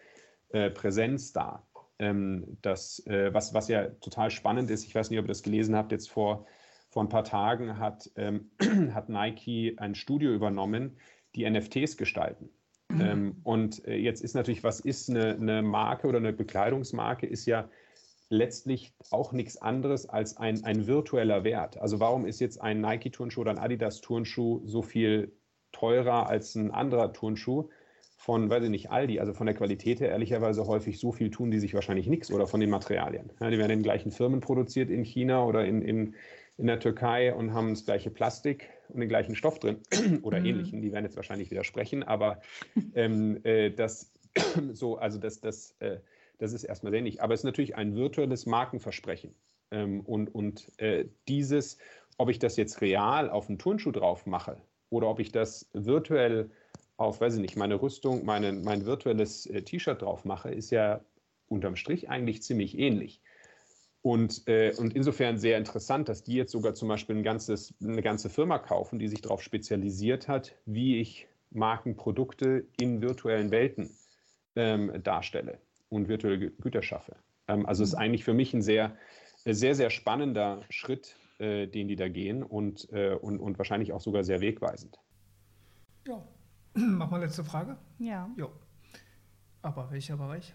äh, 0.49 0.71
Präsenz 0.71 1.33
dar 1.33 1.69
ähm, 2.01 2.59
das, 2.63 3.07
äh, 3.07 3.33
was, 3.33 3.55
was 3.55 3.69
ja 3.69 3.89
total 4.01 4.31
spannend 4.31 4.71
ist, 4.71 4.85
ich 4.85 4.95
weiß 4.95 5.11
nicht, 5.11 5.19
ob 5.19 5.27
ihr 5.27 5.29
das 5.29 5.43
gelesen 5.43 5.77
habt, 5.77 5.93
jetzt 5.93 6.11
vor, 6.11 6.47
vor 6.89 7.05
ein 7.05 7.09
paar 7.09 7.25
Tagen 7.25 7.79
hat, 7.79 8.11
ähm, 8.17 8.51
hat 8.95 9.09
Nike 9.09 9.77
ein 9.79 9.95
Studio 9.95 10.33
übernommen, 10.33 10.97
die 11.35 11.49
NFTs 11.49 11.97
gestalten. 11.97 12.51
Mhm. 12.89 13.01
Ähm, 13.01 13.37
und 13.45 13.85
äh, 13.87 13.97
jetzt 13.97 14.23
ist 14.23 14.35
natürlich, 14.35 14.65
was 14.65 14.81
ist 14.81 15.11
eine, 15.11 15.35
eine 15.35 15.63
Marke 15.63 16.09
oder 16.09 16.19
eine 16.19 16.33
Bekleidungsmarke, 16.33 17.27
ist 17.27 17.47
ja 17.47 17.69
letztlich 18.31 18.95
auch 19.11 19.33
nichts 19.33 19.57
anderes 19.57 20.09
als 20.09 20.37
ein, 20.37 20.65
ein 20.65 20.87
virtueller 20.87 21.45
Wert. 21.45 21.79
Also 21.79 22.01
warum 22.01 22.27
ist 22.27 22.41
jetzt 22.41 22.61
ein 22.61 22.81
Nike-Turnschuh 22.81 23.41
oder 23.41 23.51
ein 23.51 23.59
Adidas-Turnschuh 23.59 24.63
so 24.65 24.83
viel 24.83 25.33
teurer 25.73 26.29
als 26.29 26.55
ein 26.55 26.71
anderer 26.71 27.13
Turnschuh? 27.13 27.69
Von, 28.21 28.51
weiß 28.51 28.65
ich 28.65 28.69
nicht, 28.69 28.91
Aldi, 28.91 29.19
also 29.19 29.33
von 29.33 29.47
der 29.47 29.55
Qualität 29.55 29.99
her 29.99 30.11
ehrlicherweise 30.11 30.67
häufig 30.67 31.01
so 31.01 31.11
viel 31.11 31.31
tun 31.31 31.51
die 31.51 31.59
sich 31.59 31.73
wahrscheinlich 31.73 32.07
nichts 32.07 32.31
oder 32.31 32.47
von 32.47 32.61
den 32.61 32.69
Materialien. 32.69 33.33
Ja, 33.41 33.49
die 33.49 33.57
werden 33.57 33.71
in 33.71 33.79
den 33.79 33.83
gleichen 33.83 34.11
Firmen 34.11 34.41
produziert 34.41 34.91
in 34.91 35.05
China 35.05 35.43
oder 35.47 35.65
in, 35.65 35.81
in, 35.81 36.15
in 36.59 36.67
der 36.67 36.79
Türkei 36.79 37.33
und 37.33 37.55
haben 37.55 37.71
das 37.71 37.87
gleiche 37.87 38.11
Plastik 38.11 38.69
und 38.89 39.01
den 39.01 39.09
gleichen 39.09 39.35
Stoff 39.35 39.59
drin 39.59 39.79
oder 40.23 40.39
mhm. 40.39 40.45
ähnlichen. 40.45 40.83
Die 40.83 40.93
werden 40.93 41.07
jetzt 41.07 41.17
wahrscheinlich 41.17 41.51
widersprechen, 41.51 42.03
aber 42.03 42.43
ähm, 42.95 43.41
äh, 43.43 43.71
das 43.71 44.13
so, 44.75 44.99
also 44.99 45.19
das, 45.19 45.41
das, 45.41 45.75
äh, 45.79 46.01
das 46.37 46.53
ist 46.53 46.65
erstmal 46.65 46.93
sehr 46.93 46.99
ähnlich. 46.99 47.23
Aber 47.23 47.33
es 47.33 47.41
ist 47.41 47.45
natürlich 47.45 47.77
ein 47.77 47.97
virtuelles 47.97 48.45
Markenversprechen. 48.45 49.35
Ähm, 49.71 50.03
und 50.03 50.35
und 50.35 50.71
äh, 50.79 51.07
dieses 51.27 51.79
ob 52.19 52.29
ich 52.29 52.39
das 52.39 52.59
jetzt 52.59 52.83
real 52.83 53.31
auf 53.31 53.49
einen 53.49 53.59
Turnschuh 53.59 53.93
drauf 53.93 54.27
mache 54.27 54.61
oder 54.91 55.09
ob 55.09 55.21
ich 55.21 55.33
das 55.33 55.71
virtuell 55.73 56.51
auf, 57.01 57.21
weiß 57.21 57.35
ich 57.35 57.41
nicht, 57.41 57.57
meine 57.57 57.81
Rüstung, 57.81 58.25
meine, 58.25 58.53
mein 58.53 58.85
virtuelles 58.85 59.47
äh, 59.47 59.63
T-Shirt 59.63 60.03
drauf 60.03 60.25
mache, 60.25 60.51
ist 60.51 60.71
ja 60.71 61.01
unterm 61.49 61.77
Strich 61.77 62.11
eigentlich 62.11 62.43
ziemlich 62.43 62.79
ähnlich. 62.79 63.21
Und, 64.03 64.47
äh, 64.49 64.73
und 64.77 64.95
insofern 64.95 65.39
sehr 65.39 65.59
interessant, 65.59 66.09
dass 66.09 66.23
die 66.23 66.35
jetzt 66.35 66.53
sogar 66.53 66.75
zum 66.75 66.89
Beispiel 66.89 67.17
ein 67.17 67.23
ganzes, 67.23 67.75
eine 67.83 68.03
ganze 68.03 68.31
Firma 68.31 68.59
kaufen, 68.59 68.99
die 68.99 69.09
sich 69.09 69.21
darauf 69.21 69.43
spezialisiert 69.43 70.29
hat, 70.29 70.55
wie 70.67 71.01
ich 71.01 71.27
Markenprodukte 71.51 72.67
in 72.81 73.03
virtuellen 73.03 73.51
Welten 73.51 73.91
ähm, 74.57 74.93
darstelle 75.03 75.59
und 75.89 76.09
virtuelle 76.09 76.51
Güter 76.51 76.83
schaffe. 76.83 77.17
Ähm, 77.49 77.67
also 77.67 77.83
es 77.83 77.91
ist 77.91 77.95
mhm. 77.97 78.03
eigentlich 78.03 78.25
für 78.25 78.35
mich 78.35 78.55
ein 78.55 78.63
sehr, 78.63 78.97
sehr, 79.45 79.75
sehr 79.75 79.91
spannender 79.91 80.63
Schritt, 80.71 81.17
äh, 81.39 81.67
den 81.67 81.89
die 81.89 81.97
da 81.97 82.09
gehen 82.09 82.43
und, 82.43 82.91
äh, 82.93 83.15
und, 83.15 83.39
und 83.39 83.59
wahrscheinlich 83.59 83.93
auch 83.93 84.01
sogar 84.01 84.23
sehr 84.25 84.41
wegweisend. 84.41 84.99
Ja, 86.07 86.27
mach 86.75 87.11
mal 87.11 87.21
letzte 87.21 87.45
Frage. 87.45 87.77
Ja. 87.99 88.29
Jo. 88.37 88.51
Aber 89.63 89.91
welcher 89.91 90.17
Bereich? 90.17 90.55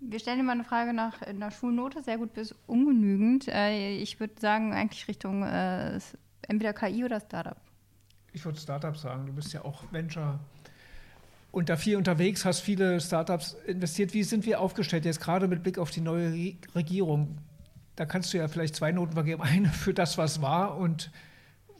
Wir 0.00 0.18
stellen 0.18 0.44
mal 0.46 0.52
eine 0.52 0.64
Frage 0.64 0.94
nach 0.94 1.20
einer 1.22 1.50
Schulnote, 1.50 2.02
sehr 2.02 2.16
gut 2.16 2.32
bis 2.32 2.54
ungenügend. 2.66 3.48
Äh, 3.48 3.96
ich 3.96 4.18
würde 4.18 4.34
sagen, 4.40 4.72
eigentlich 4.72 5.06
Richtung 5.08 5.42
äh, 5.42 5.98
entweder 6.48 6.72
KI 6.72 7.04
oder 7.04 7.20
Startup. 7.20 7.56
Ich 8.32 8.44
würde 8.44 8.58
Startup 8.58 8.96
sagen. 8.96 9.26
Du 9.26 9.32
bist 9.32 9.52
ja 9.52 9.64
auch 9.64 9.82
Venture 9.92 10.38
und 11.52 11.68
da 11.68 11.76
viel 11.76 11.96
unterwegs, 11.96 12.44
hast 12.44 12.60
viele 12.60 13.00
Startups 13.00 13.56
investiert. 13.66 14.14
Wie 14.14 14.22
sind 14.22 14.46
wir 14.46 14.60
aufgestellt 14.60 15.04
jetzt 15.04 15.20
gerade 15.20 15.48
mit 15.48 15.62
Blick 15.62 15.78
auf 15.78 15.90
die 15.90 16.00
neue 16.00 16.32
Regierung? 16.74 17.38
Da 17.96 18.06
kannst 18.06 18.32
du 18.32 18.38
ja 18.38 18.46
vielleicht 18.48 18.76
zwei 18.76 18.92
Noten 18.92 19.12
vergeben. 19.12 19.42
Eine 19.42 19.68
für 19.68 19.92
das, 19.92 20.16
was 20.16 20.40
war 20.40 20.76
und 20.76 21.10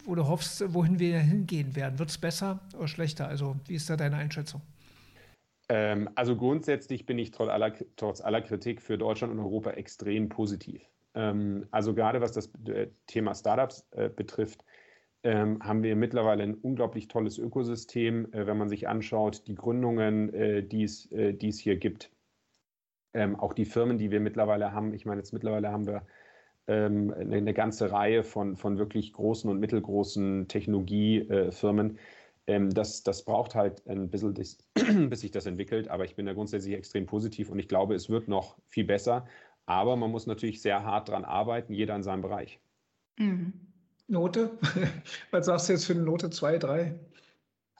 wo 0.04 0.14
du 0.14 0.26
hoffst, 0.26 0.74
wohin 0.74 0.98
wir 0.98 1.18
hingehen 1.18 1.76
werden. 1.76 1.98
Wird 1.98 2.10
es 2.10 2.18
besser 2.18 2.60
oder 2.76 2.88
schlechter? 2.88 3.28
Also 3.28 3.56
wie 3.66 3.74
ist 3.74 3.88
da 3.90 3.96
deine 3.96 4.16
Einschätzung? 4.16 4.62
Ähm, 5.68 6.10
also 6.16 6.36
grundsätzlich 6.36 7.06
bin 7.06 7.18
ich 7.18 7.30
trotz 7.30 7.48
aller, 7.48 7.72
trotz 7.96 8.20
aller, 8.20 8.42
Kritik 8.42 8.82
für 8.82 8.98
Deutschland 8.98 9.32
und 9.32 9.38
Europa 9.38 9.70
extrem 9.70 10.28
positiv. 10.28 10.82
Ähm, 11.14 11.66
also 11.70 11.94
gerade 11.94 12.20
was 12.20 12.32
das 12.32 12.50
äh, 12.66 12.88
Thema 13.06 13.34
Startups 13.34 13.86
äh, 13.92 14.08
betrifft, 14.08 14.64
ähm, 15.22 15.62
haben 15.62 15.82
wir 15.82 15.96
mittlerweile 15.96 16.42
ein 16.42 16.54
unglaublich 16.54 17.08
tolles 17.08 17.38
Ökosystem, 17.38 18.32
äh, 18.32 18.46
wenn 18.46 18.56
man 18.56 18.68
sich 18.68 18.88
anschaut, 18.88 19.46
die 19.46 19.54
Gründungen, 19.54 20.32
äh, 20.32 20.62
die 20.62 20.84
äh, 20.84 21.48
es 21.48 21.58
hier 21.58 21.76
gibt. 21.76 22.10
Ähm, 23.12 23.36
auch 23.36 23.52
die 23.52 23.64
Firmen, 23.64 23.98
die 23.98 24.10
wir 24.10 24.20
mittlerweile 24.20 24.72
haben. 24.72 24.94
Ich 24.94 25.04
meine, 25.04 25.20
jetzt 25.20 25.32
mittlerweile 25.32 25.70
haben 25.70 25.86
wir 25.86 26.06
ähm, 26.66 27.12
eine, 27.12 27.36
eine, 27.36 27.54
ganze 27.54 27.90
Reihe 27.90 28.22
von, 28.22 28.56
von 28.56 28.78
wirklich 28.78 29.12
großen 29.12 29.50
und 29.50 29.60
mittelgroßen 29.60 30.48
Technologiefirmen. 30.48 31.98
Ähm, 32.46 32.70
das, 32.70 33.02
das 33.02 33.24
braucht 33.24 33.54
halt 33.54 33.86
ein 33.86 34.10
bisschen, 34.10 34.34
bis, 34.34 34.58
bis 35.08 35.20
sich 35.20 35.30
das 35.30 35.46
entwickelt, 35.46 35.88
aber 35.88 36.04
ich 36.04 36.16
bin 36.16 36.26
da 36.26 36.32
grundsätzlich 36.32 36.74
extrem 36.74 37.06
positiv 37.06 37.50
und 37.50 37.58
ich 37.58 37.68
glaube, 37.68 37.94
es 37.94 38.08
wird 38.08 38.28
noch 38.28 38.56
viel 38.66 38.84
besser. 38.84 39.26
Aber 39.66 39.96
man 39.96 40.10
muss 40.10 40.26
natürlich 40.26 40.62
sehr 40.62 40.84
hart 40.84 41.08
daran 41.08 41.24
arbeiten, 41.24 41.72
jeder 41.72 41.94
in 41.94 42.02
seinem 42.02 42.22
Bereich. 42.22 42.60
Mhm. 43.18 43.52
Note? 44.08 44.58
Was 45.30 45.46
sagst 45.46 45.68
du 45.68 45.72
jetzt 45.74 45.84
für 45.84 45.92
eine 45.92 46.02
Note 46.02 46.30
2, 46.30 46.58
3? 46.58 46.98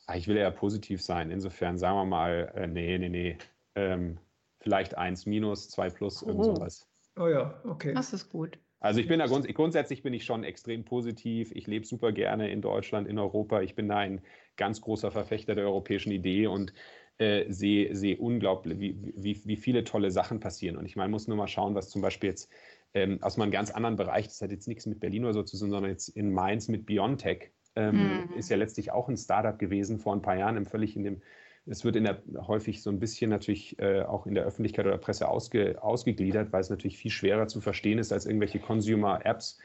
Ah, 0.06 0.16
ich 0.16 0.28
will 0.28 0.36
ja 0.36 0.50
positiv 0.50 1.02
sein. 1.02 1.30
Insofern 1.30 1.78
sagen 1.78 1.96
wir 1.96 2.04
mal, 2.04 2.52
äh, 2.54 2.66
nee, 2.66 2.98
nee, 2.98 3.08
nee. 3.08 3.38
Ähm, 3.74 4.18
vielleicht 4.60 4.96
1 4.96 5.26
minus, 5.26 5.68
2 5.70 5.90
plus, 5.90 6.22
irgend 6.22 6.40
oh. 6.40 6.54
sowas. 6.54 6.86
Oh 7.18 7.26
ja, 7.26 7.60
okay. 7.64 7.94
Das 7.94 8.12
ist 8.12 8.28
gut. 8.30 8.58
Also 8.80 8.98
ich 9.00 9.08
bin 9.08 9.18
da 9.18 9.26
grunds 9.26 9.46
grundsätzlich 9.48 10.02
bin 10.02 10.14
ich 10.14 10.24
schon 10.24 10.42
extrem 10.42 10.84
positiv. 10.84 11.52
Ich 11.54 11.66
lebe 11.66 11.86
super 11.86 12.12
gerne 12.12 12.50
in 12.50 12.62
Deutschland, 12.62 13.06
in 13.06 13.18
Europa. 13.18 13.60
Ich 13.60 13.74
bin 13.74 13.88
da 13.88 13.98
ein 13.98 14.22
ganz 14.56 14.80
großer 14.80 15.10
Verfechter 15.10 15.54
der 15.54 15.64
europäischen 15.64 16.10
Idee 16.10 16.46
und 16.46 16.72
äh, 17.18 17.44
sehe, 17.52 17.94
sehe 17.94 18.16
unglaublich, 18.16 18.80
wie, 18.80 19.12
wie, 19.14 19.38
wie 19.44 19.56
viele 19.56 19.84
tolle 19.84 20.10
Sachen 20.10 20.40
passieren. 20.40 20.78
Und 20.78 20.86
ich 20.86 20.96
meine, 20.96 21.10
muss 21.10 21.28
nur 21.28 21.36
mal 21.36 21.46
schauen, 21.46 21.74
was 21.74 21.90
zum 21.90 22.00
Beispiel 22.00 22.30
jetzt 22.30 22.50
ähm, 22.94 23.22
aus 23.22 23.38
einem 23.38 23.50
ganz 23.50 23.70
anderen 23.70 23.96
Bereich, 23.96 24.26
das 24.26 24.40
hat 24.40 24.50
jetzt 24.50 24.66
nichts 24.66 24.86
mit 24.86 25.00
Berlin 25.00 25.24
oder 25.24 25.34
so 25.34 25.42
zu 25.42 25.58
tun, 25.58 25.70
sondern 25.70 25.90
jetzt 25.90 26.08
in 26.08 26.32
Mainz 26.32 26.68
mit 26.68 26.86
Biontech, 26.86 27.50
ähm, 27.76 28.24
mhm. 28.30 28.38
ist 28.38 28.48
ja 28.48 28.56
letztlich 28.56 28.90
auch 28.90 29.08
ein 29.08 29.18
Startup 29.18 29.58
gewesen 29.58 29.98
vor 29.98 30.14
ein 30.14 30.22
paar 30.22 30.36
Jahren, 30.36 30.56
im 30.56 30.66
völlig 30.66 30.96
in 30.96 31.04
dem 31.04 31.22
es 31.66 31.84
wird 31.84 31.96
in 31.96 32.04
der, 32.04 32.22
häufig 32.46 32.82
so 32.82 32.90
ein 32.90 32.98
bisschen 32.98 33.30
natürlich 33.30 33.78
äh, 33.78 34.02
auch 34.02 34.26
in 34.26 34.34
der 34.34 34.44
Öffentlichkeit 34.44 34.86
oder 34.86 34.98
Presse 34.98 35.28
ausge, 35.28 35.82
ausgegliedert, 35.82 36.52
weil 36.52 36.60
es 36.60 36.70
natürlich 36.70 36.96
viel 36.96 37.10
schwerer 37.10 37.46
zu 37.46 37.60
verstehen 37.60 37.98
ist 37.98 38.12
als 38.12 38.26
irgendwelche 38.26 38.58
Consumer-Apps. 38.58 39.58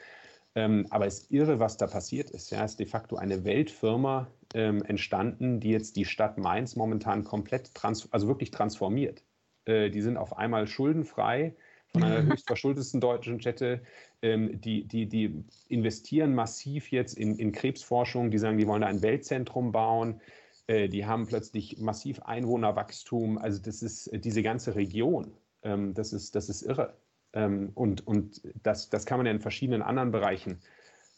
Ähm, 0.54 0.86
aber 0.90 1.06
es 1.06 1.20
ist 1.20 1.30
irre, 1.30 1.60
was 1.60 1.76
da 1.76 1.86
passiert 1.86 2.30
ist. 2.30 2.50
Ja, 2.50 2.64
es 2.64 2.72
ist 2.72 2.80
de 2.80 2.86
facto 2.86 3.16
eine 3.16 3.44
Weltfirma 3.44 4.26
ähm, 4.54 4.82
entstanden, 4.82 5.60
die 5.60 5.70
jetzt 5.70 5.96
die 5.96 6.06
Stadt 6.06 6.38
Mainz 6.38 6.76
momentan 6.76 7.24
komplett, 7.24 7.74
trans 7.74 8.10
also 8.12 8.26
wirklich 8.26 8.50
transformiert. 8.50 9.22
Äh, 9.66 9.90
die 9.90 10.00
sind 10.00 10.16
auf 10.16 10.38
einmal 10.38 10.66
schuldenfrei 10.66 11.54
von 11.88 12.02
einer 12.02 12.22
höchst 12.26 12.46
verschuldetsten 12.46 13.00
deutschen 13.00 13.40
Städte. 13.40 13.82
Ähm, 14.22 14.60
die, 14.60 14.88
die, 14.88 15.06
die 15.06 15.44
investieren 15.68 16.34
massiv 16.34 16.90
jetzt 16.90 17.18
in, 17.18 17.36
in 17.36 17.52
Krebsforschung. 17.52 18.30
Die 18.30 18.38
sagen, 18.38 18.56
die 18.56 18.66
wollen 18.66 18.80
da 18.80 18.86
ein 18.86 19.02
Weltzentrum 19.02 19.72
bauen. 19.72 20.20
Äh, 20.66 20.88
die 20.88 21.06
haben 21.06 21.26
plötzlich 21.26 21.78
massiv 21.78 22.20
Einwohnerwachstum. 22.20 23.38
Also 23.38 23.60
das 23.62 23.82
ist 23.82 24.08
äh, 24.08 24.18
diese 24.18 24.42
ganze 24.42 24.74
Region. 24.74 25.32
Ähm, 25.62 25.94
das, 25.94 26.12
ist, 26.12 26.34
das 26.34 26.48
ist 26.48 26.62
irre. 26.62 26.94
Ähm, 27.32 27.70
und 27.74 28.06
und 28.06 28.42
das, 28.62 28.88
das 28.90 29.06
kann 29.06 29.18
man 29.18 29.26
ja 29.26 29.32
in 29.32 29.40
verschiedenen 29.40 29.82
anderen 29.82 30.10
Bereichen 30.10 30.60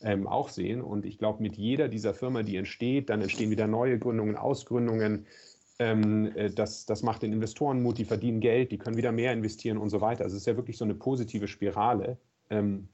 ähm, 0.03 0.27
auch 0.27 0.49
sehen. 0.49 0.83
Und 0.83 1.07
ich 1.07 1.19
glaube, 1.19 1.43
mit 1.43 1.57
jeder 1.57 1.89
dieser 1.89 2.15
Firma, 2.15 2.43
die 2.43 2.57
entsteht, 2.57 3.11
dann 3.11 3.23
entstehen 3.23 3.51
wieder 3.51 3.67
neue 3.67 3.99
Gründungen, 3.99 4.37
Ausgründungen. 4.37 5.27
Äh, 5.79 6.51
das, 6.51 6.87
das 6.87 7.03
macht 7.03 7.23
den 7.23 7.33
Investoren 7.33 7.83
Mut, 7.83 7.99
die 7.99 8.05
verdienen 8.05 8.41
Geld, 8.41 8.73
die 8.73 8.79
können 8.79 8.97
wieder 8.97 9.13
mehr 9.13 9.33
investieren 9.33 9.79
und 9.79 9.91
so 9.91 10.01
weiter. 10.01 10.25
Also 10.25 10.37
es 10.37 10.43
ist 10.43 10.47
ja 10.47 10.57
wirklich 10.57 10.77
so 10.77 10.85
eine 10.85 10.95
positive 10.95 11.49
Spirale. 11.49 12.19
und 12.51 12.89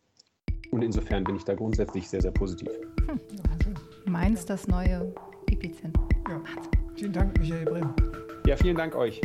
insofern 0.83 1.25
bin 1.25 1.37
ich 1.37 1.45
da 1.45 1.55
grundsätzlich 1.55 2.09
sehr, 2.09 2.21
sehr 2.21 2.33
positiv. 2.33 2.69
Hm. 3.07 3.21
Meins 4.05 4.45
das 4.45 4.67
neue 4.67 5.15
Epizentrum. 5.47 6.04
Ja. 6.29 6.41
Vielen 6.95 7.13
Dank, 7.13 7.39
Michael 7.39 7.65
Brehm. 7.65 7.95
Ja, 8.47 8.57
vielen 8.57 8.77
Dank 8.77 8.95
euch. 8.95 9.21